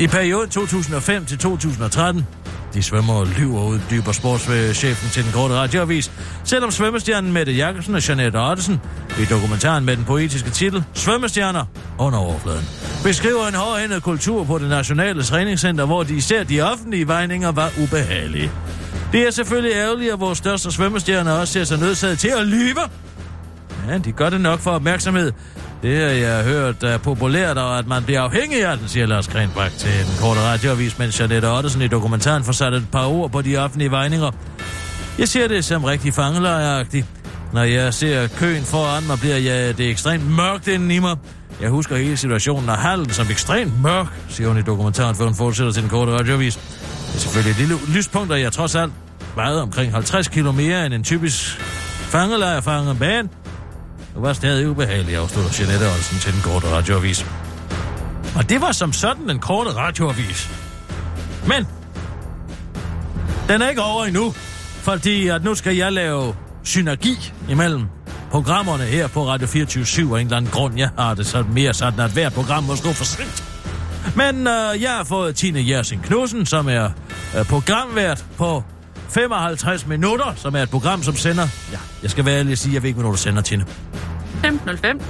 I 0.00 0.06
perioden 0.06 0.50
2005 0.50 1.24
til 1.24 1.38
2013 1.38 2.26
de 2.74 2.82
svømmer 2.82 3.24
lyver 3.38 3.64
ud, 3.64 3.80
dyber 3.90 4.12
sportschefen 4.12 5.10
til 5.10 5.24
den 5.24 5.32
korte 5.32 5.54
radioavis. 5.54 6.12
Selvom 6.44 6.70
svømmestjernen 6.70 7.32
Mette 7.32 7.52
Jakobsen 7.52 7.94
og 7.94 8.08
Jeanette 8.08 8.36
Ottesen 8.36 8.80
i 9.20 9.24
dokumentaren 9.24 9.84
med 9.84 9.96
den 9.96 10.04
poetiske 10.04 10.50
titel 10.50 10.84
Svømmestjerner 10.94 11.64
under 11.98 12.18
overfladen 12.18 12.64
beskriver 13.04 13.46
en 13.48 13.54
hårdhændet 13.54 14.02
kultur 14.02 14.44
på 14.44 14.58
det 14.58 14.68
nationale 14.68 15.22
træningscenter, 15.22 15.86
hvor 15.86 16.02
de 16.02 16.16
især 16.16 16.42
de 16.42 16.60
offentlige 16.60 17.08
vejninger 17.08 17.52
var 17.52 17.70
ubehagelige. 17.82 18.50
Det 19.12 19.26
er 19.26 19.30
selvfølgelig 19.30 19.72
ærgerligt, 19.74 20.12
at 20.12 20.20
vores 20.20 20.38
største 20.38 20.72
svømmestjerner 20.72 21.32
også 21.32 21.52
ser 21.52 21.64
sig 21.64 21.78
nødsaget 21.78 22.18
til 22.18 22.28
at 22.28 22.46
lyve. 22.46 22.80
Ja, 23.88 23.98
de 23.98 24.12
gør 24.12 24.30
det 24.30 24.40
nok 24.40 24.60
for 24.60 24.70
opmærksomhed. 24.70 25.32
Det 25.82 25.96
har 26.00 26.08
jeg 26.08 26.44
hørt 26.44 26.82
er 26.82 26.98
populært, 26.98 27.58
og 27.58 27.78
at 27.78 27.86
man 27.86 28.04
bliver 28.04 28.20
afhængig 28.20 28.64
af 28.64 28.78
den, 28.78 28.88
siger 28.88 29.06
Lars 29.06 29.28
Grenbak 29.28 29.72
til 29.78 29.90
den 29.90 30.14
korte 30.20 30.40
radioavis, 30.40 30.98
mens 30.98 31.20
Janette 31.20 31.50
Ottesen 31.50 31.82
i 31.82 31.88
dokumentaren 31.88 32.44
får 32.44 32.52
sat 32.52 32.74
et 32.74 32.86
par 32.92 33.06
ord 33.06 33.30
på 33.30 33.42
de 33.42 33.56
offentlige 33.56 33.90
vejninger. 33.90 34.30
Jeg 35.18 35.28
ser 35.28 35.48
det 35.48 35.64
som 35.64 35.84
rigtig 35.84 36.14
fangelejagtigt. 36.14 37.06
Når 37.52 37.62
jeg 37.62 37.94
ser 37.94 38.28
køen 38.28 38.62
foran 38.62 39.06
mig, 39.06 39.18
bliver 39.18 39.36
jeg 39.36 39.78
det 39.78 39.90
ekstremt 39.90 40.30
mørkt 40.30 40.68
inden 40.68 40.90
i 40.90 40.98
mig. 40.98 41.16
Jeg 41.60 41.70
husker 41.70 41.96
hele 41.96 42.16
situationen 42.16 42.68
af 42.68 42.76
hallen 42.76 43.10
som 43.10 43.26
ekstremt 43.30 43.82
mørk, 43.82 44.06
siger 44.28 44.48
hun 44.48 44.58
i 44.58 44.62
dokumentaren, 44.62 45.16
før 45.16 45.24
hun 45.24 45.34
fortsætter 45.34 45.72
til 45.72 45.82
den 45.82 45.90
korte 45.90 46.12
radioavis. 46.12 46.56
Det 46.56 47.14
er 47.14 47.18
selvfølgelig 47.18 47.50
et 47.50 47.58
lille 47.58 47.74
lyspunkt, 47.94 48.32
og 48.32 48.40
jeg 48.40 48.52
trods 48.52 48.74
alt 48.74 48.92
vejede 49.34 49.62
omkring 49.62 49.92
50 49.92 50.28
km 50.28 50.46
mere 50.46 50.86
end 50.86 50.94
en 50.94 51.04
typisk 51.04 51.58
fangelejr 52.10 52.92
men. 53.00 53.45
Det 54.16 54.22
var 54.24 54.32
stadig 54.32 54.68
ubehageligt, 54.68 55.18
afslutter 55.18 55.50
Jeanette 55.58 55.84
Olsen 55.84 56.18
til 56.18 56.32
den 56.32 56.40
korte 56.42 56.66
radioavis. 56.66 57.26
Og 58.36 58.48
det 58.48 58.60
var 58.60 58.72
som 58.72 58.92
sådan 58.92 59.28
den 59.28 59.38
korte 59.38 59.70
radioavis. 59.70 60.50
Men, 61.46 61.66
den 63.48 63.62
er 63.62 63.68
ikke 63.68 63.82
over 63.82 64.04
endnu, 64.04 64.34
fordi 64.82 65.28
at 65.28 65.44
nu 65.44 65.54
skal 65.54 65.76
jeg 65.76 65.92
lave 65.92 66.34
synergi 66.64 67.32
imellem 67.48 67.86
programmerne 68.30 68.84
her 68.84 69.08
på 69.08 69.28
Radio 69.28 69.46
24 69.46 70.12
og 70.12 70.20
en 70.20 70.26
eller 70.26 70.36
anden 70.36 70.50
grund. 70.50 70.78
Jeg 70.78 70.90
har 70.98 71.14
det 71.14 71.26
så 71.26 71.44
mere 71.52 71.74
sådan, 71.74 72.00
at 72.00 72.10
hvert 72.10 72.32
program 72.32 72.64
må 72.64 72.76
stå 72.76 72.92
for 72.92 73.04
sent. 73.04 73.44
Men 74.16 74.46
øh, 74.46 74.82
jeg 74.82 74.90
har 74.90 75.04
fået 75.04 75.36
Tine 75.36 75.68
Jersen 75.68 75.98
Knudsen, 75.98 76.46
som 76.46 76.68
er 76.68 76.90
øh, 77.38 77.44
programvært 77.44 78.24
på 78.36 78.62
55 79.08 79.86
minutter, 79.86 80.34
som 80.36 80.56
er 80.56 80.62
et 80.62 80.70
program, 80.70 81.02
som 81.02 81.16
sender... 81.16 81.48
Ja, 81.72 81.78
jeg 82.02 82.10
skal 82.10 82.24
være 82.24 82.38
ærlig 82.38 82.52
at 82.52 82.58
sige, 82.58 82.74
jeg 82.74 82.82
ved 82.82 82.88
ikke, 82.88 82.96
hvornår 83.00 83.10
du 83.12 83.18
sender, 83.18 83.42
Tine. 83.42 83.66
1505, 84.46 85.00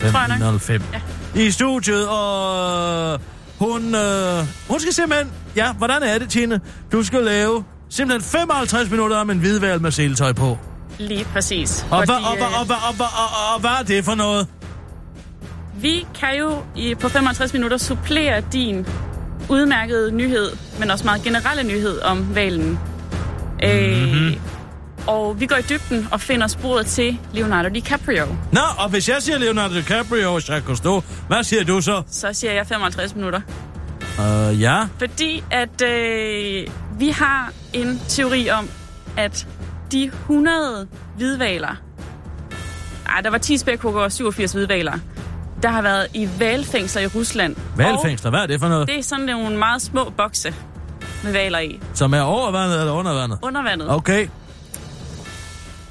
tror 0.00 0.28
jeg 0.28 0.38
nok. 0.52 0.60
15.05. 0.60 0.82
Ja. 0.92 1.00
I 1.42 1.50
studiet, 1.50 2.08
og 2.08 3.20
hun, 3.58 3.94
øh, 3.94 4.46
hun 4.68 4.80
skal 4.80 4.92
simpelthen... 4.92 5.32
Ja, 5.56 5.72
hvordan 5.72 6.02
er 6.02 6.18
det, 6.18 6.30
Tine? 6.30 6.60
Du 6.92 7.02
skal 7.02 7.22
lave 7.22 7.64
simpelthen 7.90 8.30
55 8.40 8.90
minutter 8.90 9.16
om 9.16 9.30
en 9.30 9.38
hvidvalg 9.38 9.82
med 9.82 9.90
seletøj 9.90 10.32
på. 10.32 10.58
Lige 10.98 11.24
præcis. 11.24 11.86
Og, 11.90 12.04
hvad, 12.04 12.14
øh, 12.14 13.78
er 13.78 13.82
det 13.86 14.04
for 14.04 14.14
noget? 14.14 14.46
Vi 15.80 16.06
kan 16.20 16.36
jo 16.38 16.62
i, 16.76 16.94
på 16.94 17.08
55 17.08 17.52
minutter 17.52 17.76
supplere 17.76 18.42
din 18.52 18.86
udmærkede 19.48 20.12
nyhed, 20.12 20.50
men 20.78 20.90
også 20.90 21.04
meget 21.04 21.22
generelle 21.22 21.62
nyhed 21.62 22.00
om 22.00 22.34
valen. 22.34 22.78
Mm-hmm. 23.62 24.40
Øh, 25.08 25.14
og 25.14 25.40
vi 25.40 25.46
går 25.46 25.56
i 25.56 25.62
dybden 25.62 26.08
og 26.12 26.20
finder 26.20 26.46
sporet 26.46 26.86
til 26.86 27.18
Leonardo 27.32 27.68
DiCaprio. 27.68 28.26
Nå, 28.52 28.60
og 28.78 28.88
hvis 28.88 29.08
jeg 29.08 29.22
siger 29.22 29.38
Leonardo 29.38 29.74
DiCaprio 29.74 30.34
og 30.34 30.48
Jacques 30.48 30.66
Cousteau, 30.66 31.02
hvad 31.28 31.42
siger 31.42 31.64
du 31.64 31.80
så? 31.80 32.02
Så 32.10 32.32
siger 32.32 32.52
jeg 32.52 32.66
55 32.66 33.14
minutter. 33.14 33.40
Uh, 34.18 34.60
ja. 34.60 34.82
Fordi 34.98 35.44
at 35.50 35.82
øh, 35.82 36.66
vi 36.98 37.08
har 37.08 37.52
en 37.72 38.00
teori 38.08 38.50
om, 38.50 38.68
at 39.16 39.46
de 39.92 40.04
100 40.04 40.88
hvidvaler, 41.16 41.76
ej, 43.08 43.20
der 43.20 43.30
var 43.30 43.38
10 43.38 43.56
spækhugger 43.58 44.02
og 44.02 44.12
87 44.12 44.52
hvidvaler, 44.52 44.92
der 45.62 45.68
har 45.68 45.82
været 45.82 46.06
i 46.14 46.28
valfængsler 46.38 47.02
i 47.02 47.06
Rusland. 47.06 47.56
Valfængsler, 47.76 48.30
hvad 48.30 48.40
er 48.40 48.46
det 48.46 48.60
for 48.60 48.68
noget? 48.68 48.82
Og 48.82 48.88
det 48.88 48.98
er 48.98 49.02
sådan 49.02 49.24
nogle 49.24 49.56
meget 49.56 49.82
små 49.82 50.12
bokse 50.16 50.54
med 51.24 51.32
valer 51.32 51.58
i. 51.58 51.80
Som 51.94 52.14
er 52.14 52.20
overvandet 52.20 52.80
eller 52.80 52.92
undervandet? 52.92 53.38
Under 53.42 53.62
vandet. 53.62 53.90
Okay, 53.90 54.28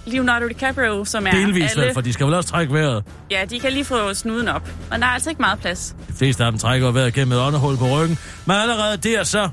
Leonardo 0.06 0.48
DiCaprio, 0.48 1.06
som 1.06 1.28
er 1.28 1.32
delvis 1.32 1.72
alle... 1.72 1.86
vel, 1.86 1.94
for 1.94 2.02
de 2.02 2.14
skal 2.14 2.26
vel 2.26 2.34
også 2.36 2.50
trække 2.50 2.74
vejret. 2.74 3.04
Ja, 3.32 3.46
de 3.50 3.60
kan 3.60 3.72
lige 3.74 3.86
få 3.86 4.14
snuden 4.14 4.48
op. 4.48 4.70
Men 4.92 5.02
der 5.02 5.08
er 5.08 5.12
altså 5.12 5.30
ikke 5.30 5.42
meget 5.42 5.60
plads. 5.60 5.96
De 6.08 6.14
fleste 6.14 6.46
af 6.46 6.52
dem 6.52 6.60
trækker 6.60 6.92
vejret 6.92 7.14
gennem 7.14 7.32
et 7.32 7.40
åndehul 7.40 7.78
på 7.78 7.86
ryggen. 7.86 8.18
Men 8.46 8.56
allerede 8.56 8.98
der 8.98 9.24
så... 9.24 9.50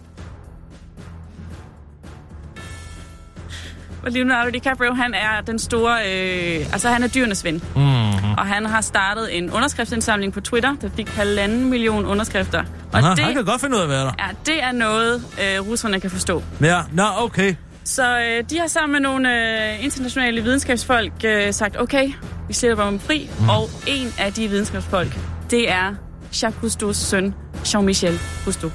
Og 4.04 4.10
Leonardo 4.10 4.50
DiCaprio, 4.50 4.94
han 4.94 5.14
er 5.14 5.40
den 5.46 5.58
store... 5.58 5.92
Øh, 5.92 6.66
altså, 6.72 6.88
han 6.88 7.02
er 7.02 7.08
dyrenes 7.08 7.44
ven. 7.44 7.54
Mm-hmm. 7.54 8.32
Og 8.38 8.46
han 8.46 8.66
har 8.66 8.80
startet 8.80 9.38
en 9.38 9.50
underskriftsindsamling 9.50 10.32
på 10.32 10.40
Twitter, 10.40 10.76
der 10.82 10.88
fik 10.96 11.08
halvanden 11.08 11.70
million 11.70 12.06
underskrifter. 12.06 12.64
Og 12.92 13.00
Nå, 13.02 13.08
det, 13.10 13.18
han 13.18 13.34
kan 13.34 13.44
godt 13.44 13.60
finde 13.60 13.76
ud 13.76 13.80
af 13.80 13.84
at 13.84 13.90
være 13.90 14.04
der. 14.04 14.12
ja, 14.18 14.26
det 14.46 14.62
er 14.62 14.72
noget, 14.72 15.14
øh, 15.14 15.68
russerne 15.68 16.00
kan 16.00 16.10
forstå. 16.10 16.42
Ja, 16.60 16.80
nå, 16.92 17.04
okay. 17.18 17.54
Så 17.84 18.18
øh, 18.20 18.44
de 18.50 18.58
har 18.58 18.66
sammen 18.66 18.92
med 18.92 19.00
nogle 19.00 19.28
øh, 19.72 19.84
internationale 19.84 20.42
videnskabsfolk 20.42 21.12
øh, 21.24 21.52
sagt, 21.52 21.80
okay, 21.80 22.12
vi 22.48 22.52
slipper 22.54 22.84
dem 22.84 23.00
fri. 23.00 23.30
Mm. 23.40 23.48
Og 23.48 23.70
en 23.86 24.12
af 24.18 24.32
de 24.32 24.48
videnskabsfolk, 24.48 25.18
det 25.50 25.70
er 25.70 25.94
Jacques 26.42 26.60
Cousteaus 26.60 26.96
søn, 26.96 27.34
Jean-Michel 27.64 28.18
Cousteau, 28.44 28.70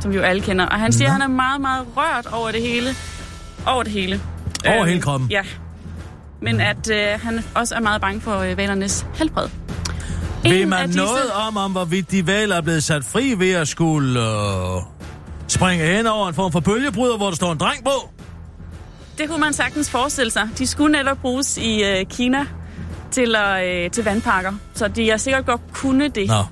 som 0.00 0.10
vi 0.10 0.16
jo 0.16 0.22
alle 0.22 0.42
kender. 0.42 0.66
Og 0.66 0.80
han 0.80 0.92
siger, 0.92 1.06
at 1.06 1.12
han 1.12 1.22
er 1.22 1.26
meget, 1.28 1.60
meget 1.60 1.86
rørt 1.96 2.26
over 2.32 2.50
det 2.50 2.62
hele. 2.62 2.88
Over 3.66 3.82
det 3.82 3.92
hele. 3.92 4.20
Over 4.66 4.76
Øhm, 4.80 4.88
hele 4.88 5.00
kroppen? 5.02 5.30
Ja. 5.30 5.42
Men 6.42 6.60
at 6.60 6.90
øh, 6.90 7.20
han 7.22 7.44
også 7.54 7.74
er 7.74 7.80
meget 7.80 8.00
bange 8.00 8.20
for 8.20 8.38
øh, 8.38 8.56
valernes 8.56 9.06
helbred. 9.14 9.48
Ved 10.42 10.66
man 10.66 10.86
disse- 10.86 10.98
noget 11.00 11.30
om, 11.48 11.56
om 11.56 11.72
hvorvidt 11.72 12.10
de 12.10 12.26
valer 12.26 12.56
er 12.56 12.60
blevet 12.60 12.84
sat 12.84 13.04
fri 13.04 13.34
ved 13.38 13.52
at 13.52 13.68
skulle 13.68 14.20
øh, 14.20 14.82
springe 15.48 15.84
hen 15.84 16.06
over 16.06 16.28
en 16.28 16.34
form 16.34 16.52
for 16.52 16.60
bølgebryder, 16.60 17.16
hvor 17.16 17.28
der 17.28 17.36
står 17.36 17.52
en 17.52 17.58
dreng 17.58 17.84
på? 17.84 17.90
Det 19.18 19.28
kunne 19.28 19.40
man 19.40 19.52
sagtens 19.52 19.90
forestille 19.90 20.30
sig. 20.30 20.48
De 20.58 20.66
skulle 20.66 20.92
netop 20.92 21.18
bruges 21.18 21.56
i 21.58 21.84
øh, 21.84 22.06
Kina 22.10 22.46
til, 23.10 23.36
øh, 23.64 23.90
til 23.90 24.04
vandparker. 24.04 24.52
Så 24.74 24.88
de 24.88 25.10
har 25.10 25.16
sikkert 25.16 25.46
godt 25.46 25.60
kunne 25.72 26.08
det. 26.08 26.28
Nå. 26.28 26.44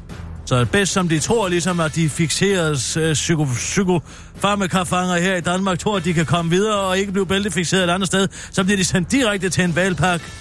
Så 0.47 0.67
bedst 0.73 0.93
som 0.93 1.09
de 1.09 1.19
tror, 1.19 1.49
ligesom 1.49 1.81
at 1.81 1.95
de 1.95 2.09
fixeres 2.09 2.97
øh, 2.97 3.13
psyko, 3.13 3.45
psykofarmakafanger 3.45 5.17
her 5.17 5.37
i 5.37 5.41
Danmark, 5.41 5.79
tror, 5.79 5.97
at 5.97 6.05
de 6.05 6.15
kan 6.15 6.27
komme 6.27 6.51
videre 6.51 6.81
og 6.81 6.99
ikke 6.99 7.13
blive 7.13 7.27
bæltefixeret 7.27 7.85
et 7.85 7.91
andet 7.91 8.07
sted, 8.07 8.29
så 8.51 8.65
bliver 8.65 8.77
de 8.77 8.85
sendt 8.85 9.13
direkte 9.13 9.51
til 9.51 9.65
en 9.65 9.77
valpark 9.77 10.33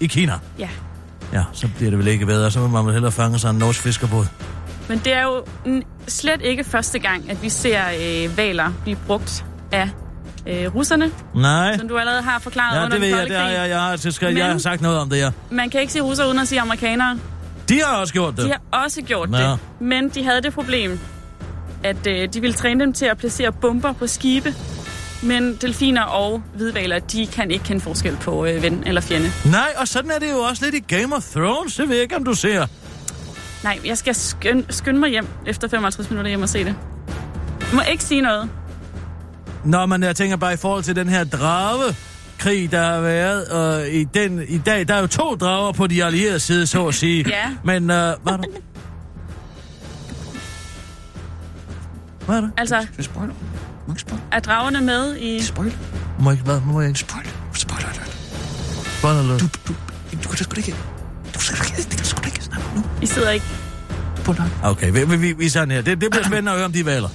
i 0.00 0.06
Kina. 0.06 0.32
Ja. 0.58 0.68
Ja, 1.32 1.42
så 1.52 1.68
bliver 1.76 1.90
det 1.90 1.98
vel 1.98 2.06
ikke 2.06 2.26
bedre. 2.26 2.50
Så 2.50 2.60
må 2.60 2.68
man 2.68 2.84
vel 2.84 2.92
hellere 2.92 3.12
fange 3.12 3.38
sig 3.38 3.50
en 3.50 3.56
norsk 3.56 3.80
fiskerbåd. 3.80 4.26
Men 4.88 4.98
det 4.98 5.12
er 5.12 5.22
jo 5.22 5.44
slet 6.08 6.40
ikke 6.42 6.64
første 6.64 6.98
gang, 6.98 7.30
at 7.30 7.42
vi 7.42 7.48
ser 7.48 7.80
øh, 8.00 8.36
valer 8.36 8.72
blive 8.84 8.98
brugt 9.06 9.44
af 9.72 9.88
øh, 10.46 10.74
russerne, 10.74 11.10
Nej. 11.34 11.78
som 11.78 11.88
du 11.88 11.98
allerede 11.98 12.22
har 12.22 12.38
forklaret 12.38 12.76
Ja, 12.76 12.84
under 12.84 12.98
det 12.98 13.00
ved 13.10 13.18
jeg. 13.18 13.26
Det 13.28 13.36
har 13.36 13.48
jeg, 13.48 13.68
jeg, 13.70 13.80
har, 13.80 13.96
det 13.96 14.14
skal, 14.14 14.36
jeg 14.36 14.46
har 14.46 14.58
sagt 14.58 14.82
noget 14.82 14.98
om 14.98 15.10
det, 15.10 15.18
ja. 15.18 15.30
Man 15.50 15.70
kan 15.70 15.80
ikke 15.80 15.92
sige 15.92 16.02
russer 16.02 16.24
uden 16.26 16.38
at 16.38 16.48
sige 16.48 16.60
amerikanere. 16.60 17.18
De 17.68 17.80
har 17.86 17.96
også 17.96 18.12
gjort 18.12 18.36
det. 18.36 18.44
De 18.44 18.48
har 18.50 18.60
også 18.84 19.02
gjort 19.02 19.28
Ja. 19.32 19.36
det. 19.50 19.58
Men 19.80 20.08
de 20.08 20.24
havde 20.24 20.42
det 20.42 20.52
problem, 20.54 21.00
at 21.84 22.06
øh, 22.06 22.28
de 22.32 22.40
ville 22.40 22.54
træne 22.54 22.80
dem 22.80 22.92
til 22.92 23.06
at 23.06 23.18
placere 23.18 23.52
bomber 23.52 23.92
på 23.92 24.06
skibe. 24.06 24.54
Men 25.22 25.56
delfiner 25.60 26.02
og 26.02 26.42
hvidvaler, 26.54 26.98
de 26.98 27.26
kan 27.26 27.50
ikke 27.50 27.64
kende 27.64 27.80
forskel 27.80 28.16
på 28.16 28.46
øh, 28.46 28.62
ven 28.62 28.82
eller 28.86 29.00
fjende. 29.00 29.30
Nej, 29.44 29.68
og 29.76 29.88
sådan 29.88 30.10
er 30.10 30.18
det 30.18 30.30
jo 30.30 30.38
også 30.38 30.64
lidt 30.64 30.74
i 30.74 30.94
Game 30.94 31.16
of 31.16 31.22
Thrones. 31.24 31.74
Det 31.74 31.88
ved 31.88 31.94
jeg 31.94 32.02
ikke, 32.02 32.16
om 32.16 32.24
du 32.24 32.34
ser. 32.34 32.66
Nej, 33.64 33.78
jeg 33.84 33.98
skal 33.98 34.14
skynde, 34.14 34.64
skynde 34.72 35.00
mig 35.00 35.10
hjem 35.10 35.26
efter 35.46 35.68
55 35.68 36.10
minutter 36.10 36.28
hjem 36.28 36.42
og 36.42 36.48
se 36.48 36.64
det. 36.64 36.74
Du 37.70 37.76
må 37.76 37.82
ikke 37.90 38.04
sige 38.04 38.20
noget. 38.20 38.48
Nå, 39.64 39.86
men 39.86 40.02
jeg 40.02 40.16
tænker 40.16 40.36
bare 40.36 40.52
i 40.52 40.56
forhold 40.56 40.82
til 40.84 40.96
den 40.96 41.08
her 41.08 41.24
drage 41.24 41.96
krig, 42.38 42.70
der 42.72 42.82
har 42.82 43.00
været, 43.00 43.46
og 43.48 43.88
i, 43.88 44.04
den, 44.04 44.42
i 44.48 44.58
dag, 44.58 44.88
der 44.88 44.94
er 44.94 45.00
jo 45.00 45.06
to 45.06 45.34
drager 45.34 45.72
på 45.72 45.86
de 45.86 46.04
allierede 46.04 46.40
side, 46.40 46.66
så 46.66 46.86
at 46.86 46.94
sige. 46.94 47.24
Ja. 47.30 47.50
Men, 47.64 47.82
uh, 47.82 47.86
hvad 47.88 47.96
er 48.32 48.36
der? 48.36 48.44
Hvad 52.26 52.36
er 52.36 52.40
det? 52.40 52.50
Altså, 52.56 52.86
Du 52.98 53.02
spoiler. 53.02 53.34
Må 53.86 53.92
ikke 53.92 54.00
spoil. 54.00 54.20
er 54.32 54.40
dragerne 54.40 54.80
med 54.80 55.16
i... 55.16 55.42
Spoil. 55.42 55.76
Må 56.18 56.30
jeg 56.30 56.38
ikke, 56.38 56.44
hvad? 56.44 56.60
Må 56.60 56.80
jeg 56.80 56.88
ikke 56.88 57.00
Spoil. 57.00 57.26
Spoiler 57.54 57.88
alert. 57.88 58.16
spoiler 58.98 59.22
lidt? 59.22 59.40
Du, 59.42 59.48
du, 59.68 59.74
du 60.24 60.28
kan 60.28 60.38
da 60.38 60.44
sgu 60.44 60.52
da 60.54 60.56
ikke... 60.56 60.70
Du 60.72 61.32
kan 61.32 61.40
sgu 61.40 61.56
da 61.56 61.64
ikke... 61.64 61.76
Det 61.82 61.90
kan 61.90 61.98
du 61.98 62.04
sgu 62.04 62.20
da 62.22 62.26
ikke 62.26 62.44
snakke 62.44 62.66
nu. 62.76 62.82
I 63.02 63.06
sidder 63.06 63.30
ikke... 63.30 63.46
På. 64.24 64.34
Okay, 64.64 64.92
vi, 64.92 65.04
vi, 65.04 65.16
vi, 65.16 65.32
vi 65.32 65.46
er 65.46 65.50
sådan 65.50 65.70
her. 65.70 65.82
Det, 65.82 66.00
det 66.00 66.10
bliver 66.10 66.24
spændende 66.24 66.50
at 66.50 66.56
høre 66.56 66.66
om 66.66 66.72
de 66.72 66.86
valer. 66.86 67.08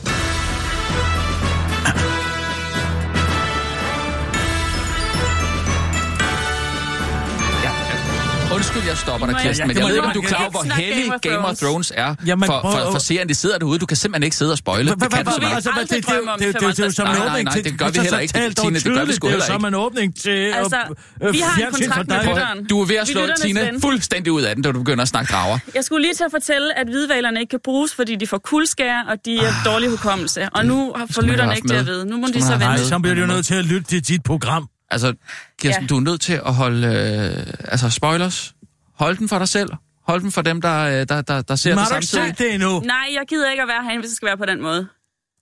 Undskyld, 8.53 8.83
jeg 8.87 8.97
stopper 8.97 9.27
dig, 9.27 9.35
Kirsten, 9.41 9.67
men 9.67 9.75
det 9.75 9.81
jeg 9.81 9.87
ved 9.89 9.95
ikke, 9.95 10.07
om 10.07 10.13
du 10.13 10.19
er 10.21 10.27
klar 10.27 10.39
over, 10.39 10.49
hvor 10.51 10.63
ikke 10.63 10.75
heldig 10.75 11.11
Game 11.21 11.37
of 11.47 11.55
Thrones 11.57 11.91
er 11.95 12.15
for, 12.15 12.45
for, 12.61 12.69
at- 12.69 12.91
for 12.91 12.99
seeren, 12.99 13.29
de 13.29 13.35
sidder 13.35 13.57
derude. 13.57 13.79
Du 13.79 13.85
kan 13.85 13.97
simpelthen 13.97 14.23
ikke 14.23 14.35
sidde 14.35 14.51
og 14.51 14.57
spoile. 14.57 14.89
Det 14.89 14.99
kan 15.01 15.09
du 15.09 15.15
altså, 15.15 15.41
ikke. 15.41 15.55
det- 15.55 15.89
det- 15.89 16.07
det- 16.39 16.61
det- 16.61 16.77
det 16.77 16.79
er 16.79 16.85
jo 16.85 16.91
som 16.91 17.07
en 17.07 17.15
55. 17.15 17.31
åbning 17.31 17.51
til... 17.51 17.63
det 17.63 17.79
gør 17.79 17.89
vi 17.89 17.99
heller 17.99 18.19
ikke. 18.19 18.33
Tine, 18.33 18.75
det 18.79 18.93
gør 18.93 19.05
vi 19.05 19.13
sgu 19.13 19.27
Det 19.27 19.33
er 19.33 19.35
jo 19.35 19.39
heller 19.39 19.45
som 19.45 19.55
ikke. 19.55 19.67
en 19.67 19.75
åbning 19.75 20.15
til 20.15 20.51
Altså, 20.61 20.77
øh, 21.23 21.33
vi 21.33 21.39
har 21.39 21.67
en 21.67 21.73
kontrakt 21.73 22.07
med 22.09 22.17
dig. 22.19 22.25
lytteren. 22.27 22.65
Du 22.65 22.81
er 22.81 22.85
ved 22.85 22.95
at 22.95 23.07
slå 23.07 23.21
ven. 23.55 23.81
fuldstændig 23.81 24.31
ud 24.33 24.41
af 24.41 24.55
den, 24.55 24.63
da 24.63 24.71
du 24.71 24.79
begynder 24.79 25.01
at 25.01 25.07
snakke 25.07 25.31
drager. 25.33 25.59
Jeg 25.75 25.83
skulle 25.83 26.01
lige 26.01 26.13
til 26.13 26.23
at 26.23 26.31
fortælle, 26.31 26.79
at 26.79 26.87
hvidvalerne 26.87 27.39
ikke 27.39 27.49
kan 27.49 27.59
bruges, 27.63 27.95
fordi 27.95 28.15
de 28.15 28.27
får 28.27 28.37
kuldskær, 28.37 28.97
og 29.11 29.17
de 29.25 29.37
er 29.37 29.51
dårlig 29.65 29.89
hukommelse. 29.89 30.49
Og 30.51 30.65
nu 30.65 30.93
har 30.95 31.07
have 31.15 31.27
lytterne 31.31 31.55
ikke 31.55 31.67
det 31.67 31.75
at 31.75 31.85
vide. 31.85 32.05
Nu 32.05 32.17
må 32.17 32.27
de 32.33 32.41
så 32.41 32.51
vente. 32.51 32.65
Nej, 32.65 32.77
så 32.77 32.99
bliver 32.99 33.15
du 33.15 33.21
jo 33.21 33.27
nødt 33.27 33.45
til 33.45 33.55
at 33.55 33.65
lytte 33.65 33.87
til 33.87 34.07
dit 34.07 34.23
program. 34.23 34.67
Altså, 34.91 35.13
Kirsten, 35.59 35.83
Ja. 35.83 35.87
du 35.87 35.95
er 35.97 36.01
nødt 36.01 36.21
til 36.21 36.33
at 36.33 36.53
holde... 36.53 36.87
Øh, 36.87 37.53
altså, 37.71 37.89
spoilers. 37.89 38.55
Hold 38.93 39.17
den 39.17 39.29
for 39.29 39.37
dig 39.39 39.47
selv. 39.49 39.69
Hold 40.07 40.21
den 40.21 40.31
for 40.31 40.41
dem, 40.41 40.61
der, 40.61 40.79
øh, 40.85 41.07
der, 41.09 41.21
der, 41.21 41.41
der 41.41 41.55
ser 41.55 41.69
Men 41.69 41.77
det 41.77 41.83
har 41.83 41.89
du 41.89 41.95
ikke 41.95 42.07
samtidig. 42.07 42.37
det 42.37 42.53
endnu? 42.53 42.79
Nej, 42.79 43.07
jeg 43.13 43.23
gider 43.27 43.51
ikke 43.51 43.61
at 43.61 43.67
være 43.67 43.83
herinde, 43.83 43.99
hvis 44.01 44.09
det 44.09 44.15
skal 44.17 44.25
være 44.25 44.37
på 44.37 44.45
den 44.45 44.61
måde. 44.61 44.87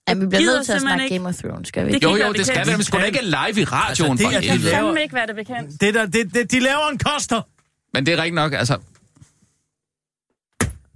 Ja, 0.08 0.14
vi 0.14 0.26
bliver 0.26 0.40
nødt 0.42 0.64
til 0.66 0.72
at 0.72 0.80
snakke 0.80 1.04
ikke. 1.04 1.16
Game 1.16 1.28
of 1.28 1.34
Thrones, 1.34 1.68
skal 1.68 1.82
vi 1.82 1.88
Det 1.88 1.94
ikke? 1.94 2.04
kan 2.04 2.10
Jo, 2.10 2.14
ikke 2.16 2.26
jo, 2.26 2.32
det 2.32 2.46
skal 2.46 2.66
være, 2.66 2.76
men 2.76 2.84
sgu 2.84 2.98
da 2.98 3.02
ikke 3.02 3.24
live 3.24 3.60
i 3.60 3.64
radioen 3.64 4.10
Altså, 4.10 4.24
det 4.26 4.32
for 4.32 4.38
er- 4.38 4.40
kan 4.40 4.58
de 4.58 4.62
laver- 4.64 4.76
fandme 4.84 5.02
ikke 5.02 5.14
være 5.14 5.26
det 5.26 5.36
bekendt. 5.36 5.80
Det 5.80 5.94
der, 5.94 6.06
det, 6.06 6.34
det, 6.34 6.50
de 6.50 6.60
laver 6.60 6.88
en 6.92 6.98
koster. 6.98 7.42
Men 7.94 8.06
det 8.06 8.14
er 8.14 8.16
rigtigt 8.18 8.34
nok, 8.34 8.52
altså... 8.52 8.78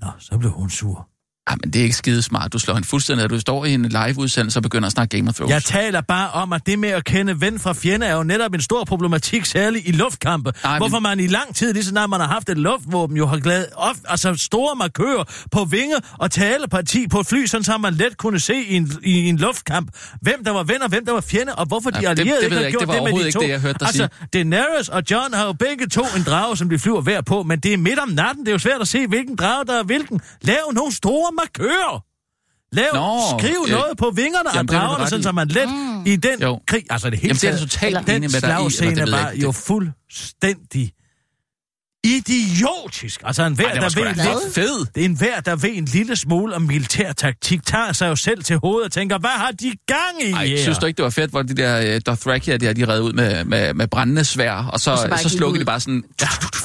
Nå, 0.01 0.07
så 0.19 0.39
blev 0.39 0.51
hun 0.51 0.71
sur. 0.71 1.09
Ah, 1.51 1.57
men 1.65 1.71
det 1.73 1.79
er 1.79 1.83
ikke 1.85 1.97
skide 1.97 2.23
smart. 2.23 2.53
Du 2.53 2.59
slår 2.59 2.75
hende 2.75 2.89
fuldstændig, 2.89 3.25
at 3.25 3.31
du 3.31 3.41
står 3.41 3.65
i 3.65 3.75
en 3.75 3.85
live-udsendelse 3.89 4.59
og 4.59 4.63
begynder 4.63 4.87
at 4.87 4.93
snakke 4.93 5.17
Game 5.17 5.29
of 5.29 5.35
Thrones. 5.35 5.51
Jeg 5.53 5.63
taler 5.65 6.01
bare 6.01 6.31
om, 6.31 6.53
at 6.53 6.67
det 6.67 6.79
med 6.79 6.89
at 6.89 7.05
kende 7.05 7.41
ven 7.41 7.59
fra 7.59 7.73
fjende 7.73 8.07
er 8.07 8.15
jo 8.17 8.23
netop 8.23 8.55
en 8.55 8.61
stor 8.61 8.85
problematik, 8.85 9.45
særligt 9.45 9.89
i 9.89 9.93
luftkampe. 9.93 10.53
Ej, 10.65 10.71
men- 10.73 10.79
Hvorfor 10.81 10.99
man 10.99 11.21
i 11.21 11.27
lang 11.27 11.55
tid, 11.55 11.73
lige 11.73 11.85
så 11.85 11.91
snart 11.91 12.11
man 12.11 12.21
har 12.21 12.27
haft 12.29 12.49
et 12.49 12.59
luftvåben, 12.59 13.17
jo 13.17 13.27
har 13.27 13.39
glad, 13.39 13.67
ofte, 13.77 14.03
altså 14.09 14.35
store 14.35 14.77
markører 14.77 15.25
på 15.53 15.65
vinge 15.65 15.97
og 16.19 16.31
taleparti 16.31 17.09
på 17.09 17.21
et 17.21 17.27
fly, 17.27 17.47
sådan 17.47 17.65
så 17.65 17.79
man 17.79 17.95
let 17.95 18.17
kunne 18.17 18.41
se 18.41 18.55
i 18.69 18.75
en, 18.77 18.93
i 19.05 19.29
en 19.29 19.37
luftkamp, 19.37 19.89
hvem 20.21 20.45
der 20.45 20.51
var 20.51 20.63
ven 20.63 20.83
og 20.83 20.89
hvem 20.89 21.05
der 21.07 21.13
var 21.13 21.21
fjende, 21.21 21.55
og 21.55 21.67
hvorfor 21.67 21.91
de 21.91 21.99
Ja, 22.03 22.11
det- 22.11 22.19
allierede 22.21 22.41
det 22.43 22.45
ikke 22.51 22.57
har 22.63 22.71
gjort 22.71 22.81
Det 22.81 22.89
det 22.95 23.03
med 23.03 23.13
de 23.13 23.17
to. 23.19 23.27
ikke 23.27 23.41
det, 23.41 23.49
jeg 23.49 23.61
hørte 23.61 23.79
dig 23.79 23.87
altså, 23.89 24.09
Daenerys 24.33 24.89
og 24.89 25.03
John 25.11 25.35
har 25.35 25.45
jo 25.47 25.53
begge 25.53 25.87
to 25.87 26.05
en 26.17 26.23
drage, 26.23 26.57
som 26.57 26.71
de 26.71 26.79
flyver 26.79 27.01
hver 27.01 27.21
på, 27.21 27.43
men 27.43 27.59
det 27.61 27.73
er 27.73 27.77
midt 27.79 27.99
om 27.99 28.09
natten. 28.09 28.41
Det 28.45 28.49
er 28.49 28.53
jo 28.53 28.59
svært 28.59 28.81
at 28.81 28.89
se, 28.89 29.07
hvilken 29.07 29.37
drage 29.37 29.65
der 29.67 29.79
er 29.79 29.83
hvilken. 29.83 30.21
Lav 30.43 30.73
nogle 30.75 30.93
store 30.95 31.33
markører. 31.38 32.05
Lav, 32.72 32.87
Nå, 32.94 33.38
skriv 33.38 33.64
øh, 33.66 33.70
noget 33.70 33.98
på 33.98 34.11
vingerne 34.14 34.51
af 34.51 34.55
jamen, 34.55 34.66
du 34.66 34.74
dragerne, 34.74 35.09
sådan 35.09 35.22
så 35.22 35.33
man 35.33 35.48
let 35.48 35.68
Mm. 35.68 36.07
i 36.07 36.16
den 36.16 36.40
Jo. 36.42 36.61
krig, 36.66 36.85
altså 36.90 37.11
det 37.11 37.18
hele 37.18 37.29
Jamen, 37.29 37.37
det 37.40 37.44
er 37.48 37.51
taget, 37.57 37.70
totalt 37.70 38.07
den 38.07 38.20
med 38.20 38.29
dig 38.31 38.48
i. 38.48 38.53
eller 38.53 38.70
slagscene 38.70 39.12
var 39.12 39.31
ikke. 39.31 39.42
jo 39.44 39.53
fuldstændig 39.53 40.92
idiotisk. 42.05 43.20
Altså 43.24 43.42
en 43.46 43.55
hver, 43.55 43.66
Ej, 43.66 43.74
der 43.74 43.81
ved 43.94 44.05
lidt, 44.14 44.55
fed. 44.55 44.87
det 44.94 45.01
er 45.01 45.05
en 45.05 45.16
hver, 45.16 45.40
der 45.40 45.57
ved 45.57 45.70
en 45.72 45.85
lille 45.85 46.16
smule 46.16 46.55
om 46.55 46.62
militær 46.62 47.12
taktik, 47.12 47.66
tager 47.66 47.92
sig 47.92 48.09
jo 48.09 48.16
selv 48.16 48.42
til 48.42 48.57
hovedet 48.59 48.85
og 48.87 48.92
tænker, 48.92 49.18
hvad 49.18 49.31
har 49.31 49.51
de 49.51 49.72
gang 49.87 50.22
i 50.22 50.33
Ej, 50.33 50.46
her? 50.46 50.62
synes 50.62 50.79
du 50.79 50.87
ikke, 50.87 50.96
det 50.96 51.03
var 51.05 51.11
fedt, 51.11 51.31
hvor 51.31 51.42
de 51.42 51.55
der 51.57 51.94
uh, 51.96 52.01
Dothraki, 52.07 52.57
de 52.57 52.66
har 52.66 52.72
de 52.72 52.88
reddet 52.88 53.03
ud 53.03 53.12
med, 53.12 53.44
med, 53.44 53.74
med 53.74 53.87
brændende 53.88 54.24
svær, 54.24 54.53
og 54.53 54.81
så, 54.81 54.90
Og 54.90 54.98
så 55.18 55.29
så, 55.29 55.37
slukkede 55.37 55.61
de 55.61 55.64
bare 55.66 55.81
sådan... 55.81 56.05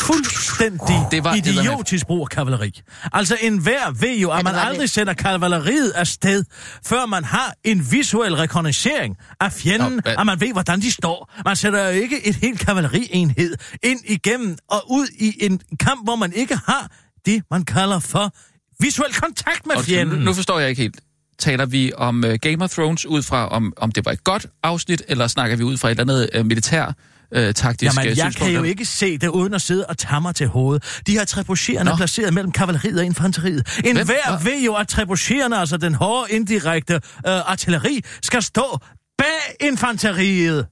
Fuldstændig 0.04 1.08
Det 1.12 1.24
var 1.24 1.34
idiotisk 1.36 2.08
brug 2.08 2.22
af 2.22 2.30
kavaleri. 2.30 2.82
Altså 3.14 3.38
en 3.42 3.58
hver 3.58 3.92
ved 3.92 4.18
jo, 4.18 4.32
at 4.32 4.44
man 4.44 4.56
aldrig 4.56 4.82
det. 4.82 4.90
sætter 4.90 5.14
kavaleriet 5.14 5.92
afsted, 5.92 6.44
før 6.86 7.06
man 7.06 7.24
har 7.24 7.54
en 7.64 7.92
visuel 7.92 8.36
rekognoscering 8.36 9.18
af 9.40 9.54
fjenden, 9.54 10.02
Nå, 10.06 10.12
og 10.18 10.26
man 10.26 10.42
ved, 10.42 10.52
hvordan 10.52 10.82
de 10.82 10.92
står. 10.92 11.32
Man 11.46 11.56
sætter 11.56 11.88
jo 11.88 12.02
ikke 12.02 12.28
et 12.28 12.36
helt 12.36 12.60
kavalerienhed 12.60 13.56
ind 13.84 14.00
igennem 14.06 14.58
og 14.70 14.92
ud 14.92 15.08
i 15.20 15.46
en 15.46 15.62
kamp, 15.80 16.04
hvor 16.04 16.16
man 16.16 16.34
ikke 16.34 16.56
har 16.66 16.92
det, 17.26 17.44
man 17.52 17.66
kalder 17.66 18.00
for 18.00 18.34
visuel 18.80 19.14
kontakt 19.14 19.66
med 19.68 19.84
fjenden. 19.84 20.20
nu, 20.20 20.26
nu 20.26 20.34
forstår 20.34 20.60
jeg 20.60 20.70
ikke 20.70 20.82
helt. 20.82 21.00
Taler 21.40 21.66
vi 21.66 21.92
om 21.98 22.24
uh, 22.28 22.34
Game 22.42 22.64
of 22.64 22.70
Thrones 22.70 23.06
ud 23.06 23.24
fra, 23.24 23.48
om, 23.48 23.74
om 23.78 23.92
det 23.92 24.06
var 24.06 24.12
et 24.12 24.24
godt 24.24 24.48
afsnit, 24.64 25.02
eller 25.08 25.28
snakker 25.28 25.58
vi 25.58 25.64
ud 25.64 25.78
fra 25.78 25.88
et 25.88 26.00
eller 26.00 26.14
andet 26.14 26.30
uh, 26.40 26.46
militær 26.46 26.94
uh, 27.38 27.52
taktisk 27.54 27.98
Jamen, 27.98 28.12
øh, 28.12 28.18
jeg 28.18 28.34
kan 28.36 28.52
jo 28.52 28.64
ikke 28.64 28.86
se 28.86 29.18
det 29.18 29.28
uden 29.28 29.54
at 29.54 29.62
sidde 29.62 29.86
og 29.86 29.98
tage 29.98 30.22
mig 30.22 30.36
til 30.36 30.48
hovedet. 30.48 31.02
De 31.08 31.12
her 31.12 31.26
trebucherende 31.26 31.92
er 31.92 31.98
placeret 31.98 32.34
mellem 32.34 32.52
kavaleriet 32.52 33.00
og 33.00 33.06
infanteriet. 33.06 33.82
En 33.86 33.96
Hvem? 33.96 34.06
hver 34.06 34.44
ved 34.44 34.64
jo, 34.66 34.76
at 34.76 34.88
trebucherende, 34.88 35.58
altså 35.58 35.78
den 35.78 35.96
hårde 35.96 36.32
indirekte 36.32 36.94
øh, 36.94 37.02
artilleri, 37.26 38.02
skal 38.22 38.44
stå 38.44 38.80
bag 39.18 39.68
infanteriet. 39.68 40.68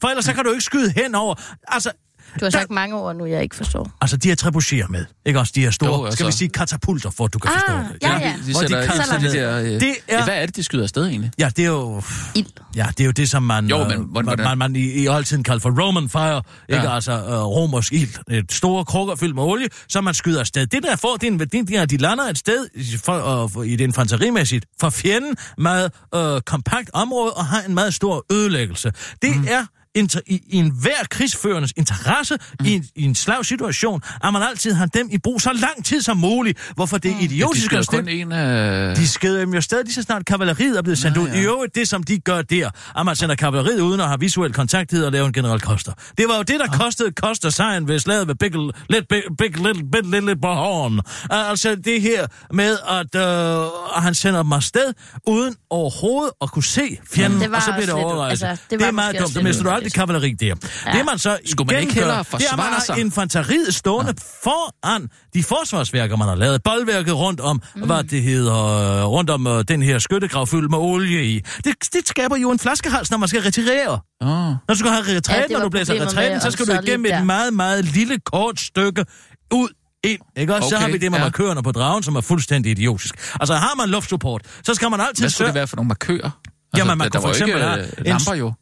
For 0.00 0.08
ellers 0.08 0.24
så 0.24 0.32
kan 0.32 0.44
du 0.44 0.50
ikke 0.50 0.64
skyde 0.64 0.90
henover. 0.90 1.34
Altså, 1.68 1.90
Du 2.40 2.44
har 2.44 2.50
sagt 2.50 2.70
mange 2.70 2.96
ord 2.96 3.16
nu, 3.16 3.26
jeg 3.26 3.42
ikke 3.42 3.56
forstår. 3.56 3.90
altså 4.00 4.16
de 4.16 4.28
her 4.28 4.34
trebucherer 4.34 4.88
med. 4.88 5.04
Ikke 5.26 5.38
også 5.40 5.52
de 5.56 5.60
her 5.60 5.70
store, 5.70 5.98
Jo, 5.98 6.04
altså. 6.04 6.16
skal 6.16 6.26
vi 6.26 6.32
sige 6.32 6.48
katapulter, 6.48 7.10
for 7.10 7.24
at 7.24 7.32
du 7.34 7.38
kan 7.38 7.50
Ah, 7.50 7.60
forstå 7.60 7.92
det. 7.94 8.02
ja, 8.02 8.18
ja. 8.18 8.34
De 8.46 8.52
Hvor 8.52 8.60
de 8.60 8.68
sætter 8.68 8.86
kaster 8.86 9.14
ild 9.14 9.20
til 9.20 9.30
de 9.32 9.36
der... 9.38 9.58
Øh, 9.60 9.64
Det 9.66 9.94
er- 10.08 10.24
Hvad 10.24 10.34
er 10.34 10.46
det, 10.46 10.56
de 10.56 10.62
skyder 10.62 10.82
afsted 10.82 11.06
egentlig? 11.06 11.30
Ja, 11.38 11.50
det 11.56 11.62
er 11.64 11.68
jo... 11.68 12.02
Ild. 12.34 12.46
Ja, 12.76 12.86
det 12.88 13.00
er 13.00 13.04
jo 13.04 13.10
det, 13.10 13.30
som 13.30 13.42
man, 13.42 13.66
Jo, 13.66 13.78
men 13.78 13.88
men, 13.88 14.06
hvordan- 14.10 14.36
man, 14.38 14.44
man, 14.44 14.58
man 14.58 14.76
i, 14.76 15.02
i 15.02 15.08
oldtiden 15.08 15.44
kaldte 15.44 15.62
for 15.62 15.82
Roman 15.82 16.08
fire, 16.08 16.42
ikke? 16.68 16.82
Ja. 16.82 16.94
Altså 16.94 17.12
uh, 17.12 17.28
romersk 17.30 17.92
ild. 17.92 18.08
Et 18.30 18.52
store 18.52 18.84
krukker 18.84 19.16
fyldt 19.16 19.34
med 19.34 19.42
olie, 19.42 19.68
som 19.88 20.04
man 20.04 20.14
skyder 20.14 20.40
afsted. 20.40 20.66
Det 20.66 20.82
der 20.82 20.96
får, 20.96 21.16
det 21.16 21.26
er 21.26 21.30
en 21.32 21.38
værdi, 21.38 21.62
det 21.62 21.76
er, 21.76 21.82
at 21.82 21.90
de 21.90 21.96
lander 21.96 22.24
et 22.24 22.38
sted 22.38 22.66
i- 22.74 22.96
for, 23.04 23.46
for, 23.52 23.62
i 23.62 23.70
det 23.76 23.80
infanterimæssigt 23.84 24.66
for 24.80 24.90
fjenden, 24.90 25.36
meget 25.58 25.92
uh, 26.16 26.40
kompakt 26.46 26.90
område 26.92 27.32
og 27.32 27.46
har 27.46 27.62
en 27.62 27.74
meget 27.74 27.94
stor 27.94 28.24
ødelæggelse. 28.32 28.92
Det 29.22 29.36
mm. 29.36 29.46
er 29.50 29.64
inter, 29.96 30.20
i, 30.26 30.42
i 30.48 30.56
en 30.56 30.72
hver 30.80 31.04
krigsførendes 31.10 31.72
interesse 31.76 32.34
mm. 32.60 32.66
i, 32.66 32.72
en, 32.74 32.84
i 32.96 33.02
en 33.04 33.14
slav 33.14 33.44
situation, 33.44 34.02
at 34.24 34.32
man 34.32 34.42
altid 34.42 34.72
har 34.72 34.86
dem 34.86 35.08
i 35.12 35.18
brug 35.18 35.40
så 35.40 35.52
lang 35.52 35.84
tid 35.84 36.02
som 36.02 36.16
muligt. 36.16 36.58
Hvorfor 36.74 36.98
det 36.98 37.10
er 37.10 37.14
Ja, 37.30 37.46
de 37.54 37.68
kun 37.68 37.82
stille- 37.82 38.10
en 38.10 38.32
af... 38.32 38.96
de 38.96 39.08
skrider 39.08 39.40
dem 39.40 39.54
jo 39.54 39.60
stadig 39.60 39.84
lige 39.84 39.94
så 39.94 40.02
snart 40.02 40.26
kavaleriet 40.26 40.78
er 40.78 40.82
blevet 40.82 40.98
sendt 40.98 41.16
Nå, 41.16 41.22
ud. 41.22 41.28
ja. 41.28 41.34
I 41.40 41.44
øvrigt 41.44 41.74
det, 41.74 41.88
som 41.88 42.02
de 42.02 42.18
gør 42.18 42.42
der, 42.42 42.70
at 42.98 43.04
man 43.06 43.16
sender 43.16 43.34
kavaleriet 43.34 43.80
uden 43.80 44.00
at 44.00 44.06
have 44.06 44.20
visuel 44.20 44.52
kontakt 44.52 44.94
og 44.94 45.12
lave 45.12 45.26
en 45.26 45.32
general 45.32 45.60
Koster. 45.60 45.92
Det 46.18 46.24
var 46.28 46.36
jo 46.36 46.42
det, 46.42 46.60
der 46.60 46.66
Ah. 46.72 46.78
kostede 46.80 47.12
Koster 47.12 47.50
sejren 47.50 47.88
ved 47.88 47.98
slaget 47.98 48.28
ved 48.28 48.34
Big, 48.34 48.50
Little, 48.50 48.72
Big, 49.08 49.22
Big 49.38 49.56
Little, 49.56 49.84
Big 49.92 50.02
Little 50.10 50.36
Bahorn. 50.36 51.00
Altså 51.30 51.74
det 51.74 52.02
her 52.02 52.26
med, 52.52 52.78
at 52.88 53.14
øh, 53.14 54.02
han 54.02 54.14
sender 54.14 54.42
dem 54.42 54.52
afsted 54.52 54.92
uden 55.26 55.54
overhovedet 55.70 56.32
at 56.42 56.50
kunne 56.52 56.64
se 56.64 56.98
fjenden, 57.14 57.40
Det 57.40 57.50
var 57.50 57.56
og 57.56 57.62
så 57.62 57.72
bliver 57.72 57.86
det 57.86 57.94
lidt- 57.94 58.04
overrejse. 58.04 58.46
altså, 58.48 58.62
det 58.62 58.70
det, 58.70 58.80
var 58.80 58.86
er 58.86 58.90
meget 58.90 59.18
dumt. 59.18 59.34
lidt 59.34 59.44
mister 59.44 59.62
du 59.62 59.70
aldrig 59.70 59.85
uheldigt. 59.86 59.94
kavaleri 59.94 60.32
der. 60.32 60.54
Ja. 60.86 60.98
Det 60.98 61.04
man 61.06 61.18
så 61.18 61.38
Skulle 61.46 61.66
man 61.72 61.80
ikke 61.80 61.90
igen 61.90 61.94
hellere 62.02 62.16
gør, 62.16 62.38
det 62.38 62.46
er, 62.52 62.56
man 62.56 62.64
forsvare 62.66 62.96
har 62.96 63.04
infanteriet 63.04 63.74
stående 63.74 64.14
foran 64.44 65.08
de 65.34 65.42
forsvarsværker, 65.42 66.16
man 66.16 66.28
har 66.28 66.34
lavet. 66.34 66.62
Boldværket 66.62 67.14
rundt 67.16 67.40
om, 67.40 67.62
mm. 67.76 67.82
hvad 67.82 68.04
det 68.04 68.22
hedder, 68.22 69.04
rundt 69.04 69.30
om 69.30 69.46
øh, 69.46 69.64
den 69.68 69.82
her 69.82 69.98
skyttegrav 69.98 70.46
fyldt 70.46 70.70
med 70.70 70.78
olie 70.78 71.24
i. 71.24 71.40
Det, 71.64 71.74
det 71.92 72.08
skaber 72.08 72.36
jo 72.36 72.50
en 72.50 72.58
flaskehals, 72.58 73.10
når 73.10 73.18
man 73.18 73.28
skal 73.28 73.42
retirere. 73.42 74.00
Åh, 74.22 74.28
Når 74.28 74.58
du 74.68 74.74
skal 74.74 74.90
have 74.90 75.02
retræten, 75.16 75.30
Ja, 75.30 75.36
ja, 75.36 75.42
det 75.42 75.50
når 75.50 75.60
du 75.60 75.68
blæser 75.68 75.94
retræten, 76.06 76.40
så 76.40 76.50
skal 76.50 76.66
du 76.66 76.72
igennem 76.72 77.02
lige 77.02 77.14
et 77.14 77.18
der. 77.18 77.24
meget, 77.24 77.54
meget 77.54 77.84
lille, 77.84 78.18
kort 78.26 78.60
stykke 78.60 79.04
ud 79.52 79.68
ind. 80.04 80.20
Ikke 80.36 80.54
også? 80.54 80.66
Okay, 80.66 80.76
så 80.76 80.80
har 80.80 80.86
vi 80.88 80.98
det 80.98 81.10
med 81.10 81.18
ja. 81.18 81.24
markørerne 81.24 81.62
på 81.62 81.72
dragen, 81.72 82.02
som 82.02 82.16
er 82.16 82.20
fuldstændig 82.20 82.70
idiotisk. 82.72 83.14
Altså 83.40 83.54
har 83.54 83.74
man 83.76 83.88
luftsupport, 83.88 84.42
så 84.62 84.74
skal 84.74 84.90
man 84.90 85.00
altid 85.00 85.22
hvad 85.22 85.30
skulle 85.30 85.38
sørge... 85.38 85.48
det 85.48 85.54
være 85.54 85.66
for 85.66 85.76
nogle 85.76 85.88
markører? 85.88 86.24
Altså, 86.24 86.32
Jamen, 86.76 86.98
man 86.98 87.04
der, 87.04 87.10
kunne 87.10 87.20
der 87.20 87.20
for 87.20 87.28
eksempel 87.28 87.56
ikke 87.56 87.66
have 87.68 87.80
øh, 87.82 87.92
en- 87.98 88.04
lamper 88.04 88.34
jo. 88.34 88.52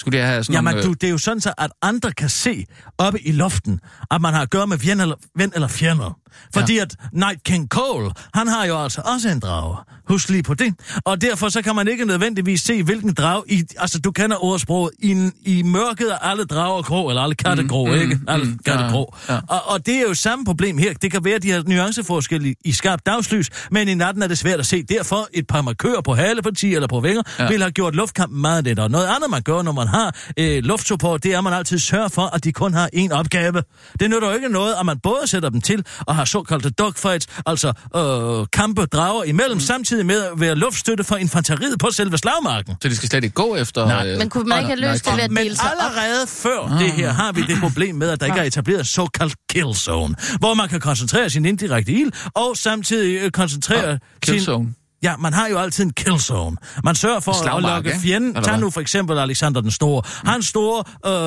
Skulle 0.00 0.18
det 0.18 0.26
have 0.26 0.44
sådan 0.44 0.54
Jamen, 0.54 0.74
nogle... 0.74 0.88
du, 0.88 0.92
det 0.92 1.06
er 1.06 1.10
jo 1.10 1.18
sådan 1.18 1.40
så, 1.40 1.52
at 1.58 1.70
andre 1.82 2.12
kan 2.12 2.28
se 2.28 2.66
oppe 2.98 3.20
i 3.20 3.32
luften, 3.32 3.80
at 4.10 4.20
man 4.20 4.34
har 4.34 4.42
at 4.42 4.50
gøre 4.50 4.66
med 4.66 4.78
ven 4.78 5.00
eller, 5.00 5.16
ven 5.36 5.52
eller 5.54 5.68
fjender. 5.68 6.18
Fordi 6.54 6.74
ja. 6.74 6.82
at 6.82 6.96
Night 7.12 7.42
King 7.44 7.68
Cole, 7.68 8.10
han 8.34 8.48
har 8.48 8.64
jo 8.64 8.82
altså 8.82 9.00
også 9.04 9.28
en 9.28 9.40
drage. 9.40 9.76
Husk 10.08 10.28
lige 10.28 10.42
på 10.42 10.54
det. 10.54 10.74
Og 11.04 11.20
derfor 11.20 11.48
så 11.48 11.62
kan 11.62 11.74
man 11.74 11.88
ikke 11.88 12.04
nødvendigvis 12.04 12.60
se, 12.60 12.82
hvilken 12.82 13.14
drag... 13.14 13.42
I, 13.46 13.62
altså, 13.76 13.98
du 13.98 14.10
kender 14.10 14.44
ordsproget. 14.44 14.90
I, 14.98 15.30
I 15.42 15.62
mørket 15.62 16.12
er 16.12 16.18
alle 16.18 16.44
drager 16.44 16.82
grå, 16.82 17.08
eller 17.08 17.22
alle 17.22 17.34
katte 17.34 17.68
grå, 17.68 17.86
mm, 17.86 17.92
ikke? 17.92 18.18
Alle 18.28 18.44
mm, 18.44 18.58
katte 18.66 18.84
grå. 18.84 19.16
ja. 19.28 19.38
Og, 19.48 19.60
og 19.66 19.86
det 19.86 19.94
er 19.94 20.02
jo 20.02 20.14
samme 20.14 20.44
problem 20.44 20.78
her. 20.78 20.92
Det 20.94 21.10
kan 21.10 21.24
være, 21.24 21.34
at 21.34 21.42
de 21.42 21.50
har 21.50 21.62
nuanceforskelle 21.66 22.48
i, 22.48 22.54
i 22.64 22.72
skarpt 22.72 23.06
dagslys, 23.06 23.50
men 23.70 23.88
i 23.88 23.94
natten 23.94 24.22
er 24.22 24.26
det 24.26 24.38
svært 24.38 24.60
at 24.60 24.66
se. 24.66 24.82
Derfor 24.82 25.28
et 25.32 25.46
par 25.46 25.62
markører 25.62 26.00
på 26.00 26.14
haleparti 26.14 26.74
eller 26.74 26.88
på 26.88 27.00
vinger 27.00 27.22
ja. 27.38 27.44
Ja. 27.44 27.50
vil 27.50 27.60
have 27.60 27.70
gjort 27.72 27.94
luftkampen 27.94 28.40
meget 28.40 28.64
lettere. 28.64 28.88
Noget 28.88 29.06
andet, 29.06 29.30
man 29.30 29.42
gør, 29.42 29.62
når 29.62 29.72
man 29.72 29.88
har 29.88 30.16
øh, 30.36 30.62
luftsupport, 30.64 31.22
det 31.22 31.34
er, 31.34 31.38
at 31.38 31.44
man 31.44 31.52
altid 31.52 31.78
sørger 31.78 32.08
for, 32.08 32.34
at 32.34 32.44
de 32.44 32.52
kun 32.52 32.74
har 32.74 32.90
én 32.96 33.12
opgave. 33.12 33.62
Det 34.00 34.10
nytter 34.10 34.28
jo 34.28 34.34
ikke 34.34 34.48
noget, 34.48 34.74
at 34.80 34.86
man 34.86 34.98
både 34.98 35.26
sætter 35.26 35.48
dem 35.48 35.60
til 35.60 35.84
at 36.08 36.14
have 36.14 36.23
såkaldte 36.24 36.70
dogfights, 36.70 37.26
altså 37.46 37.72
øh, 37.96 38.46
kampe 38.52 38.86
drager 38.86 39.24
imellem, 39.24 39.56
mm. 39.56 39.60
samtidig 39.60 40.06
med 40.06 40.22
at 40.22 40.40
være 40.40 40.54
luftstøtte 40.54 41.04
for 41.04 41.16
infanteriet 41.16 41.78
på 41.78 41.90
selve 41.90 42.18
slagmarken. 42.18 42.74
Så 42.82 42.88
de 42.88 42.96
skal 42.96 43.08
slet 43.08 43.24
ikke 43.24 43.34
gå 43.34 43.56
efter... 43.56 43.86
Nej. 43.86 44.08
øh, 44.12 44.18
Men 44.18 44.28
kunne 44.28 44.48
man 44.48 44.58
ikke 44.58 44.66
have 44.68 44.80
løst 44.80 45.04
det 45.04 45.16
ved 45.16 45.22
at 45.22 45.30
Men 45.30 45.44
dele 45.44 45.56
op? 45.60 45.70
allerede 45.70 46.26
før 46.26 46.60
ah. 46.72 46.78
det 46.80 46.92
her 46.92 47.12
har 47.12 47.32
vi 47.32 47.42
det 47.42 47.58
problem 47.60 47.94
med, 47.96 48.10
at 48.10 48.20
der 48.20 48.26
ikke 48.26 48.38
er 48.38 48.44
etableret 48.44 48.78
en 48.78 48.84
såkaldt 48.84 49.34
kill 49.50 49.74
zone, 49.74 50.14
hvor 50.38 50.54
man 50.54 50.68
kan 50.68 50.80
koncentrere 50.80 51.30
sin 51.30 51.44
indirekte 51.44 51.92
ild, 51.92 52.12
og 52.34 52.56
samtidig 52.56 53.20
øh, 53.24 53.30
koncentrere 53.30 53.92
Ah, 53.92 53.98
kill 54.22 54.36
sin... 54.38 54.44
zone. 54.44 54.74
Ja, 55.04 55.16
man 55.16 55.32
har 55.32 55.48
jo 55.48 55.58
altid 55.58 55.84
en 55.84 55.92
kill 55.92 56.20
zone. 56.20 56.56
Man 56.84 56.94
sørger 56.94 57.20
for 57.20 57.32
at 57.32 57.38
Slagmark, 57.38 57.62
lokke 57.62 57.88
ikke? 57.88 58.00
fjenden. 58.00 58.44
Tag 58.44 58.58
nu 58.58 58.70
for 58.70 58.80
eksempel 58.80 59.18
Alexander 59.18 59.60
den 59.60 59.70
Store. 59.70 60.02
Mm. 60.22 60.28
Hans 60.28 60.46
store 60.46 60.84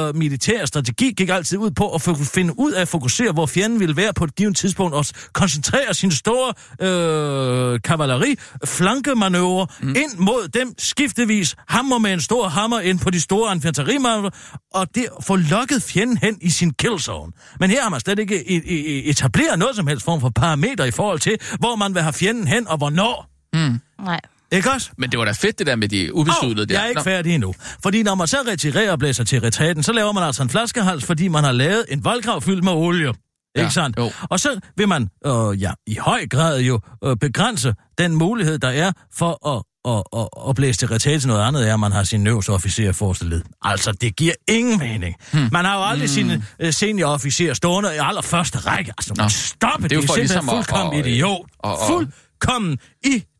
øh, 0.09 0.15
militære 0.15 0.67
strategi 0.67 1.13
gik 1.17 1.29
altid 1.29 1.57
ud 1.57 1.71
på 1.71 1.93
at 1.93 2.01
finde 2.33 2.59
ud 2.59 2.71
af 2.71 2.81
at 2.81 2.87
fokusere, 2.87 3.31
hvor 3.31 3.45
fjenden 3.45 3.79
ville 3.79 3.95
være 3.95 4.13
på 4.13 4.23
et 4.23 4.35
givet 4.35 4.55
tidspunkt, 4.55 4.95
og 4.95 5.05
koncentrere 5.33 5.93
sin 5.93 6.11
store 6.11 6.53
øh, 6.81 7.79
kavaleri, 7.81 8.35
flankemanøvre 8.65 9.67
mm. 9.81 9.89
ind 9.89 10.17
mod 10.17 10.47
dem 10.47 10.73
skiftevis, 10.77 11.55
hammer 11.67 11.97
med 11.97 12.13
en 12.13 12.21
stor 12.21 12.47
hammer 12.47 12.79
ind 12.79 12.99
på 12.99 13.09
de 13.09 13.21
store 13.21 13.55
infanterimanøvre, 13.55 14.31
og 14.73 14.87
det 14.95 15.05
få 15.21 15.35
lokket 15.35 15.83
fjenden 15.83 16.17
hen 16.17 16.37
i 16.41 16.49
sin 16.49 16.73
killzone. 16.73 17.31
Men 17.59 17.69
her 17.69 17.83
har 17.83 17.89
man 17.89 17.99
slet 17.99 18.19
ikke 18.19 18.35
e- 18.35 18.65
e- 18.65 19.09
etableret 19.09 19.59
noget 19.59 19.75
som 19.75 19.87
helst 19.87 20.05
form 20.05 20.21
for 20.21 20.29
parameter 20.29 20.85
i 20.85 20.91
forhold 20.91 21.19
til, 21.19 21.37
hvor 21.59 21.75
man 21.75 21.93
vil 21.93 22.01
have 22.01 22.13
fjenden 22.13 22.47
hen 22.47 22.67
og 22.67 22.77
hvornår. 22.77 23.36
Nej. 23.53 24.19
Ikke 24.51 24.71
også? 24.71 24.89
Men 24.97 25.11
det 25.11 25.19
var 25.19 25.25
da 25.25 25.31
fedt, 25.31 25.59
det 25.59 25.67
der 25.67 25.75
med 25.75 25.87
de 25.89 26.13
ubesluttede 26.13 26.61
Åh, 26.61 26.67
der. 26.67 26.75
jeg 26.75 26.83
er 26.83 26.87
ikke 26.89 26.99
Nå. 26.99 27.03
færdig 27.03 27.33
endnu. 27.35 27.53
Fordi 27.83 28.03
når 28.03 28.15
man 28.15 28.27
så 28.27 28.37
retirerer 28.47 28.91
og 28.91 28.99
blæser 28.99 29.23
til 29.23 29.41
retræten, 29.41 29.83
så 29.83 29.93
laver 29.93 30.11
man 30.11 30.23
altså 30.23 30.43
en 30.43 30.49
flaskehals, 30.49 31.05
fordi 31.05 31.27
man 31.27 31.43
har 31.43 31.51
lavet 31.51 31.85
en 31.89 32.03
voldgrav 32.03 32.41
fyldt 32.41 32.63
med 32.63 32.71
olie. 32.71 33.13
Ja, 33.55 33.61
Ikke 33.61 33.73
sandt? 33.73 33.97
jo. 33.97 34.11
Og 34.29 34.39
så 34.39 34.59
vil 34.77 34.87
man 34.87 35.09
øh, 35.25 35.61
ja, 35.61 35.71
i 35.87 35.95
høj 35.95 36.27
grad 36.27 36.59
jo 36.61 36.79
øh, 37.03 37.15
begrænse 37.17 37.73
den 37.97 38.15
mulighed, 38.15 38.57
der 38.59 38.67
er 38.69 38.91
for 39.13 39.55
at 39.57 39.63
og, 39.83 40.13
og, 40.13 40.47
og 40.47 40.55
blæse 40.55 40.79
til 40.79 40.87
retræte 40.87 41.19
til 41.19 41.27
noget 41.27 41.41
andet, 41.47 41.69
er, 41.69 41.73
at 41.73 41.79
man 41.79 41.91
har 41.91 42.03
sin 42.03 42.27
øverste 42.27 42.49
officer 42.49 42.91
forestillet. 42.91 43.43
Altså, 43.61 43.91
det 43.91 44.15
giver 44.15 44.33
ingen 44.47 44.79
mening. 44.79 45.15
Hmm. 45.33 45.49
Man 45.51 45.65
har 45.65 45.77
jo 45.77 45.83
aldrig 45.83 46.07
hmm. 46.09 46.13
sine 46.15 46.43
øh, 46.59 46.73
seniorofficerer 46.73 47.53
stående 47.53 47.95
i 47.95 47.97
allerførste 48.01 48.57
række. 48.57 48.93
Altså, 48.97 49.13
Nå. 49.17 49.23
stop 49.29 49.83
Det 49.83 49.91
er 49.91 49.95
jo 49.95 50.01
det 50.01 50.07
for 50.09 50.13
er 50.13 50.17
simpelthen 50.17 50.27
ligesom 50.27 50.47
fuldkommen 50.49 50.99
at- 50.99 51.05
idiot. 51.07 51.45
og- 51.59 51.71
og- 51.79 51.87
Fuldkommen 51.87 52.77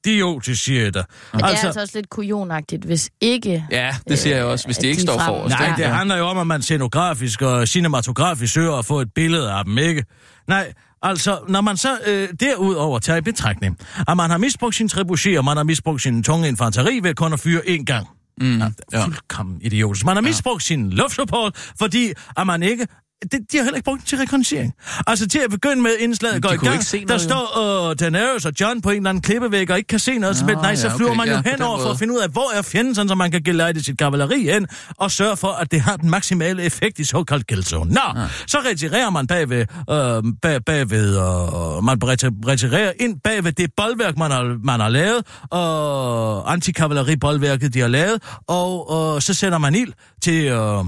idiotisk, 0.08 0.64
siger 0.64 0.84
jeg 0.84 0.94
dig. 0.94 1.04
Men 1.34 1.40
det 1.42 1.46
er 1.46 1.68
altså 1.68 1.82
også 1.82 1.98
lidt 1.98 2.10
kujonagtigt, 2.10 2.86
hvis 2.86 3.10
ikke... 3.22 3.66
Ja, 3.72 3.96
det 4.08 4.20
siger 4.20 4.36
jeg 4.36 4.46
også, 4.46 4.66
hvis 4.66 4.78
Øh, 4.78 4.82
de 4.82 4.88
ikke 4.88 4.98
de 4.98 5.02
står 5.08 5.20
for 5.20 5.32
os. 5.34 5.50
Nej, 5.50 5.74
Ja. 5.78 5.84
det 5.84 5.86
handler 5.94 6.18
jo 6.18 6.26
om, 6.28 6.38
at 6.38 6.48
man 6.48 6.62
scenografisk 6.62 7.42
og 7.42 7.68
cinematografisk 7.68 8.54
søger 8.54 8.74
at 8.74 8.86
få 8.86 9.02
et 9.02 9.14
billede 9.16 9.52
af 9.52 9.66
dem, 9.66 9.78
ikke? 9.78 10.04
Nej, 10.48 10.74
altså, 11.04 11.40
når 11.50 11.62
man 11.62 11.78
så 11.78 11.98
øh, 12.08 12.30
derudover 12.40 13.00
tager 13.00 13.18
i 13.18 13.22
betragtning, 13.22 13.78
at 14.08 14.18
man 14.18 14.30
har 14.30 14.38
misbrugt 14.38 14.76
sin 14.76 14.90
trebuchet, 14.90 15.38
og 15.38 15.46
man 15.46 15.58
har 15.58 15.64
misbrugt 15.64 16.02
sin 16.02 16.24
tunge 16.24 16.48
infanteri 16.48 17.00
ved 17.04 17.14
kun 17.16 17.34
at 17.34 17.40
fyre 17.40 17.62
én 17.62 17.84
gang. 17.84 18.08
Mm, 18.42 18.58
Ja, 18.60 18.68
ja. 18.94 19.06
fuldkommen 19.06 19.58
idiotisk. 19.62 20.06
Man 20.06 20.16
har 20.16 20.22
misbrugt 20.22 20.64
sin 20.64 20.90
luftsupport, 20.90 21.72
fordi 21.80 22.12
at 22.38 22.48
man 22.48 22.64
ikke... 22.64 22.88
Det, 23.22 23.32
de 23.52 23.58
har 23.58 23.64
heller 23.64 23.76
ikke 23.76 23.86
brugt 23.86 24.08
til 24.08 24.18
rekognoscering. 24.18 24.74
Altså 25.08 25.28
til 25.28 25.40
at 25.40 25.50
begynde 25.52 25.82
med, 25.82 25.92
inden 26.00 26.16
slaget 26.16 26.42
går 26.42 26.50
i 26.50 26.58
gang, 26.58 26.82
der 26.82 27.06
noget, 27.08 27.12
jo. 27.12 27.18
står 27.20 27.90
uh, 27.90 27.96
Daenerys 28.00 28.46
og 28.46 28.54
John 28.62 28.82
på 28.82 28.90
en 28.90 28.98
eller 28.98 29.10
anden 29.10 29.22
klippevæg 29.22 29.72
og 29.72 29.78
ikke 29.78 29.88
kan 29.88 30.00
se 30.00 30.18
noget 30.18 30.38
Nå, 30.42 30.48
helst. 30.48 30.62
Nej, 30.62 30.76
så 30.76 30.88
ja, 30.88 30.96
flyver 30.96 31.10
okay, 31.10 31.18
man 31.18 31.28
jo 31.28 31.34
ja, 31.34 31.42
den 31.42 31.52
henover 31.52 31.80
for 31.80 31.90
at 31.90 32.00
finde 32.00 32.14
ud 32.14 32.20
af, 32.20 32.30
hvor 32.30 32.58
er 32.58 32.62
fjenden, 32.62 32.96
sådan, 32.96 33.10
så 33.10 33.16
man 33.16 33.32
kan 33.32 33.44
gelejte 33.44 33.84
sit 33.84 33.98
kavaleri 33.98 34.44
hen 34.44 34.68
og 34.98 35.12
sørge 35.12 35.38
for, 35.38 35.48
at 35.48 35.72
det 35.72 35.82
har 35.82 35.98
den 35.98 36.10
maksimale 36.10 36.64
effekt 36.64 37.00
i 37.00 37.04
såkaldt 37.04 37.48
killzone. 37.48 37.94
Nå, 37.94 38.02
ja. 38.16 38.28
så 38.48 38.58
retirerer 38.66 39.10
man 39.10 39.28
bagved, 39.28 39.66
øh, 39.90 40.24
bag, 40.42 40.66
bagved 40.66 41.10
øh, 41.10 41.84
man 41.84 42.04
reti- 42.04 42.48
retirerer 42.48 42.92
ind 43.00 43.20
bagved 43.24 43.52
det 43.52 43.72
boldværk, 43.78 44.18
man 44.18 44.32
har, 44.32 44.58
man 44.64 44.80
har 44.80 44.90
lavet, 44.90 45.26
og 45.52 46.54
antikavaleri-boldværket, 46.54 47.74
de 47.74 47.80
har 47.80 47.88
lavet, 47.88 48.24
og 48.48 48.90
øh, 49.16 49.22
så 49.22 49.34
sætter 49.34 49.58
man 49.58 49.76
ild 49.76 49.94
til, 50.22 50.46
øh, 50.46 50.84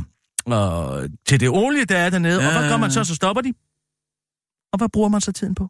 øh, 0.53 1.09
til 1.27 1.39
det 1.39 1.49
olie, 1.49 1.85
der 1.85 1.97
er 1.97 2.09
dernede, 2.09 2.41
ja. 2.41 2.47
og 2.47 2.59
hvad 2.59 2.69
gør 2.69 2.77
man 2.77 2.91
så? 2.91 3.03
Så 3.03 3.15
stopper 3.15 3.41
de. 3.41 3.53
Og 4.73 4.77
hvad 4.77 4.89
bruger 4.93 5.09
man 5.09 5.21
så 5.21 5.31
tiden 5.31 5.55
på? 5.55 5.67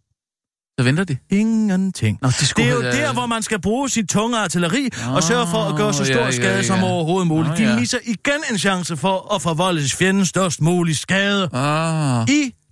Så 0.80 0.84
venter 0.84 1.03
de. 1.03 1.17
Ingenting. 1.30 2.19
Nå, 2.21 2.27
de 2.27 2.34
Det 2.39 2.47
skulle 2.47 2.69
er 2.69 2.73
jo 2.73 2.82
have- 2.82 2.93
der, 2.95 3.13
hvor 3.13 3.25
man 3.25 3.41
skal 3.43 3.61
bruge 3.61 3.89
sit 3.89 4.09
tunge 4.09 4.38
artilleri 4.38 4.89
og 5.15 5.23
sørge 5.23 5.47
for 5.47 5.57
at 5.57 5.75
gøre 5.77 5.93
så 5.93 6.03
ja, 6.03 6.13
stor 6.13 6.21
ja, 6.25 6.32
skade 6.32 6.55
ja. 6.55 6.63
som 6.63 6.84
overhovedet 6.84 7.27
muligt. 7.27 7.49
Nå, 7.49 7.55
De 7.55 7.63
ja. 7.69 7.80
misser 7.80 7.97
igen 8.05 8.43
en 8.51 8.57
chance 8.57 8.97
for 8.97 9.34
at 9.36 9.41
forvolde 9.41 9.89
fjenden 9.89 10.25
størst 10.25 10.61
mulig 10.61 10.97
skade. 10.97 11.49
Ah. 11.53 12.27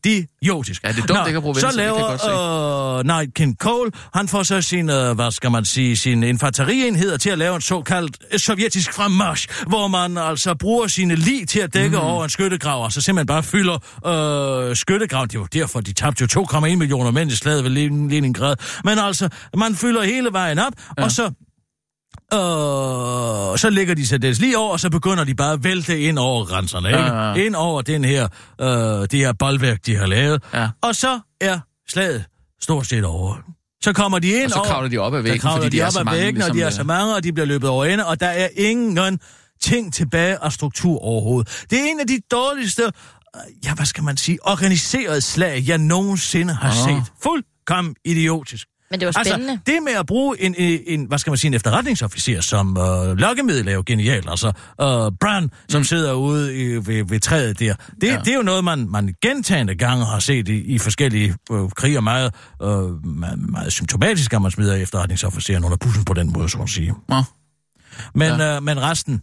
Idiotisk. 0.06 0.84
Ja, 0.84 0.92
det 0.92 1.00
er 1.00 1.06
dumt 1.06 1.28
ikke 1.28 1.38
at 1.38 1.44
bruge 1.44 1.60
så 1.60 1.72
laver 1.76 3.00
uh, 3.00 3.06
Night 3.06 3.34
King 3.34 3.58
Cole, 3.60 3.92
han 4.14 4.28
får 4.28 4.44
så 4.44 4.62
sin, 4.62 4.90
uh, 4.90 5.12
hvad 5.12 5.32
skal 5.32 5.52
man 5.52 5.66
sige, 5.66 5.98
sin 5.98 6.24
infanterienheder 6.24 7.18
til 7.18 7.30
at 7.30 7.38
lave 7.38 7.56
en 7.56 7.62
såkaldt 7.62 8.18
øh, 8.34 8.40
sovjetisk 8.40 8.94
fremmarsch, 8.94 9.64
hvor 9.68 9.88
man 9.88 10.18
altså 10.18 10.56
bruger 10.56 10.88
sine 10.88 11.16
lig 11.16 11.48
til 11.48 11.60
at 11.60 11.74
dække 11.74 11.98
mm. 11.98 12.04
over 12.04 12.24
en 12.24 12.30
skyttegrav, 12.30 12.84
og 12.84 12.92
så 12.92 13.02
simpelthen 13.02 13.28
bare 13.28 13.44
fylder 13.44 14.70
uh, 14.70 14.76
skyttegraven. 14.76 15.30
Det 15.30 15.40
var 15.40 15.46
derfor, 15.46 15.82
de 15.82 15.94
tabte 15.94 16.28
jo 16.36 16.42
2,1 16.42 16.60
millioner 16.60 17.12
mænd 17.12 17.32
i 17.32 17.36
slaget 17.36 17.64
ved 17.64 17.72
Lenin- 17.72 18.10
Leningrad. 18.10 18.56
Men 18.84 19.00
altså, 19.00 19.30
man 19.58 19.76
fylder 19.76 20.04
hele 20.04 20.30
vejen 20.32 20.60
op, 20.60 20.74
ja. 20.98 21.04
og 21.04 21.12
så 21.12 21.32
og 22.32 23.60
så 23.60 23.70
lægger 23.70 23.96
de 23.96 24.08
sig 24.08 24.22
des 24.22 24.40
lige 24.40 24.58
over, 24.58 24.72
og 24.72 24.80
så 24.80 24.90
begynder 24.90 25.24
de 25.24 25.36
bare 25.36 25.54
at 25.54 25.64
vælte 25.64 26.02
ind 26.02 26.20
over 26.20 26.46
grænserne, 26.46 26.88
ikke? 26.88 27.00
Ja, 27.00 27.30
ja. 27.30 27.34
Ind 27.34 27.56
over 27.56 27.82
den 27.82 28.06
her, 28.06 28.28
øh, 28.62 28.68
det 29.12 29.14
her 29.14 29.34
boldværk, 29.34 29.86
de 29.86 29.96
har 29.96 30.06
lavet. 30.08 30.44
Ja. 30.54 30.70
Og 30.82 30.96
så 30.96 31.20
er 31.42 31.60
slaget 31.90 32.26
stort 32.62 32.88
set 32.88 33.06
over. 33.06 33.36
Så 33.84 33.94
kommer 33.94 34.20
de 34.20 34.30
ind 34.32 34.46
Og 34.46 34.52
så 34.52 34.62
kravler 34.66 34.90
de 34.90 34.98
op 34.98 35.14
ad 35.14 35.22
væggen, 35.22 35.52
fordi 35.52 35.66
de 35.66 35.72
de 35.72 35.82
er 35.82 35.86
op 35.86 35.92
så 35.92 36.04
mange, 36.04 36.22
væggen, 36.22 36.42
og 36.42 36.48
de 36.48 36.52
er 36.52 36.54
ligesom, 36.54 36.72
så 36.72 36.82
øh, 36.82 36.88
mange, 36.88 37.16
og 37.16 37.24
de 37.24 37.34
bliver 37.34 37.46
løbet 37.46 37.70
over 37.70 37.86
ende, 37.86 38.06
og 38.06 38.20
der 38.20 38.28
er 38.28 38.48
ingen 38.56 39.20
ting 39.62 39.94
tilbage 39.94 40.38
af 40.44 40.52
struktur 40.52 41.00
overhovedet. 41.00 41.66
Det 41.70 41.80
er 41.80 41.84
en 41.84 42.00
af 42.00 42.08
de 42.08 42.20
dårligste, 42.32 42.84
øh, 42.84 43.42
ja, 43.66 43.74
hvad 43.74 43.86
skal 43.86 44.04
man 44.04 44.18
sige, 44.18 44.38
organiserede 44.42 45.22
slag, 45.22 45.64
jeg 45.68 45.78
nogensinde 45.78 46.54
har 46.54 46.70
Åh. 46.70 46.90
set. 46.90 47.04
Fuldkommen 47.24 47.96
idiotisk. 48.06 48.68
Men 48.92 49.00
det 49.00 49.06
var 49.06 49.12
spændende. 49.12 49.52
Altså, 49.52 49.64
det 49.66 49.84
med 49.84 49.94
at 49.94 50.06
bruge 50.06 50.42
en, 50.42 50.56
en, 50.58 50.80
en 50.86 51.06
hvad 51.06 51.18
skal 51.18 51.32
man 51.32 51.38
sige, 51.38 51.50
en 51.50 51.54
efterretningsofficer 51.54 52.42
som 52.42 52.78
øh, 52.78 53.18
lokkemiddel 53.18 53.68
er 53.68 53.74
jo 53.74 53.84
genialt. 53.86 54.30
Altså, 54.30 54.48
øh, 54.82 55.12
Bran, 55.20 55.52
som 55.70 55.80
mm. 55.80 55.84
sidder 55.84 56.14
ude 56.14 56.58
i, 56.58 56.76
ved, 56.76 57.06
ved 57.06 57.20
træet 57.20 57.60
der, 57.60 57.74
det, 58.02 58.08
ja. 58.08 58.18
det 58.18 58.28
er 58.28 58.36
jo 58.36 58.42
noget, 58.42 58.64
man, 58.64 58.88
man 58.90 59.16
gentagende 59.22 59.76
gange 59.76 60.06
har 60.06 60.20
set 60.20 60.48
i, 60.48 60.62
i 60.62 60.78
forskellige 60.78 61.36
øh, 61.52 61.70
kriger. 61.76 62.02
Meget, 62.02 62.34
øh, 62.64 63.06
meget, 63.06 63.40
meget 63.50 63.74
symptomatisk, 63.74 64.34
at 64.34 64.42
man 64.42 64.52
smider 64.52 64.76
efterretningsofficeren 64.76 65.64
under 65.64 65.78
bussen 65.78 66.06
på 66.06 66.14
den 66.14 66.34
måde, 66.34 66.50
så 66.50 66.58
man 66.58 66.68
sige. 66.68 66.94
Nå. 67.10 67.24
Men, 68.16 68.40
ja. 68.40 68.56
øh, 68.56 68.64
men 68.64 68.82
resten, 68.82 69.22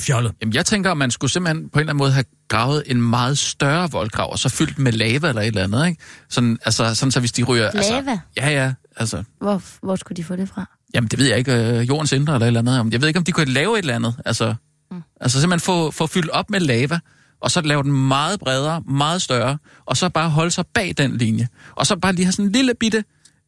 fjollet. 0.00 0.32
Jamen, 0.40 0.54
jeg 0.54 0.66
tænker, 0.66 0.90
at 0.90 0.96
man 0.96 1.10
skulle 1.10 1.30
simpelthen 1.30 1.68
på 1.68 1.78
en 1.78 1.80
eller 1.80 1.90
anden 1.90 1.98
måde 1.98 2.12
have 2.12 2.24
gravet 2.48 2.82
en 2.86 3.02
meget 3.02 3.38
større 3.38 3.90
voldgrav, 3.90 4.32
og 4.32 4.38
så 4.38 4.48
fyldt 4.48 4.78
med 4.78 4.92
lava 4.92 5.28
eller 5.28 5.42
et 5.42 5.46
eller 5.46 5.64
andet, 5.64 5.86
ikke? 5.86 6.02
Sådan, 6.28 6.58
altså, 6.64 6.94
sådan 6.94 7.12
så 7.12 7.20
hvis 7.20 7.32
de 7.32 7.42
ryger... 7.42 7.70
Altså, 7.70 7.92
Lava? 7.92 8.18
ja, 8.36 8.48
ja, 8.50 8.72
altså... 8.96 9.24
Hvor, 9.40 9.62
hvor 9.82 9.96
skulle 9.96 10.16
de 10.16 10.24
få 10.24 10.36
det 10.36 10.48
fra? 10.48 10.66
Jamen, 10.94 11.08
det 11.08 11.18
ved 11.18 11.26
jeg 11.26 11.38
ikke. 11.38 11.52
Øh, 11.54 11.88
jordens 11.88 12.12
indre 12.12 12.34
eller 12.34 12.46
et 12.46 12.56
eller 12.56 12.72
andet. 12.72 12.92
Jeg 12.92 13.00
ved 13.00 13.08
ikke, 13.08 13.18
om 13.18 13.24
de 13.24 13.32
kunne 13.32 13.52
lave 13.52 13.78
et 13.78 13.82
eller 13.82 13.94
andet. 13.94 14.14
Altså, 14.24 14.54
mm. 14.90 15.02
altså 15.20 15.40
simpelthen 15.40 15.64
få, 15.64 15.90
få 15.90 16.06
fyldt 16.06 16.30
op 16.30 16.50
med 16.50 16.60
lava, 16.60 16.98
og 17.40 17.50
så 17.50 17.60
lave 17.60 17.82
den 17.82 18.08
meget 18.08 18.40
bredere, 18.40 18.82
meget 18.88 19.22
større, 19.22 19.58
og 19.84 19.96
så 19.96 20.08
bare 20.08 20.30
holde 20.30 20.50
sig 20.50 20.64
bag 20.74 20.94
den 20.98 21.16
linje. 21.16 21.48
Og 21.74 21.86
så 21.86 21.96
bare 21.96 22.12
lige 22.12 22.24
have 22.24 22.32
sådan 22.32 22.44
en 22.44 22.52
lille 22.52 22.74
bitte 22.80 23.04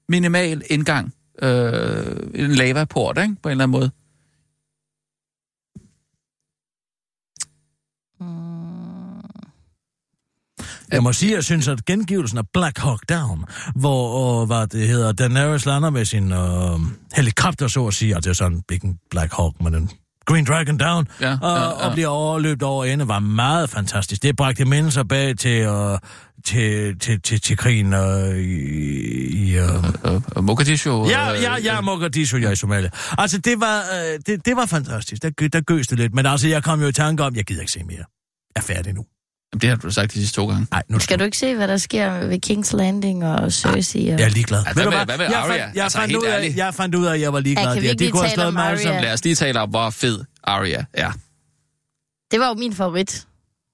minimal 0.08 0.62
indgang. 0.70 1.12
Øh, 1.42 2.16
en 2.34 2.54
lavaport, 2.54 3.18
ikke? 3.18 3.34
På 3.42 3.48
en 3.48 3.50
eller 3.50 3.64
anden 3.64 3.80
måde. 3.80 3.90
Jeg 10.92 11.02
må 11.02 11.12
sige, 11.12 11.32
at 11.32 11.36
jeg 11.36 11.44
synes, 11.44 11.68
at 11.68 11.84
gengivelsen 11.84 12.38
af 12.38 12.44
Black 12.52 12.78
Hawk 12.78 13.00
Down, 13.08 13.44
hvor, 13.74 14.42
øh, 14.42 14.46
hvad 14.46 14.66
det 14.66 14.88
hedder, 14.88 15.12
Daenerys 15.12 15.66
lander 15.66 15.90
med 15.90 16.04
sin 16.04 16.32
øh, 16.32 16.78
helikopter, 17.16 17.68
så 17.68 17.86
at 17.86 17.94
sige, 17.94 18.14
er 18.14 18.32
sådan 18.32 18.62
ikke 18.72 18.86
en 18.86 18.98
Black 19.10 19.32
Hawk, 19.36 19.54
men 19.60 19.74
en 19.74 19.90
Green 20.26 20.44
Dragon 20.44 20.78
Down, 20.78 21.08
Ja, 21.20 21.32
og, 21.42 21.56
ja, 21.56 21.62
ja. 21.62 21.68
og 21.68 21.92
bliver 21.92 22.08
overløbet 22.08 22.62
over 22.62 22.84
ende, 22.84 23.08
var 23.08 23.18
meget 23.18 23.70
fantastisk. 23.70 24.22
Det 24.22 24.36
bragte 24.36 24.64
mindelser 24.64 25.02
bag 25.02 25.36
til, 25.36 25.60
øh, 25.60 25.98
til, 26.44 26.98
til, 26.98 27.20
til, 27.20 27.40
til 27.40 27.56
krigen 27.56 27.92
øh, 27.92 28.36
i... 28.36 29.56
øh, 29.56 30.44
Mogadishu. 30.44 31.08
Ja, 31.08 31.30
ja, 31.32 31.56
ja, 31.64 31.80
Mogadishu, 31.80 32.38
ja, 32.38 32.50
i 32.50 32.56
Somalia. 32.56 32.90
Altså, 33.18 33.38
det 33.38 33.60
var, 33.60 33.78
øh, 33.78 34.18
det, 34.26 34.46
det 34.46 34.56
var 34.56 34.66
fantastisk. 34.66 35.22
Der, 35.22 35.48
der 35.48 35.60
gøs 35.60 35.86
det 35.86 35.98
lidt. 35.98 36.14
Men 36.14 36.26
altså, 36.26 36.48
jeg 36.48 36.62
kom 36.62 36.80
jo 36.80 36.88
i 36.88 36.92
tanke 36.92 37.24
om, 37.24 37.36
jeg 37.36 37.44
gider 37.44 37.60
ikke 37.60 37.72
se 37.72 37.84
mere. 37.84 37.96
Jeg 37.96 38.04
er 38.56 38.60
færdig 38.60 38.94
nu. 38.94 39.04
Jamen, 39.52 39.60
det 39.60 39.68
har 39.68 39.76
du 39.76 39.90
sagt 39.90 40.12
de 40.14 40.18
sidste 40.18 40.34
to 40.36 40.48
gange. 40.48 40.66
Nej, 40.70 40.82
nu 40.88 40.98
Skal 40.98 41.18
du 41.18 41.24
ikke 41.24 41.38
se, 41.38 41.54
hvad 41.54 41.68
der 41.68 41.76
sker 41.76 42.26
ved 42.26 42.38
King's 42.46 42.76
Landing 42.76 43.24
og 43.24 43.52
Cersei? 43.52 44.08
Og... 44.08 44.18
Jeg 44.18 44.24
er 44.26 44.30
ligeglad. 44.30 44.58
Altså, 44.66 44.74
Ved 44.74 44.84
du 44.84 44.90
hvad 44.90 44.98
med- 44.98 45.06
hvad 45.06 45.18
med 45.18 45.26
jeg 45.26 45.38
Arya? 45.38 45.64
fandt, 45.64 45.76
jeg, 45.76 45.84
Altså, 45.84 45.98
fandt 45.98 46.16
ud 46.16 46.24
af, 46.24 46.52
jeg 46.56 46.74
fandt 46.74 46.94
ud 46.94 47.06
af, 47.06 47.14
at 47.14 47.20
jeg 47.20 47.32
var 47.32 47.40
ligeglad. 47.40 47.64
Ja, 47.66 47.72
kan 47.74 47.82
vi 47.82 47.86
der. 47.86 47.90
ikke 47.92 47.98
De 47.98 48.04
lige 48.04 48.12
kunne 48.12 48.20
have 48.22 48.28
tale 48.28 48.34
slået 48.34 48.48
om 48.48 48.54
mig 48.54 48.78
som... 48.80 48.90
Arya? 48.90 49.00
Lad 49.02 49.12
os 49.12 49.24
lige 49.24 49.34
tale 49.34 49.60
om, 49.60 49.70
hvor 49.70 49.90
fed 49.90 50.20
Arya 50.44 50.84
er. 50.92 51.12
Det 52.30 52.40
var 52.40 52.48
jo 52.48 52.54
min 52.54 52.74
favorit 52.74 53.26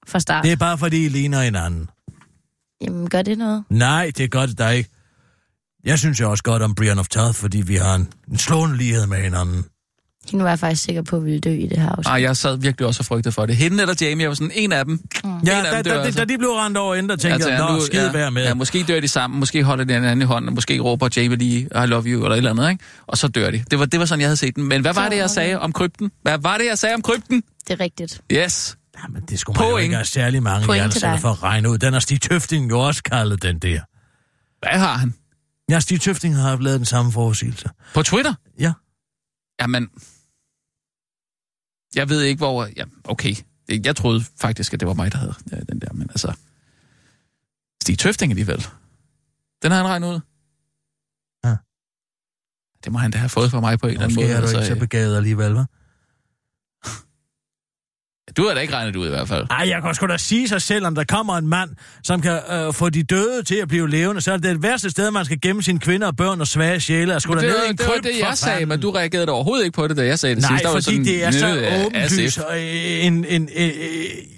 fra 0.07 0.19
start. 0.19 0.43
Det 0.43 0.51
er 0.51 0.55
bare 0.55 0.77
fordi, 0.77 1.05
I 1.05 1.09
ligner 1.09 1.41
hinanden. 1.41 1.89
Jamen, 2.81 3.09
gør 3.09 3.21
det 3.21 3.37
noget? 3.37 3.63
Nej, 3.69 4.11
det 4.17 4.31
gør 4.31 4.45
det 4.45 4.57
da 4.57 4.69
ikke. 4.69 4.89
Jeg 5.83 5.99
synes 5.99 6.19
jo 6.19 6.31
også 6.31 6.43
godt 6.43 6.61
om 6.61 6.75
Brian 6.75 6.99
of 6.99 7.07
Tarth, 7.07 7.37
fordi 7.39 7.61
vi 7.61 7.75
har 7.75 7.95
en, 7.95 8.13
en 8.31 8.37
slående 8.37 8.77
lighed 8.77 9.07
med 9.07 9.17
hinanden. 9.21 9.65
Hende 10.31 10.43
var 10.43 10.51
jeg 10.51 10.59
faktisk 10.59 10.83
sikker 10.83 11.01
på, 11.01 11.15
at 11.15 11.25
ville 11.25 11.39
dø 11.39 11.49
i 11.49 11.67
det 11.67 11.77
her 11.77 11.89
afsnit. 11.89 12.07
Ah, 12.13 12.21
jeg 12.21 12.37
sad 12.37 12.57
virkelig 12.57 12.87
også 12.87 13.01
og 13.01 13.05
frygtede 13.05 13.31
for 13.31 13.45
det. 13.45 13.55
Hende 13.55 13.81
eller 13.81 13.95
Jamie, 14.01 14.21
jeg 14.21 14.29
var 14.29 14.35
sådan 14.35 14.51
en 14.53 14.71
af 14.71 14.85
dem. 14.85 14.99
Ja, 15.23 15.29
En 15.29 15.47
af 15.47 15.63
da, 15.63 15.75
dem 15.75 15.83
dør 15.83 15.93
da, 15.97 16.01
altså. 16.01 16.19
da 16.19 16.25
de 16.25 16.37
blev 16.37 16.49
rendt 16.49 16.77
over 16.77 16.95
ende, 16.95 17.09
der 17.09 17.15
tænkte 17.15 17.49
jeg, 17.49 17.57
nå, 17.57 17.79
skide 17.85 18.19
ja, 18.19 18.29
med. 18.29 18.43
Ja, 18.43 18.53
måske 18.53 18.83
dør 18.83 18.99
de 18.99 19.07
sammen, 19.07 19.39
måske 19.39 19.63
holder 19.63 19.83
de 19.83 19.97
en 19.97 20.03
anden 20.03 20.21
i 20.21 20.25
hånden, 20.25 20.49
og 20.49 20.55
måske 20.55 20.79
råber 20.79 21.09
Jamie 21.15 21.37
lige, 21.37 21.59
I 21.61 21.87
love 21.87 22.03
you, 22.03 22.23
eller 22.23 22.31
et 22.31 22.37
eller 22.37 22.49
andet, 22.51 22.69
ikke? 22.69 22.83
Og 23.07 23.17
så 23.17 23.27
dør 23.27 23.51
de. 23.51 23.63
Det 23.71 23.79
var, 23.79 23.85
det 23.85 23.99
var 23.99 24.05
sådan, 24.05 24.19
jeg 24.21 24.27
havde 24.27 24.37
set 24.37 24.55
den. 24.55 24.63
Men 24.63 24.81
hvad 24.81 24.93
var 24.93 25.09
det, 25.09 25.17
jeg 25.17 25.29
sagde 25.29 25.59
om 25.59 25.71
krypten? 25.71 26.11
Hvad 26.21 26.37
var 26.37 26.57
det, 26.57 26.65
jeg 26.65 26.77
sagde 26.77 26.95
om 26.95 27.01
krypten? 27.01 27.43
Det 27.67 27.73
er 27.73 27.79
rigtigt. 27.79 28.21
Yes. 28.31 28.77
Jamen, 29.03 29.21
det 29.29 29.39
skulle 29.39 29.59
man 29.59 29.67
jo 29.67 29.71
Point. 29.71 29.83
ikke 29.83 29.95
have 29.95 30.05
særlig 30.05 30.43
mange 30.43 30.65
Point 30.65 31.01
dig. 31.01 31.19
for 31.21 31.29
at 31.29 31.43
regne 31.43 31.69
ud. 31.69 31.77
Den 31.77 31.93
har 31.93 31.99
Stig 31.99 32.21
Tøfting 32.21 32.69
jo 32.69 32.79
også 32.79 33.03
kaldet 33.03 33.43
den 33.43 33.59
der. 33.59 33.79
Hvad 34.59 34.79
har 34.79 34.93
han? 34.93 35.13
Ja, 35.69 35.79
Stig 35.79 36.01
Tøfting 36.01 36.35
har 36.35 36.57
lavet 36.57 36.79
den 36.79 36.85
samme 36.85 37.11
forudsigelse. 37.11 37.69
På 37.93 38.03
Twitter? 38.03 38.33
Ja. 38.59 38.73
Jamen, 39.61 39.87
jeg 41.95 42.09
ved 42.09 42.21
ikke, 42.21 42.37
hvor... 42.37 42.67
Ja, 42.77 42.83
okay. 43.03 43.35
Jeg 43.85 43.95
troede 43.95 44.23
faktisk, 44.41 44.73
at 44.73 44.79
det 44.79 44.87
var 44.87 44.93
mig, 44.93 45.11
der 45.11 45.17
havde 45.17 45.33
ja, 45.51 45.57
den 45.57 45.79
der, 45.81 45.93
men 45.93 46.09
altså... 46.09 46.33
Stig 47.83 47.99
Tøfting 47.99 48.31
alligevel. 48.31 48.65
Den 49.63 49.71
har 49.71 49.77
han 49.77 49.87
regnet 49.87 50.07
ud. 50.07 50.19
Ja. 51.45 51.55
Det 52.83 52.91
må 52.91 52.97
han 52.97 53.11
da 53.11 53.17
have 53.17 53.29
fået 53.29 53.51
fra 53.51 53.59
mig 53.59 53.79
på 53.79 53.87
en 53.87 53.91
eller 53.91 54.03
anden 54.03 54.15
Måske 54.15 54.27
måde. 54.27 54.37
er 54.37 54.41
du 54.41 54.47
ikke 54.57 54.65
så 54.65 54.73
øh, 54.73 54.79
begavet 54.79 55.17
alligevel, 55.17 55.57
hva'? 55.57 55.65
Du 58.37 58.47
har 58.47 58.53
da 58.53 58.59
ikke 58.59 58.73
regnet 58.73 58.93
det 58.93 58.99
ud 58.99 59.05
i 59.07 59.09
hvert 59.09 59.27
fald. 59.27 59.47
Ej, 59.49 59.69
jeg 59.69 59.81
kan 59.81 59.93
sgu 59.95 60.07
da 60.07 60.17
sige 60.17 60.47
sig 60.47 60.61
selv, 60.61 60.85
om 60.85 60.95
der 60.95 61.03
kommer 61.03 61.37
en 61.37 61.47
mand, 61.47 61.69
som 62.03 62.21
kan 62.21 62.39
øh, 62.51 62.73
få 62.73 62.89
de 62.89 63.03
døde 63.03 63.43
til 63.43 63.55
at 63.55 63.67
blive 63.67 63.89
levende, 63.89 64.21
så 64.21 64.31
er 64.31 64.37
det 64.37 64.43
det 64.43 64.63
værste 64.63 64.89
sted, 64.89 65.11
man 65.11 65.25
skal 65.25 65.41
gemme 65.41 65.63
sine 65.63 65.79
kvinder 65.79 66.07
og 66.07 66.15
børn 66.15 66.41
og 66.41 66.47
svage 66.47 66.79
sjæle. 66.79 67.13
Da 67.13 67.19
Det, 67.19 67.27
ned 67.41 67.65
i 67.67 67.69
en 67.69 67.77
det 67.77 67.85
var 67.87 67.93
det, 68.03 68.11
jeg 68.19 68.37
sagde, 68.37 68.53
fanden. 68.53 68.69
men 68.69 68.81
du 68.81 68.91
reagerede 68.91 69.31
overhovedet 69.31 69.65
ikke 69.65 69.75
på 69.75 69.87
det, 69.87 69.97
da 69.97 70.05
jeg 70.05 70.19
sagde 70.19 70.35
det 70.35 70.41
Nej, 70.41 70.51
sidst. 70.51 70.65
Var 70.65 70.71
fordi 70.71 70.83
sådan 70.83 71.05
det 71.05 71.23
er 71.23 71.31
så 71.31 71.85
åbenlyst, 71.85 72.39
og 72.39 72.57
øh, 72.57 73.05
en, 73.05 73.25
en, 73.25 73.49
øh, 73.55 73.65
øh, 73.65 73.73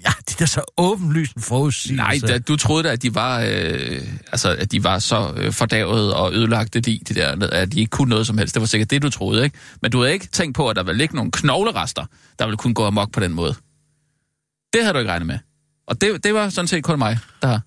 ja, 0.04 0.10
det 0.28 0.40
er 0.40 0.46
så 0.46 0.60
åbenlyst 0.78 1.34
en 1.34 1.42
forudsigelse. 1.42 2.02
Nej, 2.02 2.18
da, 2.26 2.38
du 2.38 2.56
troede 2.56 2.82
da, 2.82 2.88
at 2.92 3.02
de 3.02 3.14
var, 3.14 3.40
øh, 3.40 4.00
altså, 4.32 4.56
at 4.58 4.72
de 4.72 4.84
var 4.84 4.98
så 4.98 5.32
øh, 5.36 5.52
fordavet 5.52 6.14
og 6.14 6.34
ødelagte 6.34 6.80
de, 6.80 7.00
de 7.08 7.14
der, 7.14 7.48
at 7.52 7.72
de 7.72 7.80
ikke 7.80 7.90
kunne 7.90 8.08
noget 8.08 8.26
som 8.26 8.38
helst. 8.38 8.54
Det 8.54 8.60
var 8.60 8.66
sikkert 8.66 8.90
det, 8.90 9.02
du 9.02 9.10
troede, 9.10 9.44
ikke? 9.44 9.58
Men 9.82 9.90
du 9.90 10.00
havde 10.00 10.12
ikke 10.12 10.26
tænkt 10.26 10.56
på, 10.56 10.68
at 10.68 10.76
der 10.76 10.82
ville 10.82 10.98
ligge 10.98 11.16
nogle 11.16 11.30
knoglerester, 11.30 12.04
der 12.38 12.44
ville 12.46 12.56
kunne 12.56 12.74
gå 12.74 12.84
amok 12.86 13.12
på 13.12 13.20
den 13.20 13.32
måde. 13.32 13.54
Det 14.72 14.82
havde 14.82 14.92
du 14.94 14.98
ikke 14.98 15.10
regnet 15.10 15.26
med. 15.26 15.38
Og 15.86 16.00
det, 16.00 16.24
det 16.24 16.34
var 16.34 16.48
sådan 16.48 16.68
set 16.68 16.84
kun 16.84 16.98
mig, 16.98 17.18
der 17.42 17.48
har. 17.48 17.62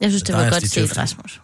Jeg 0.00 0.10
synes, 0.10 0.22
det 0.22 0.34
Der 0.34 0.42
var 0.44 0.50
godt 0.50 0.68
set. 0.70 0.98
Rasmus. 0.98 1.40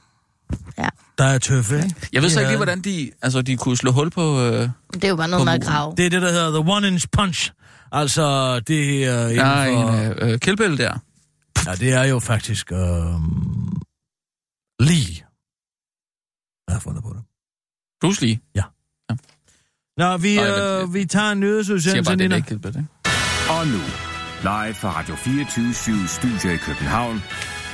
Ja, 0.78 0.88
Der 1.18 1.24
er 1.24 1.38
tøffe, 1.38 1.76
ikke? 1.76 1.94
Jeg 2.12 2.22
ved 2.22 2.30
så 2.30 2.40
Ja. 2.40 2.46
ikke 2.46 2.50
lige, 2.50 2.56
hvordan 2.58 2.80
de, 2.82 3.10
altså, 3.22 3.42
de 3.42 3.56
kunne 3.56 3.76
slå 3.76 3.90
hul 3.92 4.10
på... 4.10 4.40
Øh, 4.40 4.68
det 4.94 5.04
er 5.04 5.08
jo 5.08 5.16
bare 5.16 5.28
noget 5.28 5.44
med 5.44 5.52
at 5.52 5.62
grave. 5.62 5.94
Det 5.96 6.06
er 6.06 6.10
det, 6.10 6.22
der 6.22 6.32
hedder 6.32 6.62
the 6.62 6.72
one-inch 6.72 7.04
punch. 7.12 7.52
Altså, 7.92 8.60
det 8.60 9.04
er 9.06 9.22
inden 9.28 9.38
der 9.38 9.44
er 9.44 9.66
en 9.66 10.14
for... 10.16 10.24
øh, 10.24 10.32
øh, 10.32 10.38
kildbælle 10.38 10.78
der. 10.78 10.98
Ja, 11.66 11.74
det 11.74 11.92
er 11.92 12.04
jo 12.04 12.18
faktisk... 12.18 12.72
Øh, 12.72 12.78
lige. 14.80 15.24
Jeg 16.68 16.74
har 16.74 16.80
fundet 16.80 17.02
på 17.02 17.12
det. 17.12 17.22
Bruce 18.00 18.26
Lee. 18.26 18.38
Nå, 19.96 20.16
vi, 20.16 20.36
Nej, 20.36 20.50
men- 20.50 20.82
øh, 20.88 20.94
vi 20.94 21.04
tager 21.04 21.30
en 21.32 21.42
Jeg 21.42 21.46
siger 21.48 21.52
nyhedsudsendelse, 21.52 22.10
bare, 22.10 22.16
det 22.16 22.32
er 22.32 22.36
ikke 22.36 22.48
kildbælle, 22.48 22.78
ikke? 22.78 22.88
Og 23.58 23.66
nu, 23.66 23.82
live 24.42 24.74
fra 24.74 24.98
Radio 24.98 25.14
24 25.14 26.08
Studio 26.08 26.50
i 26.50 26.56
København. 26.56 27.22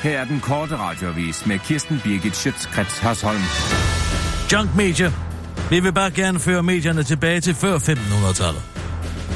Her 0.02 0.18
er 0.18 0.24
den 0.24 0.40
korte 0.40 0.76
radiovis 0.76 1.46
med 1.46 1.58
Kirsten 1.58 2.00
Birgit 2.04 2.36
Schøtzgrads 2.36 2.98
Hasholm. 2.98 3.40
Junk 4.52 4.76
Media. 4.76 5.12
Vi 5.70 5.80
vil 5.80 5.92
bare 5.92 6.10
gerne 6.10 6.40
føre 6.40 6.62
medierne 6.62 7.02
tilbage 7.02 7.40
til 7.40 7.54
før 7.54 7.78
1500-tallet. 7.78 8.62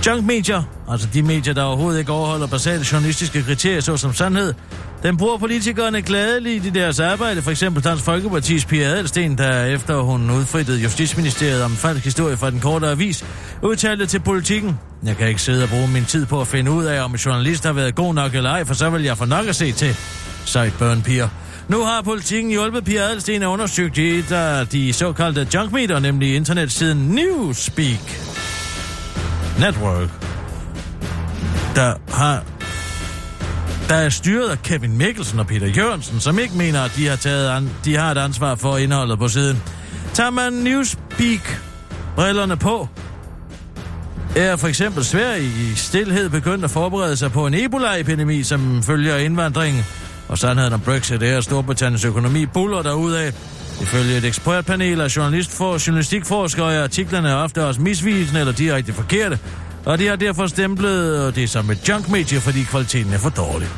Junk 0.07 0.27
Media, 0.27 0.63
altså 0.91 1.09
de 1.15 1.23
medier, 1.23 1.55
der 1.55 1.63
overhovedet 1.63 1.99
ikke 1.99 2.13
overholder 2.13 2.47
basale 2.47 2.85
journalistiske 2.93 3.43
kriterier, 3.43 3.81
såsom 3.81 4.13
sandhed, 4.13 4.55
den 5.03 5.17
bruger 5.17 5.39
politikerne 5.39 6.03
gladeligt 6.03 6.67
i 6.67 6.71
deres 6.71 7.01
arbejde. 7.01 7.43
For 7.43 7.51
eksempel 7.51 7.85
Dansk 7.85 8.09
Folkeparti's 8.09 8.67
Pia 8.67 8.85
Adelsten, 8.85 9.39
der 9.39 9.65
efter 9.65 10.01
hun 10.01 10.31
udfrittede 10.31 10.83
Justitsministeriet 10.83 11.63
om 11.63 11.71
en 11.71 11.77
falsk 11.77 12.05
historie 12.05 12.37
fra 12.37 12.51
den 12.51 12.61
korte 12.61 12.87
avis, 12.87 13.25
udtalte 13.63 14.07
til 14.07 14.21
politikken. 14.21 14.79
Jeg 15.03 15.17
kan 15.17 15.29
ikke 15.29 15.43
sidde 15.43 15.63
og 15.63 15.69
bruge 15.69 15.89
min 15.89 16.05
tid 16.05 16.27
på 16.27 16.41
at 16.41 16.47
finde 16.47 16.71
ud 16.71 16.85
af, 16.85 17.05
om 17.05 17.11
en 17.11 17.17
journalist 17.17 17.65
har 17.65 17.73
været 17.73 17.95
god 17.95 18.15
nok 18.15 18.35
eller 18.35 18.51
ej, 18.51 18.65
for 18.65 18.75
så 18.75 18.91
vil 18.91 19.03
jeg 19.03 19.19
få 19.19 19.25
nok 19.25 19.47
at 19.47 19.57
se 19.57 19.73
til. 19.73 19.97
Sejt 20.45 20.73
piger. 21.05 21.29
Nu 21.69 21.85
har 21.85 22.03
politikken 22.03 22.51
hjulpet 22.51 22.85
Pia 22.85 23.01
Adelsten 23.01 23.43
at 23.43 23.47
undersøge 23.47 23.91
de, 23.91 24.25
der 24.29 24.65
de 24.65 24.93
såkaldte 24.93 25.47
junkmeter, 25.55 25.99
nemlig 25.99 26.37
internetsiden 26.37 27.09
Newspeak 27.09 28.21
Network, 29.59 30.09
der 31.75 31.95
har 32.13 32.43
der 33.89 33.97
er 33.97 34.09
styret 34.09 34.49
af 34.49 34.63
Kevin 34.63 34.99
Mikkelsen 34.99 35.39
og 35.39 35.47
Peter 35.47 35.67
Jørgensen, 35.67 36.21
som 36.21 36.39
ikke 36.39 36.57
mener, 36.57 36.83
at 36.83 36.93
de 36.97 37.07
har, 37.07 37.17
taget 37.17 37.49
an, 37.49 37.71
de 37.85 37.97
har 37.97 38.11
et 38.11 38.19
ansvar 38.19 38.55
for 38.55 38.77
indholdet 38.77 39.19
på 39.19 39.29
siden. 39.29 39.63
Tager 40.15 40.31
man 40.31 40.53
Newspeak-brillerne 40.53 42.57
på, 42.57 42.89
er 44.37 44.57
for 44.57 44.69
eksempel 44.69 45.05
Sverige 45.05 45.45
i 45.45 45.75
stillhed 45.75 46.29
begyndt 46.29 46.65
at 46.65 46.71
forberede 46.71 47.17
sig 47.17 47.33
på 47.33 47.47
en 47.47 47.55
Ebola-epidemi, 47.55 48.43
som 48.43 48.83
følger 48.83 49.17
indvandringen. 49.17 49.85
Og 50.29 50.39
sandheden 50.39 50.73
om 50.73 50.81
Brexit 50.81 51.23
er, 51.23 51.39
at 51.39 51.45
Storbritanniens 51.45 52.05
økonomi 52.05 52.47
buller 52.47 52.83
derudad. 52.83 53.33
Ifølge 53.83 54.17
et 54.17 54.25
ekspertpanel 54.25 55.01
af 55.01 55.17
journalist 55.17 55.51
for, 55.51 55.87
journalistikforskere 55.87 56.75
er 56.75 56.83
artiklerne 56.83 57.37
ofte 57.37 57.65
også 57.65 57.81
misvisende 57.81 58.41
eller 58.41 58.53
direkte 58.53 58.93
forkerte. 58.93 59.39
Og 59.85 59.99
de 59.99 60.07
har 60.07 60.17
derfor 60.17 60.47
stemplet 60.47 61.35
det 61.35 61.51
som 61.51 61.71
et 61.71 61.89
junkmedie, 61.89 62.41
fordi 62.41 62.63
kvaliteten 62.63 63.13
er 63.13 63.19
for 63.19 63.31
dårlig. 63.31 63.69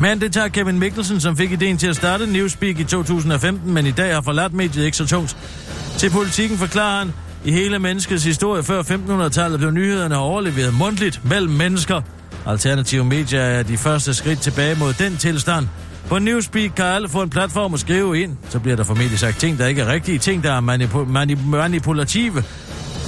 Men 0.00 0.20
det 0.20 0.32
tager 0.32 0.48
Kevin 0.48 0.78
Mikkelsen, 0.78 1.20
som 1.20 1.36
fik 1.36 1.52
ideen 1.52 1.78
til 1.78 1.86
at 1.86 1.96
starte 1.96 2.26
Newspeak 2.26 2.78
i 2.78 2.84
2015, 2.84 3.74
men 3.74 3.86
i 3.86 3.90
dag 3.90 4.14
har 4.14 4.20
forladt 4.20 4.52
mediet 4.52 4.84
ikke 4.84 4.96
så 4.96 5.06
tungt. 5.06 5.36
Til 5.98 6.10
politikken 6.10 6.58
forklarer 6.58 6.98
han, 6.98 7.12
i 7.44 7.52
hele 7.52 7.78
menneskets 7.78 8.24
historie 8.24 8.62
før 8.62 8.82
1500-tallet 8.82 9.58
blev 9.58 9.70
nyhederne 9.70 10.16
overleveret 10.16 10.74
mundtligt 10.74 11.20
mellem 11.24 11.52
mennesker. 11.52 12.00
Alternative 12.46 13.04
medier 13.04 13.40
er 13.40 13.62
de 13.62 13.76
første 13.76 14.14
skridt 14.14 14.40
tilbage 14.40 14.74
mod 14.78 14.92
den 14.92 15.16
tilstand. 15.16 15.66
På 16.08 16.18
Newspeak 16.18 16.70
kan 16.76 16.84
alle 16.84 17.08
få 17.08 17.22
en 17.22 17.30
platform 17.30 17.74
at 17.74 17.80
skrive 17.80 18.20
ind. 18.20 18.36
Så 18.50 18.58
bliver 18.58 18.76
der 18.76 18.84
formentlig 18.84 19.18
sagt 19.18 19.38
ting, 19.40 19.58
der 19.58 19.66
ikke 19.66 19.82
er 19.82 19.92
rigtige, 19.92 20.18
ting, 20.18 20.42
der 20.42 20.52
er 20.52 20.60
manipu- 20.60 21.16
manip- 21.18 21.46
manipulative. 21.46 22.42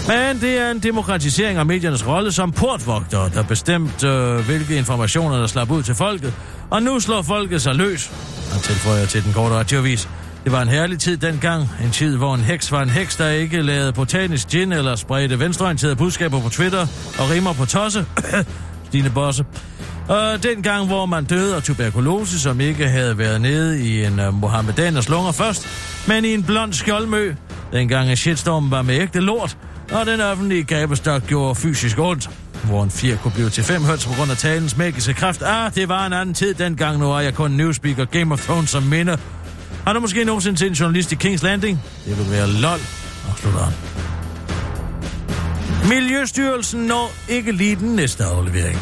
Men 0.09 0.41
det 0.41 0.59
er 0.61 0.71
en 0.71 0.79
demokratisering 0.79 1.59
af 1.59 1.67
mediernes 1.67 2.07
rolle 2.07 2.33
som 2.33 2.53
portvogter, 2.53 3.29
der 3.29 3.43
bestemt, 3.43 4.05
øh, 4.05 4.37
hvilke 4.37 4.77
informationer, 4.77 5.37
der 5.39 5.47
slapper 5.47 5.75
ud 5.75 5.83
til 5.83 5.95
folket. 5.95 6.33
Og 6.71 6.83
nu 6.83 7.01
slår 7.01 7.23
folket 7.23 7.63
sig 7.63 7.75
løs. 7.75 8.11
Han 8.53 8.61
tilføjer 8.61 9.07
til 9.07 9.25
den 9.25 9.33
korte 9.33 9.55
radiovis. 9.55 10.09
Det 10.45 10.53
var 10.53 10.63
en 10.63 10.69
herlig 10.69 10.99
tid 10.99 11.17
dengang. 11.17 11.69
En 11.85 11.91
tid, 11.91 12.17
hvor 12.17 12.35
en 12.35 12.41
heks 12.41 12.73
var 12.73 12.83
en 12.83 12.91
heks, 12.91 13.17
der 13.17 13.29
ikke 13.29 13.63
lavede 13.63 13.93
botanisk 13.93 14.49
gin 14.49 14.73
eller 14.73 14.97
spredte 14.97 15.41
venstreorienterede 15.41 15.97
budskaber 15.97 16.41
på 16.41 16.49
Twitter 16.49 16.87
og 17.19 17.31
rimer 17.31 17.53
på 17.53 17.65
tosse. 17.65 18.07
Stine 18.89 19.11
Bosse. 19.11 19.45
Og 20.09 20.43
dengang, 20.43 20.87
hvor 20.87 21.07
man 21.07 21.25
døde 21.25 21.57
af 21.57 21.63
tuberkulose, 21.63 22.41
som 22.41 22.61
ikke 22.61 22.89
havde 22.89 23.19
været 23.19 23.41
nede 23.41 23.81
i 23.81 24.05
en 24.05 24.21
øh, 24.21 24.29
uh, 24.29 24.35
Mohammedaners 24.35 25.09
lunger 25.09 25.33
først, 25.33 25.69
men 26.09 26.25
i 26.25 26.35
en 26.35 26.43
blond 26.43 26.73
skjoldmø. 26.73 27.35
Dengang 27.73 28.11
en 28.11 28.17
shitstorm 28.17 28.71
var 28.71 28.83
med 28.83 28.95
ægte 28.95 29.21
lort, 29.21 29.57
og 29.93 30.07
den 30.07 30.21
offentlige 30.21 30.65
gabestok 30.65 31.27
gjorde 31.27 31.55
fysisk 31.55 31.99
ondt. 31.99 32.31
Hvor 32.65 32.83
en 32.83 32.91
4 32.91 33.17
kunne 33.17 33.33
blive 33.33 33.51
til 33.51 33.65
5 33.65 33.85
høns 33.85 34.07
på 34.07 34.15
grund 34.15 34.31
af 34.31 34.37
talens 34.37 34.77
magiske 34.77 35.15
kraft. 35.15 35.43
Ah, 35.43 35.75
det 35.75 35.89
var 35.89 36.07
en 36.07 36.13
anden 36.13 36.35
tid 36.35 36.55
dengang, 36.55 36.99
nu 36.99 37.13
er 37.13 37.21
jeg 37.21 37.35
kun 37.35 37.51
Newspeak 37.51 37.99
og 37.99 38.11
Game 38.11 38.33
of 38.33 38.45
Thrones 38.45 38.71
som 38.71 38.83
minder. 38.83 39.17
Har 39.87 39.93
du 39.93 40.01
måske 40.01 40.25
nogensinde 40.25 40.59
set 40.59 40.69
en 40.69 40.75
journalist 40.75 41.13
i 41.13 41.17
King's 41.25 41.45
Landing? 41.45 41.83
Det 42.07 42.19
vil 42.19 42.31
være 42.31 42.49
lol, 42.49 42.79
afslutter 43.31 43.61
han. 43.61 43.73
Miljøstyrelsen 45.89 46.81
når 46.81 47.13
ikke 47.29 47.53
lige 47.53 47.77
den 47.77 47.97
næste 47.97 48.25
aflevering. 48.25 48.79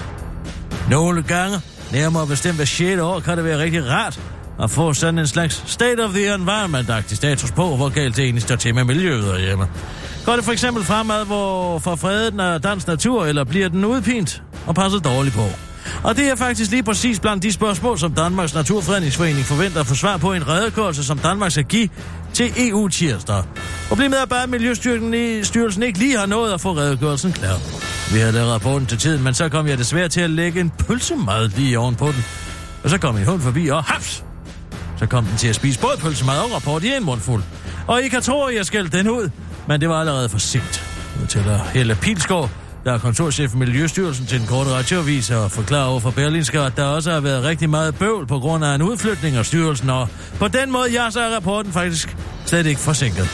Nogle 0.91 1.23
gange, 1.23 1.61
nærmere 1.93 2.27
bestemt 2.27 2.57
hver 2.57 2.65
6. 2.65 3.01
år, 3.01 3.21
kan 3.21 3.37
det 3.37 3.45
være 3.45 3.59
rigtig 3.59 3.91
rart 3.91 4.21
at 4.63 4.71
få 4.71 4.93
sådan 4.93 5.19
en 5.19 5.27
slags 5.27 5.63
state 5.67 6.05
of 6.05 6.11
the 6.11 6.35
environment-agtig 6.35 7.17
status 7.17 7.51
på, 7.51 7.77
hvor 7.77 7.89
galt 7.89 8.17
det 8.17 8.25
egentlig 8.25 8.43
står 8.43 8.57
til 8.57 8.75
med 8.75 8.85
miljøet 8.85 9.23
derhjemme. 9.23 9.69
Går 10.25 10.37
det 10.37 10.45
for 10.45 10.53
eksempel 10.53 10.85
fremad, 10.85 11.27
hvor 11.27 11.79
for 11.79 11.97
fredet 11.97 12.41
er 12.41 12.59
dansk 12.59 12.87
natur, 12.87 13.27
eller 13.27 13.45
bliver 13.45 13.69
den 13.69 13.85
udpint 13.85 14.43
og 14.67 14.75
passet 14.75 15.05
dårligt 15.05 15.35
på? 15.35 15.47
Og 16.03 16.17
det 16.17 16.29
er 16.31 16.35
faktisk 16.35 16.71
lige 16.71 16.83
præcis 16.83 17.21
blandt 17.21 17.43
de 17.43 17.53
spørgsmål, 17.53 17.99
som 17.99 18.13
Danmarks 18.13 18.55
Naturfredningsforening 18.55 19.45
forventer 19.45 19.81
at 19.81 19.87
få 19.87 19.95
svar 19.95 20.17
på 20.17 20.33
i 20.33 20.37
en 20.37 20.49
redegørelse, 20.49 21.05
som 21.05 21.19
Danmark 21.19 21.51
skal 21.51 21.65
give 21.65 21.89
til 22.35 22.53
EU 22.57 22.89
tirsdag. 22.89 23.43
Problemet 23.89 24.21
er 24.21 24.25
bare, 24.25 24.43
at 24.43 24.49
Miljøstyrelsen 24.49 25.83
ikke 25.83 25.99
lige 25.99 26.19
har 26.19 26.27
nået 26.27 26.53
at 26.53 26.61
få 26.61 26.77
redegørelsen 26.77 27.33
klar. 27.33 27.59
Vi 28.13 28.19
havde 28.19 28.33
lavet 28.33 28.53
rapporten 28.53 28.87
til 28.87 28.99
tiden, 28.99 29.23
men 29.25 29.35
så 29.35 29.49
kom 29.49 29.67
jeg 29.67 29.79
desværre 29.79 30.09
til 30.09 30.21
at 30.21 30.31
lægge 30.31 30.61
en 30.61 30.71
pølsemad 30.71 31.49
lige 31.49 31.79
oven 31.79 31.95
på 31.95 32.07
den. 32.07 32.25
Og 32.85 32.91
så 32.91 32.99
kom 32.99 33.17
en 33.17 33.25
hund 33.25 33.41
forbi, 33.41 33.69
og 33.69 33.85
haps! 33.85 34.25
Så 34.99 35.07
kom 35.07 35.25
den 35.25 35.37
til 35.37 35.49
at 35.49 35.55
spise 35.55 35.81
både 35.81 35.97
pølsemad 35.99 36.39
og 36.39 36.55
rapport 36.55 36.85
i 36.85 36.95
en 36.97 37.05
mundfuld. 37.05 37.43
Og 37.87 38.03
I 38.03 38.09
kan 38.09 38.23
tro, 38.23 38.43
at 38.43 38.57
jeg 38.57 38.67
skældte 38.67 38.99
den 38.99 39.09
ud, 39.09 39.31
men 39.69 39.81
det 39.81 39.89
var 39.89 40.01
allerede 40.01 40.29
for 40.29 40.39
sent. 40.39 40.85
Nu 41.21 41.27
tæller 41.27 41.59
Helle 41.59 41.95
Pilsgaard, 41.95 42.51
der 42.85 42.93
er 42.93 42.99
kontorchef 42.99 43.55
i 43.55 43.57
Miljøstyrelsen 43.57 44.27
til 44.27 44.41
en 44.41 44.47
kort 44.47 44.67
radioavis 44.67 45.31
og 45.31 45.51
forklarer 45.51 45.85
over 45.85 46.01
for 46.01 46.11
Berlinske, 46.11 46.61
at 46.61 46.77
der 46.77 46.85
også 46.85 47.11
har 47.11 47.21
været 47.21 47.45
rigtig 47.45 47.71
meget 47.71 47.95
bøvl 47.95 48.27
på 48.27 48.39
grund 48.39 48.65
af 48.65 48.75
en 48.75 48.83
udflytning 48.83 49.37
af 49.37 49.47
styrelsen, 49.47 49.91
og 49.91 50.09
på 50.39 50.49
den 50.49 50.71
måde, 50.71 50.93
ja, 50.93 51.11
så 51.11 51.21
er 51.21 51.37
rapporten 51.37 51.73
faktisk 51.73 52.17
slet 52.47 52.67
ikke 52.67 52.81
forsinket. 52.81 53.29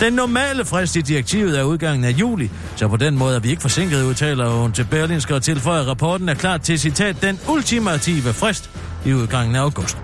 Den 0.00 0.12
normale 0.12 0.64
frist 0.64 0.96
i 0.96 1.00
direktivet 1.00 1.58
er 1.58 1.62
udgangen 1.62 2.04
af 2.04 2.10
juli, 2.10 2.50
så 2.76 2.88
på 2.88 2.96
den 2.96 3.18
måde 3.18 3.36
er 3.36 3.40
vi 3.40 3.50
ikke 3.50 3.62
forsinket, 3.62 4.02
udtaler 4.04 4.48
hun 4.48 4.72
til 4.72 4.86
Berlinske 4.90 5.34
og 5.34 5.42
tilføjer, 5.42 5.80
at 5.80 5.88
rapporten 5.88 6.28
er 6.28 6.34
klar 6.34 6.56
til 6.56 6.78
citat 6.78 7.22
den 7.22 7.40
ultimative 7.48 8.32
frist 8.32 8.70
i 9.06 9.12
udgangen 9.12 9.56
af 9.56 9.60
august. 9.60 9.98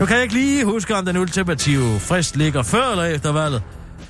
Nu 0.00 0.06
kan 0.06 0.14
jeg 0.16 0.22
ikke 0.22 0.34
lige 0.34 0.64
huske, 0.64 0.96
om 0.96 1.04
den 1.04 1.16
ultimative 1.16 2.00
frist 2.00 2.36
ligger 2.36 2.62
før 2.62 2.90
eller 2.90 3.04
efter 3.04 3.32
valget, 3.32 3.62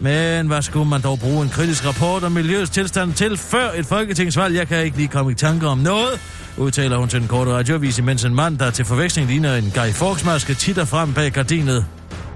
men 0.02 0.46
hvad 0.46 0.62
skulle 0.62 0.88
man 0.88 1.00
dog 1.00 1.18
bruge 1.18 1.42
en 1.42 1.48
kritisk 1.48 1.86
rapport 1.86 2.24
om 2.24 2.32
miljøets 2.32 2.70
tilstand 2.70 3.12
til 3.12 3.36
før 3.36 3.70
et 3.74 3.86
folketingsvalg? 3.86 4.54
Jeg 4.54 4.68
kan 4.68 4.84
ikke 4.84 4.96
lige 4.96 5.08
komme 5.08 5.32
i 5.32 5.34
tanke 5.34 5.66
om 5.66 5.78
noget, 5.78 6.20
udtaler 6.56 6.96
hun 6.96 7.08
til 7.08 7.20
den 7.20 7.28
korte 7.28 7.50
radioavis, 7.52 7.98
imens 7.98 8.24
en 8.24 8.34
mand, 8.34 8.58
der 8.58 8.70
til 8.70 8.84
forveksling 8.84 9.28
ligner 9.28 9.56
en 9.56 9.72
Guy 9.74 9.92
Fawkes-maske, 9.92 10.54
titter 10.54 10.84
frem 10.84 11.14
bag 11.14 11.32
gardinet 11.32 11.86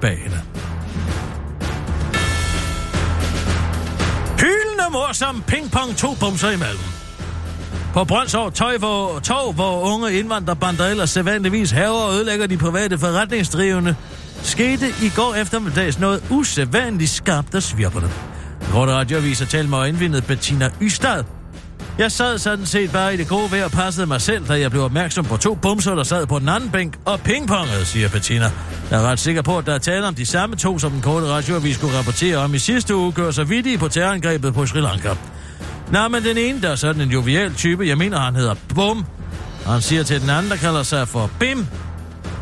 bag 0.01 0.19
hende. 0.23 0.41
Hylende 4.39 4.87
mor 4.93 5.13
som 5.13 5.43
pingpong 5.47 5.97
to 5.97 6.15
bumser 6.21 6.51
imellem. 6.51 6.85
På 7.93 8.05
Brøndsår 8.05 8.51
tøj, 8.51 8.79
hvor, 8.79 9.19
tog, 9.19 9.53
hvor 9.53 9.81
unge 9.81 10.13
indvandrerbander 10.13 10.87
ellers 10.87 11.11
sædvanligvis 11.11 11.71
haver 11.71 12.03
og 12.03 12.15
ødelægger 12.15 12.47
de 12.47 12.57
private 12.57 12.99
forretningsdrivende, 12.99 13.97
skete 14.43 14.89
i 15.03 15.09
går 15.17 15.35
eftermiddags 15.35 15.99
noget 15.99 16.23
usædvanligt 16.31 17.11
skarpt 17.11 17.55
og 17.55 17.63
svirperne. 17.63 18.11
Korte 18.71 18.93
radioaviser 18.93 19.47
talte 19.47 19.71
mig 19.71 19.89
indvindet 19.89 20.25
Bettina 20.27 20.71
Ystad. 20.83 21.25
Jeg 21.99 22.13
sad 22.13 22.39
sådan 22.39 22.67
set 22.67 22.93
bare 22.93 23.15
i 23.15 23.17
det 23.17 23.29
gode 23.29 23.53
vejr 23.53 23.65
og 23.65 23.71
passede 23.71 24.07
mig 24.07 24.21
selv, 24.21 24.47
da 24.47 24.61
jeg 24.61 24.71
blev 24.71 24.83
opmærksom 24.83 25.25
på 25.25 25.37
to 25.37 25.55
bumser, 25.55 25.95
der 25.95 26.03
sad 26.03 26.27
på 26.27 26.39
den 26.39 26.49
anden 26.49 26.71
bænk 26.71 26.99
og 27.05 27.21
pingpongede, 27.21 27.85
siger 27.85 28.09
Bettina. 28.09 28.51
Jeg 28.91 29.03
er 29.03 29.07
ret 29.07 29.19
sikker 29.19 29.43
på, 29.43 29.59
at 29.59 29.67
der 29.67 29.75
er 29.75 29.79
tale 29.79 30.07
om 30.07 30.15
de 30.15 30.27
samme 30.27 30.57
to, 30.57 30.79
som 30.79 30.91
den 30.91 31.01
korte 31.01 31.27
radioavis 31.27 31.77
skulle 31.77 31.99
rapportere 31.99 32.37
om 32.37 32.55
i 32.55 32.59
sidste 32.59 32.97
uge, 32.97 33.13
gør 33.13 33.31
sig 33.31 33.51
vidtige 33.51 33.79
på 33.79 33.89
terrorangrebet 33.89 34.55
på 34.55 34.67
Sri 34.67 34.81
Lanka. 34.81 35.15
Nå, 35.93 36.09
men 36.09 36.25
den 36.25 36.39
ene, 36.39 36.63
der 36.63 36.71
er 36.71 36.75
sådan 36.75 37.03
en 37.03 37.11
jovial 37.11 37.55
type, 37.55 37.89
jeg 37.89 37.99
mener, 37.99 38.21
han 38.21 38.35
hedder 38.35 38.55
Bum. 38.75 39.05
Og 39.67 39.73
han 39.73 39.83
siger 39.83 40.03
til 40.03 40.21
den 40.21 40.31
anden, 40.31 40.51
der 40.51 40.57
kalder 40.57 40.83
sig 40.83 41.09
for 41.09 41.31
Bim. 41.41 41.67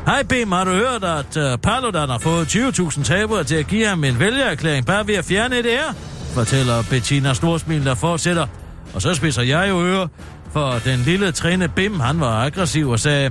Hej 0.06 0.22
Bim, 0.22 0.52
har 0.52 0.64
du 0.64 0.70
hørt, 0.70 1.04
at 1.04 1.36
uh, 1.36 1.60
Paludan 1.60 2.08
har 2.08 2.18
fået 2.18 2.46
20.000 2.46 3.04
tabere 3.04 3.44
til 3.44 3.54
at 3.54 3.66
give 3.66 3.86
ham 3.86 4.04
en 4.04 4.18
vælgererklæring 4.18 4.86
bare 4.86 5.06
ved 5.06 5.14
at 5.14 5.24
fjerne 5.24 5.58
et 5.58 5.66
ære? 5.66 5.94
Fortæller 6.34 6.82
Bettina 6.90 7.34
Storsmil, 7.34 7.84
der 7.84 7.94
fortsætter. 7.94 8.46
Og 8.94 9.02
så 9.02 9.14
spidser 9.14 9.42
jeg 9.42 9.68
jo 9.68 9.82
øre, 9.82 10.08
for 10.52 10.74
den 10.84 10.98
lille 10.98 11.32
træne 11.32 11.68
Bim, 11.68 12.00
han 12.00 12.20
var 12.20 12.44
aggressiv 12.44 12.88
og 12.88 13.00
sagde... 13.00 13.30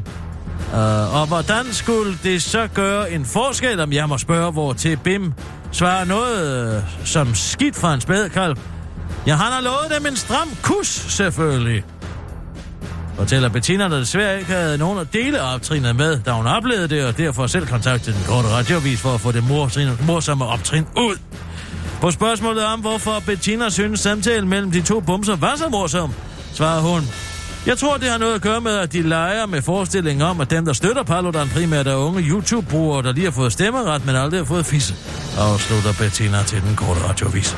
Uh, 0.74 1.16
og 1.22 1.28
hvordan 1.28 1.66
skulle 1.72 2.18
det 2.24 2.44
så 2.44 2.68
gøre 2.74 3.12
en 3.12 3.26
forskel, 3.26 3.80
om 3.80 3.94
jeg 3.94 4.10
må 4.10 4.18
spørge, 4.18 4.52
hvor 4.52 4.74
til 4.74 4.98
Bim 4.98 5.34
svarer 5.72 6.06
noget 6.06 6.78
uh, 6.78 6.84
som 7.06 7.36
skidt 7.36 7.76
fra 7.76 7.94
en 7.94 8.02
spædkalv? 8.02 8.58
Ja, 9.28 9.36
han 9.36 9.52
har 9.52 9.62
lovet 9.62 9.98
dem 9.98 10.06
en 10.06 10.16
stram 10.16 10.50
kus, 10.62 10.88
selvfølgelig. 10.88 11.84
Fortæller 13.16 13.50
Bettina, 13.50 13.84
der 13.90 14.00
desværre 14.00 14.40
ikke 14.40 14.52
havde 14.52 14.78
nogen 14.78 15.00
at 15.00 15.14
dele 15.14 15.42
optrinet 15.42 15.96
med, 15.96 16.20
da 16.26 16.32
hun 16.32 16.48
oplevede 16.48 16.88
det, 16.88 17.06
og 17.06 17.18
derfor 17.18 17.48
selv 17.48 17.68
kontaktede 17.68 18.16
den 18.16 18.26
korte 18.28 18.48
radiovis 18.48 19.02
for 19.02 19.14
at 19.14 19.22
få 19.22 19.32
det 19.32 19.44
morsomme 20.08 20.46
optrin 20.46 20.86
ud. 20.98 21.18
På 22.02 22.12
spørgsmålet 22.12 22.66
om, 22.66 22.80
hvorfor 22.80 23.24
Bettina 23.26 23.70
synes 23.70 24.00
samtalen 24.00 24.50
mellem 24.50 24.72
de 24.72 24.82
to 24.82 25.00
bumser 25.00 25.36
var 25.36 25.56
så 25.56 25.70
morsom, 25.70 26.14
svarer 26.54 26.82
hun. 26.82 27.02
Jeg 27.66 27.78
tror, 27.78 27.98
det 27.98 28.10
har 28.10 28.18
noget 28.18 28.36
at 28.36 28.42
gøre 28.42 28.62
med, 28.62 28.72
at 28.72 28.94
de 28.94 29.02
leger 29.02 29.46
med 29.46 29.62
forestillingen 29.62 30.22
om, 30.22 30.42
at 30.42 30.52
dem, 30.52 30.66
der 30.66 30.74
støtter 30.74 31.04
Paludan 31.04 31.48
primært 31.50 31.88
er 31.88 31.96
unge 31.96 32.22
YouTube-brugere, 32.22 33.04
der 33.04 33.12
lige 33.14 33.24
har 33.24 33.32
fået 33.32 33.52
stemmeret, 33.52 34.06
men 34.06 34.16
aldrig 34.16 34.40
har 34.40 34.46
fået 34.46 34.66
fisse. 34.66 34.96
Afslutter 35.38 35.94
Bettina 36.00 36.44
til 36.44 36.62
den 36.62 36.76
korte 36.76 37.00
radiovis. 37.10 37.58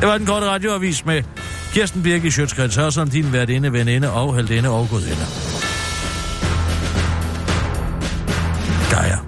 Det 0.00 0.08
var 0.08 0.18
den 0.18 0.26
korte 0.26 0.46
radioavis 0.46 1.04
med 1.06 1.22
Kirsten 1.72 2.02
Birke 2.02 2.26
i 2.26 2.30
Sjøtskreds 2.30 2.76
Hørsholm, 2.76 3.10
din 3.10 3.32
værtinde, 3.32 3.72
veninde 3.72 4.12
og 4.12 4.36
heldinde 4.36 4.68
og 4.68 4.86
gudinde. 4.90 5.26
Gejer. 8.90 9.18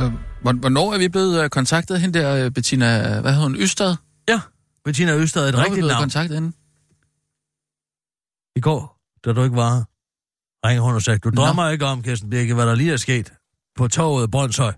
Øh, 0.00 0.12
hvor- 0.42 0.60
Hvornår 0.60 0.94
er 0.94 0.98
vi 0.98 1.08
blevet 1.08 1.44
øh, 1.44 1.50
kontaktet 1.50 2.00
hende 2.00 2.18
der, 2.18 2.44
øh, 2.44 2.50
Bettina, 2.50 3.20
hvad 3.20 3.32
hedder 3.32 3.42
hun, 3.48 3.56
Ystad? 3.56 3.96
Ja, 4.28 4.40
Bettina 4.84 5.14
Østad 5.16 5.42
er 5.42 5.46
et 5.48 5.54
Hvornår 5.54 5.64
er 5.64 5.68
vi 5.68 5.70
rigtigt 5.70 5.80
blevet 5.80 5.92
navn. 5.92 6.02
kontaktet 6.02 6.36
hende? 6.36 6.52
I 8.56 8.60
går, 8.60 8.98
da 9.24 9.32
du 9.32 9.42
ikke 9.44 9.56
var 9.56 9.74
her, 9.74 9.84
ringer 10.64 10.82
hun 10.82 10.94
og 10.94 11.02
sagde, 11.02 11.18
du 11.18 11.30
Nå. 11.30 11.42
drømmer 11.42 11.68
ikke 11.68 11.84
om, 11.86 12.02
Kirsten 12.02 12.30
Birke, 12.30 12.54
hvad 12.54 12.66
der 12.66 12.74
lige 12.74 12.92
er 12.92 12.96
sket 12.96 13.32
på 13.76 13.88
toget 13.88 14.30
Brøndshøj. 14.30 14.72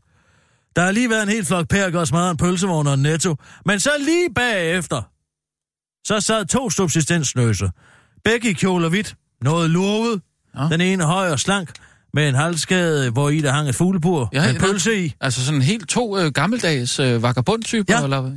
Der 0.76 0.82
har 0.84 0.90
lige 0.92 1.10
været 1.10 1.22
en 1.22 1.28
helt 1.28 1.46
flok 1.46 1.68
pærker 1.68 2.00
og 2.00 2.06
smadret 2.06 2.30
en 2.30 2.36
pølsevogn 2.36 2.86
og 2.86 2.94
en 2.94 3.02
netto. 3.02 3.36
Men 3.66 3.80
så 3.80 3.90
lige 3.98 4.34
bagefter, 4.34 5.02
så 6.06 6.20
sad 6.20 6.44
to 6.46 6.70
subsistensløse. 6.70 7.70
Begge 8.24 8.50
i 8.50 8.52
kjole 8.52 8.86
og 8.86 8.90
hvidt. 8.90 9.16
Noget 9.42 9.70
lurvet. 9.70 10.20
Ja. 10.58 10.68
Den 10.68 10.80
ene 10.80 11.04
høj 11.04 11.30
og 11.30 11.40
slank, 11.40 11.70
med 12.14 12.28
en 12.28 12.34
halskade, 12.34 13.10
hvor 13.10 13.28
i 13.28 13.40
der 13.40 13.52
hang 13.52 13.68
et 13.68 13.74
fuglebur 13.74 14.28
Ja, 14.32 14.42
med 14.42 14.54
en 14.54 14.60
pølse 14.60 15.04
i. 15.04 15.14
Altså 15.20 15.44
sådan 15.44 15.62
helt 15.62 15.88
to 15.88 16.18
øh, 16.18 16.32
gammeldags 16.32 16.98
øh, 17.00 17.22
vagabundtyper, 17.22 17.94
Ja. 17.94 18.04
eller? 18.04 18.32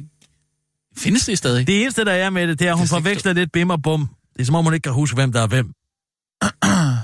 Findes 0.97 1.26
det 1.26 1.38
stadig? 1.38 1.68
Det 1.68 1.82
eneste, 1.82 2.06
der 2.06 2.12
er 2.12 2.30
med 2.30 2.47
det, 2.47 2.60
det 2.60 2.68
er, 2.68 2.72
at 2.72 2.78
hun 2.78 2.84
er 2.84 2.88
forveksler 2.88 3.34
lidt 3.34 3.52
bim 3.52 3.70
og 3.70 3.82
bum. 3.84 4.10
Det 4.34 4.41
er 4.41 4.45
som 4.45 4.56
om, 4.56 4.64
hun 4.66 4.74
ikke 4.74 4.84
kan 4.84 4.93
huske, 4.93 5.16
hvem 5.16 5.32
der 5.32 5.41
er 5.41 5.47
hvem. 5.47 5.74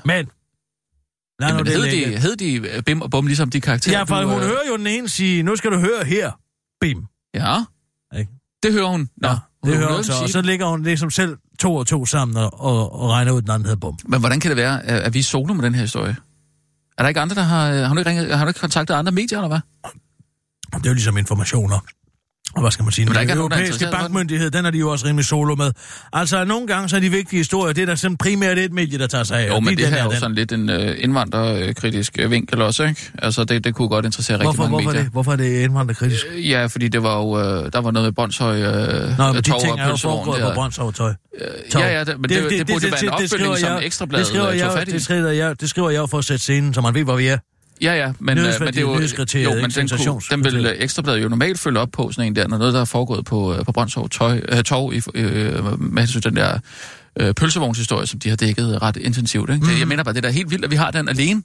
Men... 0.06 0.26
Nu 1.42 1.48
Jamen, 1.48 1.66
det 1.66 1.74
hed, 1.74 1.84
de, 1.84 2.18
hed 2.20 2.36
de 2.36 2.56
øh, 2.56 2.84
Bim 2.84 3.02
og 3.02 3.12
Bum, 3.12 3.28
ligesom 3.28 3.50
de 3.50 3.62
karakterer? 3.62 3.98
Ja, 3.98 4.04
for 4.04 4.22
du, 4.22 4.28
hun 4.28 4.42
øh, 4.42 4.48
hører 4.48 4.68
jo 4.70 4.78
den 4.78 4.88
ene 4.88 5.10
sige, 5.10 5.44
nu 5.44 5.56
skal 5.56 5.72
du 5.72 5.80
høre 5.80 6.06
her. 6.06 6.32
Bim. 6.82 7.06
Ja, 7.34 7.58
Ikke? 8.20 8.32
det 8.64 8.74
hører 8.74 8.88
hun. 8.88 9.10
Nå, 9.18 9.28
Ja, 9.28 9.34
hun 9.34 9.40
det 9.72 9.78
hører 9.78 9.88
hører 9.88 9.96
hun 9.96 10.04
så. 10.04 10.14
Og 10.24 10.30
så 10.30 10.42
ligger 10.42 10.66
hun 10.66 10.84
ligesom 10.84 11.12
selv 11.12 11.38
to 11.60 11.76
og 11.76 11.88
to 11.88 12.06
sammen 12.06 12.38
og, 12.38 12.62
og, 12.62 13.02
og 13.02 13.10
regner 13.10 13.32
ud, 13.32 13.42
den 13.42 13.50
anden 13.52 13.66
hedder 13.66 13.80
bum. 13.80 13.98
Men 14.06 14.20
hvordan 14.20 14.40
kan 14.40 14.50
det 14.50 14.58
være, 14.58 14.84
at 14.84 15.02
at 15.02 15.14
vi 15.14 15.20
er 15.20 15.24
solo 15.24 15.54
med 15.54 15.64
den 15.64 15.74
her 15.76 15.82
historie? 15.82 16.16
Er 16.98 17.04
der 17.04 17.08
ikke 17.08 17.20
andre, 17.22 17.36
der 17.36 17.42
har... 17.42 17.72
Har 17.72 17.94
du 17.94 18.00
ikke, 18.00 18.10
ringet, 18.10 18.38
har 18.38 18.46
du 18.46 18.50
ikke 18.50 18.60
kontaktet 18.60 18.94
andre 18.94 19.12
medier, 19.12 19.38
eller 19.40 19.48
hvad? 19.48 19.60
Det 20.80 20.86
er 20.86 20.90
jo 20.90 20.94
ligesom 20.94 21.18
informationer. 21.18 21.80
Og 22.56 22.62
hvad 22.62 22.72
skal 22.72 22.84
man 22.84 22.92
sige? 22.92 23.06
Den 23.08 23.30
europæiske 23.30 23.88
bankmyndighed, 23.92 24.52
den 24.52 24.66
er 24.66 24.72
de 24.72 24.78
jo 24.78 24.92
også 24.92 25.06
rimelig 25.06 25.26
solo 25.26 25.56
med. 25.56 25.72
Altså, 26.14 26.44
nogle 26.46 26.68
gange 26.68 26.90
så 26.90 26.96
er 26.96 27.00
de 27.00 27.10
vigtige 27.10 27.38
historier, 27.40 27.74
det 27.74 27.82
er 27.82 27.86
der 27.86 27.96
sådan 27.96 28.18
primært 28.18 28.58
et 28.58 28.74
medie, 28.74 29.00
der 29.00 29.08
tager 29.08 29.24
sig 29.24 29.40
af. 29.40 29.48
Jo, 29.50 29.60
men 29.60 29.78
det 29.78 29.88
her 29.88 29.98
er 29.98 30.04
jo 30.04 30.10
den. 30.12 30.20
sådan 30.20 30.36
lidt 30.36 30.52
en 30.52 30.70
øh, 30.70 30.96
indvandrerkritisk 31.00 32.16
øh, 32.20 32.32
vinkel 32.32 32.62
også, 32.62 32.84
ikke? 32.84 33.12
Altså, 33.22 33.44
det, 33.44 33.64
det 33.64 33.76
kunne 33.76 33.88
godt 33.90 34.06
interessere 34.06 34.36
rigtig 34.38 34.46
Hvorfor, 34.46 34.64
mange 34.64 34.70
hvorfor, 34.72 34.90
medier. 34.90 35.04
det? 35.04 35.12
hvorfor 35.12 35.32
er 35.32 35.36
det 35.36 35.62
indvandrerkritisk? 35.64 36.26
Øh, 36.36 36.50
Ja, 36.50 36.66
fordi 36.66 36.88
det 36.88 37.04
var 37.04 37.18
jo, 37.18 37.40
øh, 37.40 37.72
der 37.74 37.82
var 37.82 37.92
noget 37.92 38.08
med 38.08 38.12
Brøndshøj, 38.14 38.62
øh, 38.62 39.18
Nå, 39.18 39.34
men 39.34 39.36
de 39.36 39.42
ting 39.42 39.80
er 39.80 39.88
jo 39.90 39.96
foregået 39.96 40.42
på 40.42 40.50
Brøndshov-tøj. 40.56 41.10
Øh, 41.42 41.48
Ja, 41.76 41.98
ja, 41.98 42.04
det, 42.04 42.20
men 42.20 42.30
det, 42.30 42.44
det, 42.44 42.52
det, 42.52 42.60
det 42.60 42.68
burde 42.68 42.86
jo 42.86 42.92
være 42.92 43.04
en 43.04 43.10
opfølgning, 43.10 43.30
skriver 43.30 43.56
som 43.56 43.84
Ekstrabladet 43.84 44.28
det 44.34 44.54
øh, 44.54 44.60
tog 44.60 44.74
fat 44.74 44.88
i. 44.88 44.92
det 44.92 45.04
skriver 45.04 45.30
jeg, 45.32 45.62
det 45.62 45.70
skriver 45.70 45.90
jeg 45.90 45.98
jo 45.98 46.06
for 46.06 46.18
at 46.18 46.26
sætte 46.26 46.44
scenen, 46.44 46.74
så 46.74 46.82
man 46.82 46.94
ved, 46.94 47.04
hvor 47.04 47.16
vi 47.16 47.28
er. 47.28 47.38
Ja, 47.82 47.94
ja, 47.94 48.14
men, 48.20 48.38
øh, 48.38 48.44
men 48.60 48.68
det 48.68 48.78
er 48.78 48.82
jo... 48.82 48.88
Jo, 49.44 49.54
men 49.62 49.70
den, 49.72 49.88
kunne, 49.90 50.22
den 50.32 50.44
vil 50.44 50.66
øh, 50.66 50.72
Ekstrabladet 50.78 51.24
jo 51.24 51.30
normalt 51.30 51.60
følge 51.60 51.80
op 51.80 51.90
på, 51.92 52.12
sådan 52.12 52.28
en 52.28 52.36
der, 52.36 52.48
når 52.48 52.58
noget, 52.58 52.74
der 52.74 52.82
er 52.82 52.86
foregået 52.86 53.26
på, 53.26 53.54
øh, 53.56 53.66
på 53.66 53.72
Brøndshov 53.72 54.10
Tøj, 54.10 54.42
øh, 54.50 54.64
Torv, 54.64 54.94
i, 54.94 55.02
øh, 55.16 55.82
med 55.82 56.02
hensyn 56.02 56.22
den 56.22 56.36
der 56.36 56.60
øh, 57.20 57.34
pølsevognshistorie, 57.34 58.08
som 58.08 58.20
de 58.20 58.30
har 58.30 58.36
dækket 58.36 58.82
ret 58.82 58.98
intensivt. 58.98 59.50
Ikke? 59.50 59.62
Mm. 59.66 59.70
Det, 59.72 59.80
jeg 59.80 59.88
mener 59.88 60.04
bare, 60.04 60.14
det 60.14 60.26
er 60.26 60.30
da 60.30 60.34
helt 60.34 60.52
vildt, 60.52 60.66
at 60.66 60.72
vi 60.72 60.76
har 60.76 60.92
den 60.92 61.10
alene. 61.10 61.44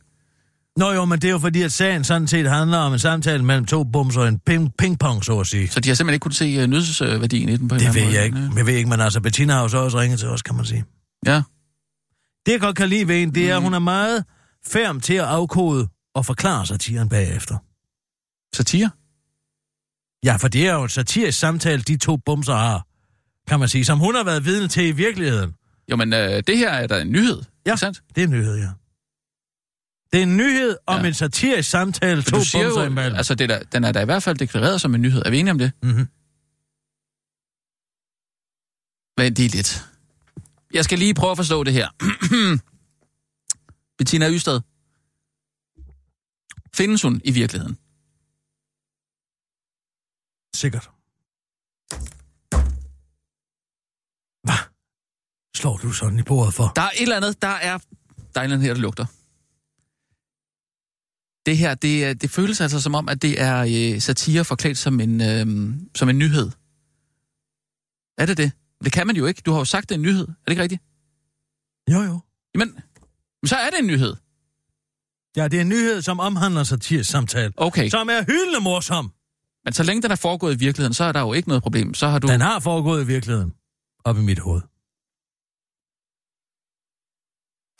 Nå 0.76 0.92
jo, 0.92 1.04
men 1.04 1.18
det 1.18 1.28
er 1.28 1.32
jo 1.32 1.38
fordi, 1.38 1.62
at 1.62 1.72
sagen 1.72 2.04
sådan 2.04 2.26
set 2.28 2.50
handler 2.50 2.78
om 2.78 2.92
en 2.92 2.98
samtale 2.98 3.44
mellem 3.44 3.64
to 3.64 3.84
bums 3.84 4.16
og 4.16 4.28
en 4.28 4.40
ping- 4.50 4.70
ping-pong, 4.82 5.24
så 5.24 5.40
at 5.40 5.46
sige. 5.46 5.68
Så 5.68 5.80
de 5.80 5.88
har 5.88 5.94
simpelthen 5.94 6.14
ikke 6.14 6.22
kunnet 6.22 6.36
se 6.36 6.62
uh, 6.62 6.66
nyhedsværdien 6.70 7.48
i 7.48 7.56
den 7.56 7.68
på 7.68 7.74
en 7.74 7.80
Det 7.80 7.94
ved 7.94 8.00
anden 8.02 8.14
jeg 8.14 8.20
måde. 8.20 8.24
ikke. 8.26 8.38
Ja. 8.38 8.56
Jeg 8.56 8.66
ved 8.66 8.74
ikke, 8.74 8.90
men 8.90 9.00
altså, 9.00 9.20
Bettina 9.20 9.52
har 9.52 9.62
jo 9.62 9.68
så 9.68 9.78
også 9.78 10.00
ringet 10.00 10.18
til 10.18 10.28
os, 10.28 10.42
kan 10.42 10.54
man 10.56 10.64
sige. 10.64 10.84
Ja. 11.26 11.42
Det, 12.46 12.52
jeg 12.52 12.60
godt 12.60 12.76
kan 12.76 12.88
lide 12.88 13.08
ved 13.08 13.18
hende, 13.18 13.34
det 13.34 13.50
er, 13.50 13.56
at 13.56 13.60
Mm. 13.62 13.64
hun 13.64 13.74
er 13.74 13.78
meget 13.78 14.24
færm 14.66 15.00
til 15.00 15.14
at 15.14 15.24
afkode 15.24 15.88
og 16.14 16.26
forklare 16.26 16.66
satiren 16.66 17.08
bagefter. 17.08 17.58
Satire? 18.56 18.90
Ja, 20.24 20.36
for 20.36 20.48
det 20.48 20.68
er 20.68 20.74
jo 20.74 20.82
en 20.82 20.88
satirisk 20.88 21.38
samtale, 21.38 21.82
de 21.82 21.96
to 21.96 22.16
bumser 22.16 22.54
har, 22.54 22.86
kan 23.48 23.60
man 23.60 23.68
sige, 23.68 23.84
som 23.84 23.98
hun 23.98 24.14
har 24.14 24.24
været 24.24 24.44
vidne 24.44 24.68
til 24.68 24.84
i 24.86 24.90
virkeligheden. 24.92 25.54
Jo, 25.90 25.96
men 25.96 26.12
øh, 26.12 26.42
det 26.46 26.58
her 26.58 26.70
er 26.70 26.86
da 26.86 27.00
en 27.00 27.10
nyhed, 27.12 27.42
Ja. 27.66 27.70
ikke 27.72 27.80
sandt? 27.80 28.02
Det 28.14 28.20
er 28.20 28.24
en 28.26 28.30
nyhed, 28.32 28.56
ja. 28.58 28.68
Det 30.12 30.18
er 30.18 30.22
en 30.22 30.36
nyhed 30.36 30.76
om 30.86 31.00
Ja. 31.00 31.06
en 31.06 31.14
satirisk 31.14 31.70
samtale, 31.70 32.22
to 32.22 32.36
Du 32.38 32.44
siger 32.44 32.64
bumser 32.64 32.80
jo, 32.80 32.86
imellem. 32.90 33.16
altså 33.16 33.34
det 33.34 33.48
der, 33.48 33.62
den 33.62 33.84
er 33.84 33.92
da 33.92 34.00
i 34.00 34.04
hvert 34.04 34.22
fald 34.22 34.38
deklareret 34.38 34.80
som 34.80 34.94
en 34.94 35.02
nyhed. 35.02 35.22
Er 35.26 35.30
vi 35.30 35.38
enige 35.38 35.52
om 35.52 35.58
det? 35.58 35.72
Men 39.16 39.34
det 39.36 39.44
er 39.44 39.48
lidt. 39.48 39.84
Jeg 40.74 40.84
skal 40.84 40.98
lige 40.98 41.14
prøve 41.14 41.30
at 41.30 41.36
forstå 41.36 41.64
det 41.64 41.72
her. 41.72 41.88
Bettina 43.98 44.30
Ystad. 44.30 44.60
Findes 46.74 47.02
hun 47.02 47.20
i 47.24 47.30
virkeligheden? 47.30 47.74
Sikkert. 50.56 50.90
Hvad? 54.46 54.60
Slår 55.56 55.76
du 55.76 55.92
sådan 55.92 56.18
i 56.18 56.22
bordet 56.22 56.54
for? 56.54 56.72
Der 56.76 56.82
er 56.82 56.90
et 56.90 57.02
eller 57.02 57.16
andet, 57.16 57.42
der 57.42 57.48
er, 57.48 57.78
der 57.78 58.40
er 58.40 58.40
et 58.40 58.44
eller 58.44 58.56
andet 58.56 58.60
her, 58.66 58.74
der 58.74 58.80
lugter. 58.80 59.06
Det 61.46 61.56
her, 61.58 61.74
det, 61.74 62.04
er- 62.04 62.14
det 62.14 62.30
føles 62.30 62.60
altså 62.60 62.80
som 62.80 62.94
om, 62.94 63.08
at 63.08 63.22
det 63.22 63.40
er 63.40 63.56
øh, 63.94 64.00
satire 64.00 64.44
forklædt 64.44 64.78
som 64.78 65.00
en, 65.00 65.20
øh, 65.20 65.46
som 65.94 66.08
en 66.08 66.18
nyhed. 66.18 66.50
Er 68.18 68.26
det 68.26 68.36
det? 68.36 68.52
Det 68.84 68.92
kan 68.92 69.06
man 69.06 69.16
jo 69.16 69.26
ikke. 69.26 69.42
Du 69.46 69.50
har 69.52 69.58
jo 69.58 69.64
sagt, 69.64 69.88
det 69.88 69.94
er 69.94 69.98
en 69.98 70.02
nyhed. 70.02 70.28
Er 70.28 70.32
det 70.46 70.50
ikke 70.50 70.62
rigtigt? 70.62 70.82
Jo, 71.92 72.00
jo. 72.02 72.20
Jamen, 72.54 72.74
men 73.42 73.46
så 73.48 73.56
er 73.56 73.70
det 73.70 73.78
en 73.78 73.86
nyhed. 73.86 74.14
Ja, 75.36 75.48
det 75.48 75.56
er 75.56 75.60
en 75.60 75.68
nyhed, 75.68 76.02
som 76.02 76.20
omhandler 76.20 76.62
satirisk 76.64 77.10
samtale. 77.10 77.52
Okay. 77.56 77.88
Som 77.88 78.08
er 78.08 78.24
hyldende 78.24 78.60
morsom. 78.60 79.12
men 79.64 79.72
så 79.72 79.82
længe 79.82 80.02
den 80.02 80.10
er 80.10 80.16
foregået 80.16 80.54
i 80.54 80.58
virkeligheden, 80.58 80.94
så 80.94 81.04
er 81.04 81.12
der 81.12 81.20
jo 81.20 81.32
ikke 81.32 81.48
noget 81.48 81.62
problem. 81.62 81.94
Så 81.94 82.08
har 82.08 82.18
du... 82.18 82.28
Den 82.28 82.40
har 82.40 82.58
foregået 82.60 83.02
i 83.02 83.06
virkeligheden. 83.06 83.52
Op 84.04 84.16
i 84.18 84.20
mit 84.20 84.38
hoved. 84.38 84.60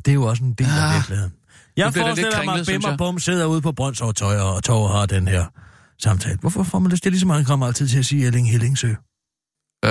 Det 0.05 0.11
er 0.11 0.15
jo 0.15 0.23
også 0.25 0.45
en 0.45 0.53
del 0.55 0.67
af 0.67 0.89
Ah, 0.89 0.95
virkeligheden. 0.95 1.33
Jeg 1.77 1.95
forestiller 1.95 2.31
mig, 2.31 2.37
kringlet, 2.37 2.61
at 2.61 2.67
synes 2.67 2.85
Bim 2.85 2.93
og. 2.93 2.99
Bum 2.99 3.19
sidder 3.19 3.47
ude 3.47 3.63
på 3.63 3.73
Brøndshov 3.73 4.15
Tøj, 4.15 4.37
og 4.39 4.65
Tog 4.65 4.91
har 4.91 5.07
den 5.07 5.29
her 5.29 5.47
samtale. 5.99 6.39
Hvorfor 6.39 6.63
får 6.63 6.79
man 6.79 6.91
lyst 6.91 7.03
til, 7.03 7.13
ligesom 7.13 7.29
man 7.29 7.45
kommer 7.45 7.67
altid 7.67 7.89
til 7.89 7.99
at 7.99 8.07
sige 8.07 8.27
Elling 8.27 8.51
Hillingsø? 8.51 8.89
Øh, 8.89 8.95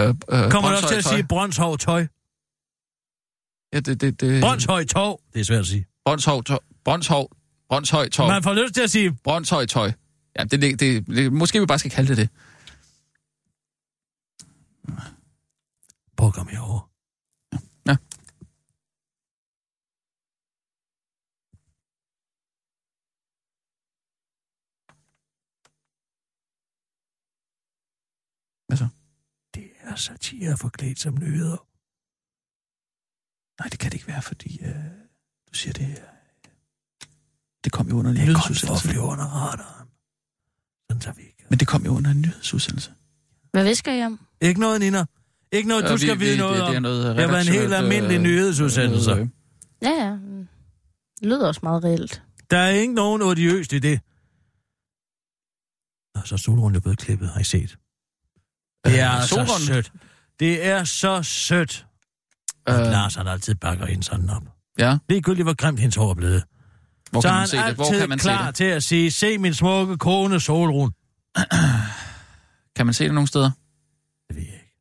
øh, 0.09 0.15
Kommer 0.51 0.61
man 0.61 0.71
også 0.77 0.87
til 0.87 0.95
at 0.95 1.03
sige 1.05 1.23
Brøndshov 1.23 1.77
Tøj? 1.77 2.07
Ja, 3.73 3.79
det, 3.79 4.01
det, 4.01 4.21
det... 4.21 4.41
Brøndshøj 4.43 4.83
Tog? 4.85 5.21
Det 5.33 5.39
er 5.39 5.43
svært 5.43 5.59
at 5.59 5.67
sige. 5.67 5.85
Brøndshøj, 6.05 6.41
tøj. 6.41 6.59
Brøndshøj, 6.85 7.25
Brøndshøj, 7.69 8.09
tøj. 8.09 8.27
Man 8.27 8.43
får 8.43 8.53
lyst 8.53 8.73
til 8.73 8.81
at 8.81 8.91
sige 8.91 9.13
Brøndshøj, 9.23 9.65
tøj. 9.65 9.91
Ja, 10.37 10.43
det, 10.43 10.61
det, 10.61 10.79
det, 10.79 11.07
det, 11.07 11.33
måske 11.33 11.59
vi 11.59 11.65
bare 11.65 11.79
skal 11.79 11.91
kalde 11.91 12.09
det 12.09 12.17
det. 12.17 12.29
Prøv 16.17 16.27
at 16.27 16.51
herover. 16.51 16.89
Ja. 17.87 17.95
Hvad 28.67 28.77
så? 28.77 28.87
Det 29.53 29.71
er 29.79 29.95
satire 29.95 30.57
forklædt 30.57 30.99
som 30.99 31.17
nyheder. 31.17 31.67
Nej, 33.59 33.67
det 33.69 33.79
kan 33.79 33.91
det 33.91 33.93
ikke 33.93 34.07
være, 34.07 34.21
fordi 34.21 34.59
øh, 34.63 34.85
du 35.49 35.53
siger 35.53 35.73
det... 35.73 35.89
Øh, 35.89 36.18
det 37.63 37.71
kom 37.71 37.89
jo 37.89 37.97
under 37.99 38.11
en 38.11 38.17
Det 38.17 38.21
er 38.21 38.25
for 38.25 38.31
nyhedsudsendelse. 38.33 38.87
flyve 38.87 39.01
under 39.03 39.25
radaren. 39.25 39.87
Sådan 40.89 41.01
så 41.01 41.11
vi 41.11 41.21
ikke. 41.21 41.45
Men 41.49 41.59
det 41.59 41.67
kom 41.67 41.85
jo 41.85 41.95
under 41.95 42.11
en 42.11 42.21
nyhedsudsendelse. 42.21 42.91
Hvad 43.51 43.63
visker 43.63 43.93
I 43.93 44.03
om? 44.05 44.19
Ikke 44.41 44.59
noget, 44.59 44.79
Nina. 44.79 45.05
Ikke 45.51 45.69
noget, 45.69 45.83
du 45.83 45.93
Øh, 45.93 45.99
skal 45.99 46.19
vi- 46.19 46.25
vide 46.25 46.31
vi- 46.31 46.37
noget 46.39 46.55
det, 46.55 46.61
om. 46.63 46.69
det 46.69 46.75
er 46.75 46.79
noget 46.79 47.03
Det 47.03 47.15
har 47.25 47.27
været 47.31 47.47
en 47.47 47.53
helt 47.53 47.65
redaktionelt, 47.65 47.73
almindelig 47.73 48.15
øh, 48.15 48.21
nyhedsudsendelse. 48.23 49.11
øh, 49.11 49.27
Ja, 49.81 49.89
ja. 49.89 50.11
Det 51.19 51.27
lyder 51.27 51.47
også 51.47 51.59
meget 51.63 51.83
reelt. 51.83 52.23
Der 52.51 52.57
er 52.57 52.69
ikke 52.69 52.93
nogen 52.93 53.21
odiøst 53.21 53.73
i 53.73 53.79
det. 53.79 53.99
Nå, 56.15 56.21
så 56.25 56.35
er 56.35 56.37
solrunden 56.37 56.73
jo 56.75 56.79
blevet 56.81 56.99
klippet, 56.99 57.29
har 57.29 57.39
I 57.39 57.43
set. 57.43 57.77
Det 58.85 58.99
er 58.99 59.15
Øh, 59.15 59.21
så 59.21 59.27
Solrund? 59.27 59.61
sødt. 59.61 59.91
Det 60.39 60.65
er 60.65 60.83
så 60.83 61.23
sødt. 61.23 61.85
Og 62.65 62.73
Øh, 62.73 62.79
Lars 62.81 63.15
han 63.15 63.27
altid 63.27 63.55
bakker 63.55 63.85
hende 63.85 64.03
sådan 64.03 64.29
op. 64.29 64.43
Ja, 64.77 64.97
Ligegyldigt, 65.09 65.45
hvor 65.45 65.53
grimt 65.55 65.79
hendes 65.79 65.95
hår 65.95 66.09
er 66.09 66.13
blevet. 66.13 66.43
Hvor 67.11 67.21
så 67.21 67.27
kan 67.27 67.37
man 67.37 67.47
se 67.47 67.57
det? 67.57 67.75
Hvor 67.75 67.91
kan 67.99 68.09
man 68.09 68.19
se 68.19 68.23
klar 68.23 68.45
det? 68.45 68.55
til 68.55 68.63
at 68.63 68.83
sige, 68.83 69.11
se 69.11 69.37
min 69.37 69.53
smukke 69.53 69.97
kone 69.97 70.39
Solrun. 70.39 70.91
Kan 72.75 72.85
man 72.85 72.93
se 72.93 73.03
det 73.03 73.13
nogle 73.13 73.27
steder? 73.27 73.51
Det 74.27 74.35
ved 74.35 74.43
jeg 74.43 74.53
ikke. 74.53 74.75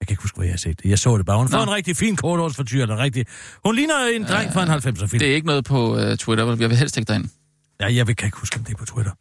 Jeg 0.00 0.06
kan 0.08 0.12
ikke 0.12 0.22
huske, 0.22 0.34
hvor 0.36 0.44
jeg 0.44 0.52
har 0.52 0.58
set 0.58 0.82
det. 0.82 0.90
Jeg 0.90 0.98
så 0.98 1.16
det 1.16 1.26
bare. 1.26 1.38
Hun 1.38 1.48
får 1.48 1.62
en 1.62 1.70
rigtig 1.70 1.96
fin 1.96 2.16
korthårsfortyr, 2.16 2.82
eller 2.82 2.98
rigtig... 2.98 3.26
Hun 3.64 3.74
ligner 3.74 3.94
en 4.14 4.24
dreng 4.24 4.52
fra 4.52 4.62
en 4.62 4.68
90'er 4.68 5.06
film. 5.06 5.18
Det 5.20 5.30
er 5.30 5.34
ikke 5.34 5.46
noget 5.46 5.64
på 5.64 5.96
uh, 5.96 6.14
Twitter, 6.16 6.44
vel? 6.44 6.58
Jeg 6.60 6.68
vil 6.70 6.76
helst 6.78 6.96
ikke 6.96 7.08
derind. 7.08 7.28
Ja, 7.80 7.94
jeg 7.94 8.06
vil- 8.06 8.16
kan 8.16 8.26
ikke 8.26 8.38
huske, 8.38 8.56
om 8.58 8.64
det 8.64 8.72
er 8.72 8.76
på 8.76 8.84
Twitter. 8.84 9.12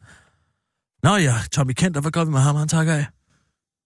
Nå 1.03 1.15
ja, 1.15 1.35
Tommy 1.51 1.71
Kent, 1.71 1.97
hvad 2.01 2.11
gør 2.11 2.23
vi 2.25 2.31
med 2.31 2.39
ham? 2.39 2.55
Han 2.55 2.67
takker 2.67 2.93
af. 2.93 3.05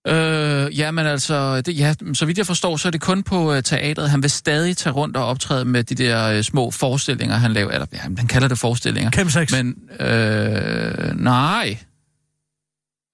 Øh, 0.08 0.80
ja, 0.80 0.92
men 0.92 1.06
altså, 1.06 1.62
det, 1.62 1.78
ja, 1.78 1.94
så 2.14 2.26
vidt 2.26 2.38
jeg 2.38 2.46
forstår, 2.46 2.78
så 2.78 2.88
er 2.88 2.92
det 2.92 3.02
kun 3.02 3.24
på 3.24 3.56
uh, 3.56 3.62
teatret. 3.64 4.10
Han 4.10 4.22
vil 4.22 4.30
stadig 4.30 4.78
tage 4.78 4.94
rundt 4.94 5.18
og 5.18 5.26
optræde 5.26 5.66
med 5.66 5.84
de 5.84 5.96
der 5.96 6.38
uh, 6.38 6.44
små 6.44 6.72
forestillinger, 6.72 7.36
han 7.36 7.54
laver. 7.54 7.72
Eller, 7.72 7.88
ja, 7.94 7.98
han 7.98 8.28
kalder 8.28 8.48
det 8.48 8.60
forestillinger. 8.60 9.12
Chemsex. 9.12 9.52
Men, 9.52 9.76
øh, 10.00 11.16
nej. 11.16 11.78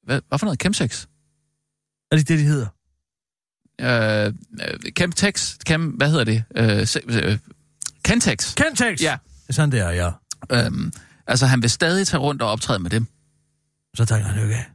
Hvad, 0.04 0.22
hvad 0.28 0.40
for 0.40 0.46
noget? 0.46 0.62
Chemsex? 0.62 1.06
Er 2.12 2.16
det 2.16 2.28
det, 2.28 2.40
de 2.40 2.44
hedder? 2.44 2.68
Øh, 3.82 4.26
øh, 4.26 4.92
Chemtex? 4.98 5.56
Chem, 5.68 5.88
hvad 5.90 6.10
hedder 6.10 6.24
det? 6.24 6.44
Øh, 6.56 6.88
se, 6.88 7.02
øh, 7.10 7.38
Kentex? 8.04 8.56
Kentex! 8.56 9.02
Ja. 9.02 9.18
Det 9.42 9.50
er 9.50 9.54
sådan, 9.54 9.72
det 9.72 9.80
er, 9.80 9.90
ja. 9.90 10.12
Øhm, 10.52 10.92
altså, 11.28 11.46
han 11.46 11.62
vil 11.62 11.70
stadig 11.70 12.08
tage 12.08 12.22
rundt 12.22 12.42
og 12.42 12.50
optræde 12.50 12.80
med 12.80 12.90
dem. 12.90 13.08
Så 13.96 14.06
takker 14.06 14.28
han 14.28 14.38
jo 14.38 14.44
ikke 14.44 14.56
af. 14.56 14.66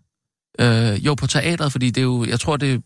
Øh, 0.60 1.06
jo, 1.06 1.14
på 1.14 1.26
teatret, 1.26 1.72
fordi 1.72 1.90
det 1.90 1.98
er 2.00 2.02
jo, 2.02 2.24
jeg 2.24 2.40
tror, 2.40 2.56
det 2.56 2.82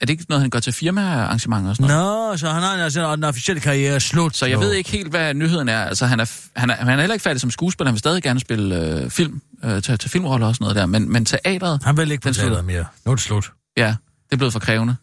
er 0.00 0.06
det 0.06 0.10
ikke 0.10 0.24
noget, 0.28 0.40
han 0.40 0.50
gør 0.50 0.58
til 0.58 0.72
firmaarrangementer 0.72 1.70
og 1.70 1.76
sådan 1.76 1.96
noget? 1.96 2.30
Nå, 2.30 2.36
så 2.36 2.48
han 2.48 2.62
har 2.62 2.84
altså 2.84 3.14
en 3.14 3.24
officiel 3.24 3.60
karriere 3.60 4.00
slut. 4.00 4.36
Så 4.36 4.46
jeg 4.46 4.54
nu. 4.54 4.60
ved 4.60 4.72
ikke 4.72 4.90
helt, 4.90 5.08
hvad 5.10 5.34
nyheden 5.34 5.68
er. 5.68 5.84
Altså, 5.84 6.06
han 6.06 6.20
er, 6.20 6.40
han 6.56 6.70
er, 6.70 6.74
han 6.74 6.88
er 6.88 7.00
heller 7.00 7.14
ikke 7.14 7.22
færdig 7.22 7.40
som 7.40 7.50
skuespiller. 7.50 7.88
Han 7.88 7.94
vil 7.94 7.98
stadig 7.98 8.22
gerne 8.22 8.40
spille 8.40 9.00
øh, 9.02 9.10
film, 9.10 9.42
øh, 9.64 9.82
til, 9.82 9.98
til 9.98 10.10
filmroller 10.10 10.46
og 10.46 10.54
sådan 10.54 10.64
noget 10.64 10.76
der. 10.76 10.86
Men, 10.86 11.12
men 11.12 11.24
teatret, 11.24 11.82
Han 11.82 11.96
vil 11.96 12.10
ikke 12.10 12.22
på 12.22 12.32
teateret 12.32 12.64
mere. 12.64 12.84
Nu 13.04 13.10
er 13.12 13.16
det 13.16 13.24
slut. 13.24 13.52
ja. 13.76 13.96
Det 14.26 14.32
er 14.32 14.36
blevet 14.36 14.52
for 14.52 14.60
krævende. 14.60 14.96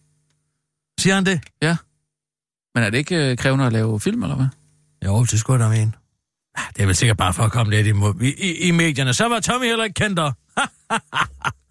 Siger 1.00 1.16
han 1.16 1.26
det? 1.26 1.42
Men 2.76 2.84
er 2.84 2.90
det 2.90 2.98
ikke 2.98 3.32
øh, 3.32 3.38
krævende 3.38 3.66
at 3.66 3.74
lave 3.74 4.00
film, 4.00 4.24
eller 4.24 4.36
hvad? 4.36 4.48
Jo, 5.06 5.24
det 5.24 5.40
skulle 5.40 5.64
jeg 5.64 5.72
da 5.72 5.78
mene. 5.80 5.92
Det 6.76 6.82
er 6.82 6.86
vel 6.86 6.96
sikkert 6.96 7.18
bare 7.18 7.34
for 7.34 7.44
at 7.44 7.52
komme 7.52 7.74
lidt 7.74 7.88
i, 7.88 7.92
i, 8.28 8.54
i 8.68 8.72
medierne. 8.72 9.14
Så 9.14 9.28
var 9.28 9.40
Tommy 9.40 9.66
heller 9.66 9.84
ikke 9.84 9.94
kendt 9.94 10.18
der. 10.18 10.32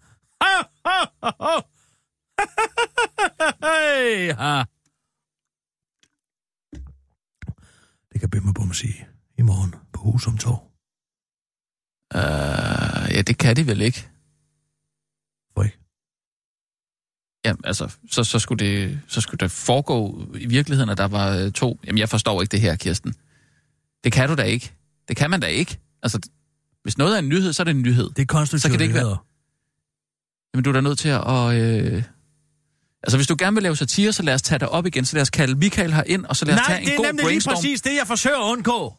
Det 8.13 8.19
kan 8.21 8.29
Bimmer 8.29 8.53
Bum 8.53 8.73
sige 8.73 9.07
i 9.37 9.41
morgen 9.41 9.75
på 9.93 10.01
Husum 10.01 10.37
Torv. 10.37 10.63
Uh, 12.15 13.15
ja, 13.15 13.21
det 13.21 13.37
kan 13.37 13.55
de 13.55 13.67
vel 13.67 13.81
ikke. 13.81 14.09
Hvor 15.53 15.63
ikke? 15.63 15.77
Ja, 17.45 17.53
altså, 17.63 17.95
så, 18.11 18.23
så, 18.23 18.39
skulle 18.39 18.65
det, 18.65 19.01
så 19.07 19.21
skulle 19.21 19.39
det 19.39 19.51
foregå 19.51 20.27
i 20.35 20.45
virkeligheden, 20.45 20.89
at 20.89 20.97
der 20.97 21.07
var 21.07 21.35
øh, 21.37 21.51
to... 21.51 21.79
Jamen, 21.85 21.97
jeg 21.99 22.09
forstår 22.09 22.41
ikke 22.41 22.51
det 22.51 22.61
her, 22.61 22.75
Kirsten. 22.75 23.13
Det 24.03 24.11
kan 24.11 24.29
du 24.29 24.35
da 24.35 24.43
ikke. 24.43 24.73
Det 25.07 25.17
kan 25.17 25.29
man 25.29 25.39
da 25.39 25.47
ikke. 25.47 25.79
Altså, 26.03 26.19
hvis 26.83 26.97
noget 26.97 27.15
er 27.15 27.19
en 27.19 27.29
nyhed, 27.29 27.53
så 27.53 27.63
er 27.63 27.65
det 27.65 27.75
en 27.75 27.81
nyhed. 27.81 28.09
Det 28.09 28.21
er 28.21 28.25
konstruktivt. 28.25 28.61
Så 28.61 28.69
kan 28.69 28.79
det 28.79 28.85
ikke 28.85 28.93
være- 28.95 29.03
nyheder. 29.03 29.25
Jamen, 30.53 30.63
du 30.63 30.69
er 30.69 30.73
da 30.73 30.81
nødt 30.81 30.99
til 30.99 31.09
at... 31.09 31.53
Øh... 31.53 32.03
Altså, 33.03 33.17
hvis 33.17 33.27
du 33.27 33.35
gerne 33.39 33.55
vil 33.55 33.63
lave 33.63 33.75
satire, 33.75 34.13
så 34.13 34.23
lad 34.23 34.33
os 34.33 34.41
tage 34.41 34.59
det 34.59 34.67
op 34.67 34.85
igen. 34.85 35.05
Så 35.05 35.15
lad 35.15 35.21
os 35.21 35.29
kalde 35.29 35.55
Michael 35.55 35.93
her 35.93 36.03
ind, 36.05 36.25
og 36.25 36.35
så 36.35 36.45
lad 36.45 36.53
os 36.53 36.57
Nej, 36.57 36.67
tage 36.67 36.81
en 36.81 36.85
det 36.85 36.93
er 36.93 36.97
god 36.97 37.05
nemlig 37.05 37.23
brainstorm. 37.23 37.51
lige 37.51 37.57
præcis 37.57 37.81
det, 37.81 37.95
jeg 37.95 38.07
forsøger 38.07 38.37
at 38.37 38.51
undgå. 38.51 38.93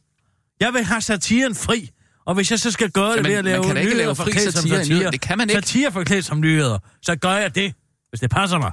Jeg 0.60 0.72
vil 0.72 0.84
have 0.84 1.00
satiren 1.00 1.54
fri. 1.54 1.90
Og 2.26 2.34
hvis 2.34 2.50
jeg 2.50 2.60
så 2.60 2.70
skal 2.70 2.90
gøre 2.90 3.10
det 3.10 3.16
Jamen, 3.16 3.30
ved 3.30 3.36
at 3.36 3.44
man 3.44 3.52
lave 3.52 3.64
kan 3.64 3.74
da 3.74 3.80
ikke 3.80 3.90
nyheder 3.92 4.04
lave 4.04 4.16
fri 4.16 4.24
forklædt 4.24 4.54
som 4.54 4.62
satire 4.62 4.76
satire, 4.78 4.94
nyheder. 4.96 5.10
Det 5.10 5.20
kan 5.20 5.38
man 5.38 5.50
ikke. 5.50 5.62
Satire 5.62 5.92
forklædt 5.92 6.24
som 6.24 6.40
nyheder, 6.40 6.78
så 7.02 7.16
gør 7.16 7.32
jeg 7.32 7.54
det, 7.54 7.74
hvis 8.08 8.20
det 8.20 8.30
passer 8.30 8.58
mig. 8.58 8.72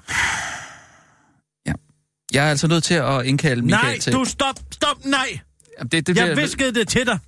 Jeg 2.33 2.45
er 2.45 2.49
altså 2.49 2.67
nødt 2.67 2.83
til 2.83 2.93
at 2.93 3.25
indkalde 3.25 3.61
Michael 3.61 3.83
nej, 3.85 3.99
til... 3.99 4.13
du 4.13 4.25
stop, 4.25 4.59
stop, 4.71 5.05
nej. 5.05 5.39
Jamen, 5.77 5.89
det, 5.91 6.07
det, 6.07 6.17
Jeg 6.17 6.27
det, 6.27 6.37
viskede 6.37 6.73
det 6.73 6.87
til 6.87 7.05
dig. 7.05 7.19